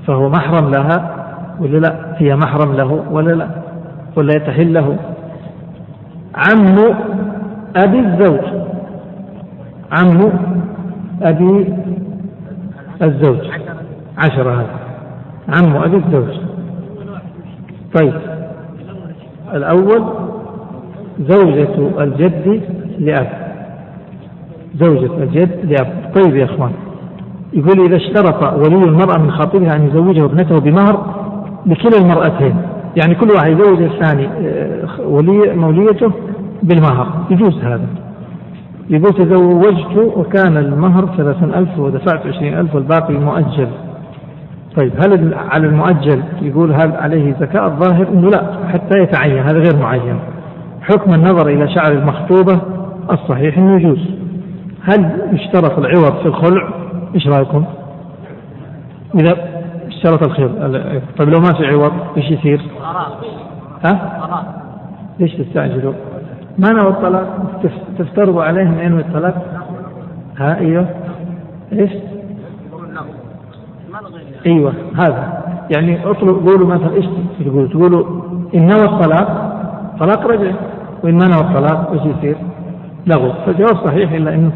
فهو 0.06 0.28
محرم 0.28 0.70
لها 0.70 1.14
ولا 1.60 1.78
لا؟ 1.78 1.94
هي 2.16 2.36
محرم 2.36 2.72
له 2.72 3.04
ولا 3.10 3.32
لا؟ 3.32 3.48
ولا 4.16 4.34
يتحل 4.36 4.74
له. 4.74 4.96
عم 6.34 6.76
أبي 7.84 7.98
الزوج. 7.98 8.40
عم 9.92 10.32
أبي 11.22 11.74
الزوج. 13.02 13.38
عشرة 14.18 14.50
هذا. 14.50 14.78
عم 15.48 15.76
أبي 15.76 15.96
الزوج. 15.96 16.38
طيب. 18.00 18.14
الأول 19.54 20.04
زوجة 21.20 22.02
الجد 22.02 22.62
لأب. 22.98 23.28
زوجة 24.74 25.22
الجد 25.22 25.64
لأب. 25.64 26.12
طيب 26.14 26.36
يا 26.36 26.44
إخوان. 26.44 26.72
يقول 27.52 27.80
إذا 27.80 27.96
اشترط 27.96 28.42
ولي 28.42 28.84
المرأة 28.84 29.18
من 29.18 29.30
خاطبها 29.30 29.76
أن 29.76 29.86
يزوجه 29.86 30.24
ابنته 30.24 30.60
بمهر 30.60 31.06
لكلا 31.66 31.98
المرأتين. 31.98 32.54
يعني 32.96 33.14
كل 33.14 33.28
واحد 33.30 33.50
يزوج 33.50 33.82
الثاني 33.82 34.26
آه، 34.26 35.00
ولي 35.00 35.54
موليته 35.54 36.12
بالمهر 36.62 37.26
يجوز 37.30 37.58
هذا 37.64 37.86
يقول 38.90 39.12
تزوجت 39.12 40.12
وكان 40.16 40.56
المهر 40.56 41.16
ثلاثين 41.16 41.54
ألف 41.54 41.78
ودفعت 41.78 42.26
عشرين 42.26 42.58
ألف 42.58 42.74
والباقي 42.74 43.14
مؤجل 43.14 43.68
طيب 44.76 44.92
هل 44.96 45.34
على 45.34 45.66
المؤجل 45.66 46.22
يقول 46.42 46.72
هل 46.72 46.92
عليه 46.92 47.34
زكاة 47.40 47.66
الظاهر 47.66 48.08
إنه 48.08 48.30
لا 48.30 48.68
حتى 48.72 48.98
يتعين 48.98 49.38
هذا 49.38 49.58
غير 49.58 49.76
معين 49.82 50.18
حكم 50.82 51.14
النظر 51.14 51.48
إلى 51.48 51.74
شعر 51.74 51.92
المخطوبة 51.92 52.60
الصحيح 53.10 53.58
إنه 53.58 53.76
يجوز 53.76 53.98
هل 54.82 55.10
يشترط 55.32 55.78
العوض 55.78 56.16
في 56.22 56.26
الخلع 56.26 56.68
إيش 57.14 57.28
رأيكم؟ 57.28 57.64
إذا 59.14 59.36
اشترط 59.86 60.26
الخير 60.26 60.48
طيب 61.18 61.28
لو 61.28 61.40
ما 61.40 61.52
في 61.52 61.66
عوض 61.66 61.92
إيش 62.16 62.30
يصير؟ 62.30 62.60
ها؟ 63.84 64.22
ليش 65.20 65.34
تستعجلوا؟ 65.34 65.92
ما 66.58 66.72
نوى 66.72 66.88
الطلاق 66.88 67.60
تفترضوا 67.98 68.44
عليهم 68.44 68.80
ينوي 68.80 69.00
الطلاق؟ 69.00 69.64
ها 70.38 70.58
أيوه 70.58 70.86
إيش؟ 71.72 71.90
أيوه 74.46 74.72
هذا 74.96 75.42
يعني 75.76 76.10
اطلب 76.10 76.48
قولوا 76.48 76.66
مثلا 76.66 76.92
إيش 76.94 77.06
تقولوا؟ 77.40 77.68
تقولوا 77.68 78.04
إن 78.54 78.66
نوى 78.66 78.84
الطلاق 78.84 79.28
طلاق 80.00 80.26
رجع 80.26 80.52
وإن 81.04 81.18
ما 81.18 81.28
نوى 81.28 81.40
الطلاق 81.40 81.90
إيش 81.90 82.16
يصير؟ 82.16 82.36
لغو 83.06 83.32
فالجواب 83.46 83.76
صحيح 83.86 84.12
إلا 84.12 84.34
إنه 84.34 84.52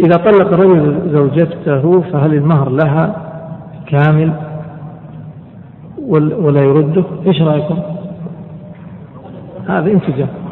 إذا 0.00 0.16
طلق 0.16 0.52
الرجل 0.52 1.10
زوجته 1.12 2.00
فهل 2.00 2.34
المهر 2.34 2.68
لها 2.68 3.16
كامل 3.86 4.32
ولا 6.38 6.60
يرده؟ 6.60 7.04
إيش 7.26 7.42
رأيكم؟ 7.42 7.78
هذا 9.68 9.90
انسجام 9.90 10.45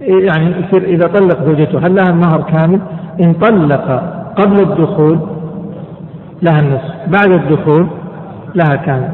يعني 0.00 0.54
يصير 0.66 0.84
إذا 0.84 1.06
طلق 1.06 1.44
زوجته 1.44 1.78
هل 1.86 1.94
لها 1.94 2.10
المهر 2.10 2.42
كامل؟ 2.42 2.80
إن 3.20 3.32
طلق 3.32 3.90
قبل 4.36 4.60
الدخول 4.60 5.18
لها 6.42 6.60
النصف 6.60 6.94
بعد 7.06 7.30
الدخول 7.32 7.86
لها 8.54 8.76
كامل. 8.76 9.08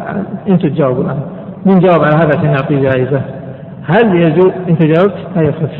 أنتم 0.48 0.68
تجاوبوا 0.68 1.04
الآن. 1.04 1.20
من 1.66 1.78
جاوب 1.78 2.04
على 2.04 2.16
هذا 2.16 2.38
عشان 2.38 2.50
يعطيه 2.50 2.80
جائزة؟ 2.80 3.20
هل 3.82 4.14
يجوز 4.14 4.52
انت 4.68 4.82
جاوبت؟ 4.82 5.16
هيا 5.36 5.52
خف 5.52 5.70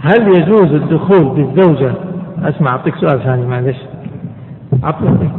هل 0.00 0.28
يجوز 0.28 0.72
الدخول 0.72 1.24
بالزوجة؟ 1.28 1.92
أسمع 2.42 2.70
أعطيك 2.70 2.94
سؤال 2.94 3.24
ثاني 3.24 3.46
معلش. 3.46 3.76
عطني 4.82 5.30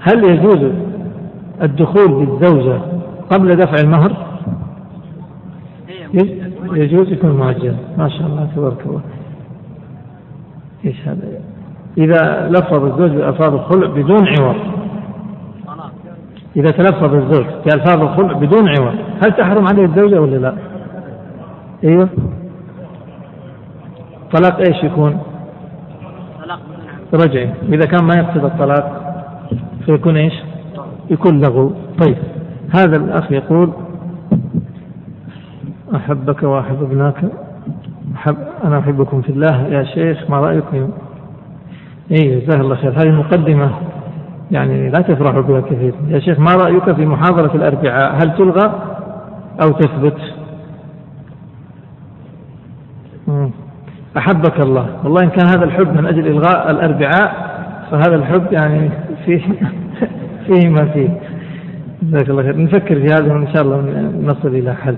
هل 0.00 0.24
يجوز 0.24 0.72
الدخول 1.62 2.26
بالزوجة 2.26 2.78
قبل 3.30 3.56
دفع 3.56 3.74
المهر؟ 3.84 4.12
يجوز 6.72 7.12
يكون 7.12 7.30
مؤجل. 7.30 7.76
ما 7.98 8.08
شاء 8.08 8.26
الله 8.26 8.48
تبارك 8.56 8.86
الله. 8.86 9.00
إيش 10.84 11.08
هذا؟ 11.08 11.40
إذا 11.98 12.48
لفظ 12.48 12.84
الزوج 12.84 13.10
بألفاظ 13.10 13.54
الخلع 13.54 13.86
بدون 13.86 14.28
عوض. 14.28 14.56
إذا 16.56 16.70
تلفظ 16.70 17.14
الزوج 17.14 17.46
بألفاظ 17.64 18.02
الخلع 18.02 18.32
بدون 18.32 18.68
عوض 18.68 18.94
هل 19.24 19.32
تحرم 19.32 19.66
عليه 19.66 19.84
الزوجة 19.84 20.20
ولا 20.20 20.36
لا؟ 20.36 20.54
أيوه. 21.84 22.08
طلاق 24.32 24.58
إيش 24.58 24.84
يكون؟ 24.84 25.18
طلاق 26.42 26.60
رجعي 27.14 27.50
إذا 27.68 27.86
كان 27.86 28.04
ما 28.04 28.14
يقصد 28.14 28.44
الطلاق 28.44 29.14
فيكون 29.86 30.16
إيش؟ 30.16 30.34
يكون 31.10 31.40
لغو 31.40 31.72
طيب. 32.04 32.16
هذا 32.74 32.96
الأخ 32.96 33.32
يقول 33.32 33.70
أحبك 35.94 36.42
وأحب 36.42 36.82
ابناك 36.82 37.24
أحب 38.14 38.36
أنا 38.64 38.78
أحبكم 38.78 39.22
في 39.22 39.30
الله. 39.30 39.66
يا 39.68 39.84
شيخ 39.84 40.30
ما 40.30 40.40
رأيكم؟ 40.40 40.90
اي 42.10 42.40
جزاه 42.40 42.60
الله 42.60 42.74
خير. 42.74 42.90
هذه 42.90 43.08
المقدمة 43.08 43.70
يعني 44.50 44.90
لا 44.90 45.00
تفرح 45.00 45.38
بها 45.38 45.60
كثير. 45.60 45.94
يا 46.08 46.18
شيخ 46.18 46.38
ما 46.40 46.54
رأيك 46.54 46.92
في 46.92 47.06
محاضرة 47.06 47.54
الأربعاء؟ 47.54 48.14
هل 48.14 48.36
تلغى 48.36 48.72
أو 49.62 49.70
تثبت؟ 49.70 50.18
أحبك 54.16 54.60
الله. 54.60 54.86
والله 55.04 55.22
إن 55.22 55.28
كان 55.28 55.48
هذا 55.48 55.64
الحب 55.64 55.96
من 55.96 56.06
أجل 56.06 56.26
إلغاء 56.26 56.70
الأربعاء 56.70 57.54
فهذا 57.90 58.14
الحب 58.14 58.52
يعني 58.52 58.90
فيه 59.24 59.42
فيه 60.46 60.68
ما 60.68 60.84
فيه. 60.84 61.20
جزاك 62.02 62.30
الله 62.30 62.42
خير. 62.42 62.62
نفكر 62.62 62.94
في 62.94 63.06
هذا 63.06 63.34
وإن 63.34 63.48
شاء 63.52 63.62
الله 63.62 64.10
نصل 64.24 64.48
إلى 64.48 64.74
حل. 64.74 64.96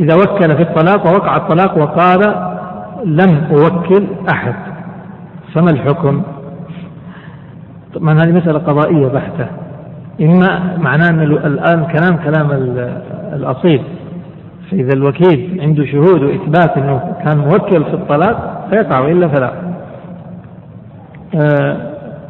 إذا 0.00 0.14
وكل 0.14 0.56
في 0.56 0.62
الطلاق 0.62 1.06
ووقع 1.06 1.36
الطلاق 1.36 1.78
وقال 1.78 2.20
لم 3.04 3.48
أوكل 3.50 4.06
أحد 4.32 4.54
فما 5.54 5.70
الحكم؟ 5.70 6.22
طبعا 7.94 8.14
هذه 8.14 8.32
مسألة 8.32 8.58
قضائية 8.58 9.08
بحتة. 9.08 9.46
إما 10.20 10.76
معناه 10.78 11.08
أن 11.10 11.22
الآن 11.22 11.84
كلام 11.84 12.16
كلام 12.16 12.50
الأصيل 13.32 13.82
فإذا 14.70 14.92
الوكيل 14.96 15.58
عنده 15.60 15.84
شهود 15.86 16.22
وإثبات 16.22 16.78
أنه 16.78 17.14
كان 17.24 17.38
موكل 17.38 17.84
في 17.84 17.94
الطلاق 17.94 18.66
فيقع 18.70 19.00
وإلا 19.00 19.28
فلا. 19.28 19.52
آه، 21.34 21.76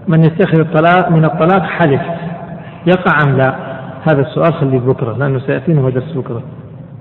من 0.08 0.24
يتخذ 0.24 0.60
الطلاق 0.60 1.10
من 1.10 1.24
الطلاق 1.24 1.62
حلف 1.62 2.02
يقع 2.86 3.18
أم 3.26 3.36
لا؟ 3.36 3.54
هذا 4.10 4.20
السؤال 4.20 4.54
خليه 4.54 4.78
بكرة 4.78 5.16
لأنه 5.18 5.38
سيأتينا 5.38 5.90
درس 5.90 6.12
بكرة. 6.12 6.42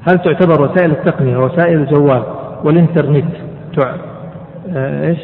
هل 0.08 0.20
تعتبر 0.20 0.62
وسائل 0.62 0.91
التقنية 0.91 1.38
وسائل 1.38 1.80
الجوال 1.80 2.24
والإنترنت 2.64 3.26
تع... 3.78 3.91
آه، 4.70 5.08
إيش؟ 5.08 5.20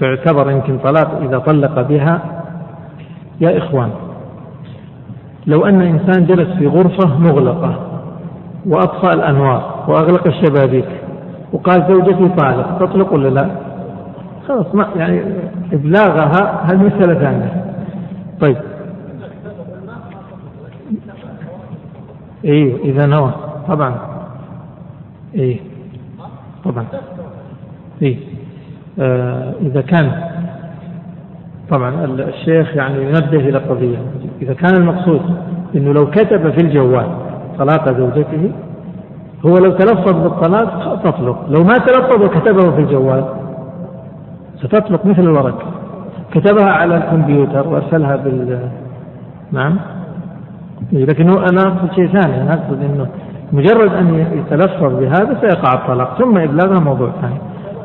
تعتبر 0.00 0.50
يمكن 0.50 0.78
طلاق 0.78 1.20
إذا 1.22 1.38
طلق 1.38 1.80
بها؟ 1.80 2.20
يا 3.40 3.58
إخوان 3.58 3.90
لو 5.46 5.66
أن 5.66 5.80
إنسان 5.82 6.26
جلس 6.26 6.48
في 6.58 6.66
غرفة 6.66 7.18
مغلقة 7.18 8.00
وأطفأ 8.66 9.14
الأنوار 9.14 9.84
وأغلق 9.88 10.26
الشبابيك 10.26 10.88
وقال 11.52 11.84
زوجتي 11.88 12.28
طالق 12.28 12.78
تطلق 12.78 13.12
ولا 13.12 13.28
لا؟ 13.28 13.48
خلاص 14.48 14.74
ما 14.74 14.86
يعني 14.96 15.22
إبلاغها 15.72 16.64
هذه 16.64 16.76
مسألة 16.76 17.14
ثانية. 17.14 17.64
طيب 18.40 18.56
إيه 22.46 22.84
إذا 22.84 23.06
نوى. 23.06 23.32
طبعا. 23.68 23.94
إيه. 25.34 25.60
طبعا. 26.64 26.86
إيه. 28.02 28.16
آه 29.00 29.52
إذا 29.60 29.80
كان. 29.80 30.12
طبعا 31.70 32.04
الشيخ 32.04 32.76
يعني 32.76 33.04
ينبه 33.04 33.48
إلى 33.48 33.58
قضية. 33.58 33.98
إذا 34.42 34.54
كان 34.54 34.74
المقصود 34.76 35.20
إنه 35.74 35.92
لو 35.92 36.10
كتب 36.10 36.50
في 36.50 36.60
الجوال 36.60 37.06
طلاق 37.58 37.98
زوجته 37.98 38.52
هو 39.46 39.54
لو 39.54 39.70
تلفظ 39.70 40.12
بالطلاق 40.22 41.02
تطلق 41.04 41.46
لو 41.50 41.64
ما 41.64 41.74
تلفظ 41.78 42.22
وكتبه 42.22 42.70
في 42.70 42.80
الجوال 42.80 43.24
ستطلق 44.56 45.06
مثل 45.06 45.22
الورق. 45.22 45.62
كتبها 46.34 46.70
على 46.70 46.96
الكمبيوتر 46.96 47.68
وأرسلها 47.68 48.16
بال 48.16 48.68
نعم. 49.52 49.78
لكن 50.92 51.28
أنا 51.28 51.62
اقصد 51.62 51.92
شيء 51.94 52.06
ثاني. 52.06 52.42
أنا 52.42 52.54
أقصد 52.54 52.82
إنه 52.82 53.06
مجرد 53.52 53.94
أن 53.94 54.14
يتلفظ 54.14 55.00
بهذا 55.00 55.38
سيقع 55.40 55.74
الطلاق 55.74 56.18
ثم 56.18 56.38
ابلاغها 56.38 56.80
موضوع 56.80 57.10
ثاني. 57.20 57.38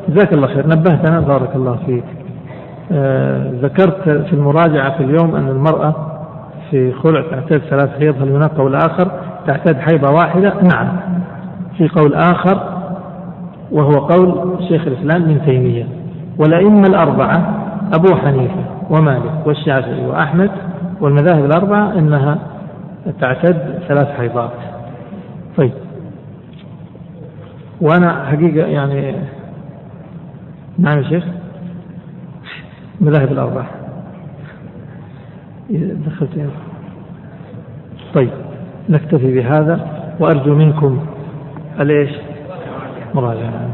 جزاك 0.08 0.32
الله 0.32 0.46
خير. 0.46 0.66
نبهتنا 0.66 1.20
بارك 1.20 1.56
الله 1.56 1.76
فيك. 1.86 2.04
آه 2.92 3.50
ذكرت 3.62 4.08
في 4.08 4.32
المراجعة 4.32 4.96
في 4.96 5.04
اليوم 5.04 5.36
أن 5.36 5.48
المرأة 5.48 5.94
في 6.70 6.92
خلع 6.92 7.22
تعتاد 7.30 7.60
ثلاث 7.60 7.98
حيض 7.98 8.22
هل 8.22 8.28
هناك 8.28 8.50
قول 8.50 8.74
آخر؟ 8.74 9.10
تعتاد 9.46 9.76
حيضة 9.76 10.10
واحدة؟ 10.14 10.54
نعم. 10.62 10.88
في 11.78 11.88
قول 11.88 12.14
آخر 12.14 12.60
وهو 13.72 13.90
قول 13.90 14.56
شيخ 14.68 14.86
الإسلام 14.86 15.22
ابن 15.22 15.44
تيمية. 15.46 15.86
والأئمة 16.38 16.86
الأربعة 16.86 17.54
أبو 17.94 18.16
حنيفة 18.16 18.64
ومالك 18.90 19.46
والشافعي 19.46 20.06
وأحمد 20.06 20.50
والمذاهب 21.00 21.44
الأربعة 21.44 21.92
أنها 21.98 22.38
تعتد 23.20 23.78
ثلاث 23.88 24.08
حيضات. 24.08 24.52
طيب. 25.56 25.72
وأنا 27.80 28.24
حقيقة 28.24 28.66
يعني 28.66 29.14
نعم 30.78 30.98
يا 30.98 31.08
شيخ. 31.08 31.24
المذاهب 33.00 33.32
الأربعة 33.32 33.66
دخلت. 36.06 36.50
طيب. 38.14 38.30
نكتفي 38.88 39.34
بهذا 39.34 39.86
وأرجو 40.20 40.54
منكم 40.54 41.06
الإيش؟ 41.80 42.10
مراجعة. 43.14 43.68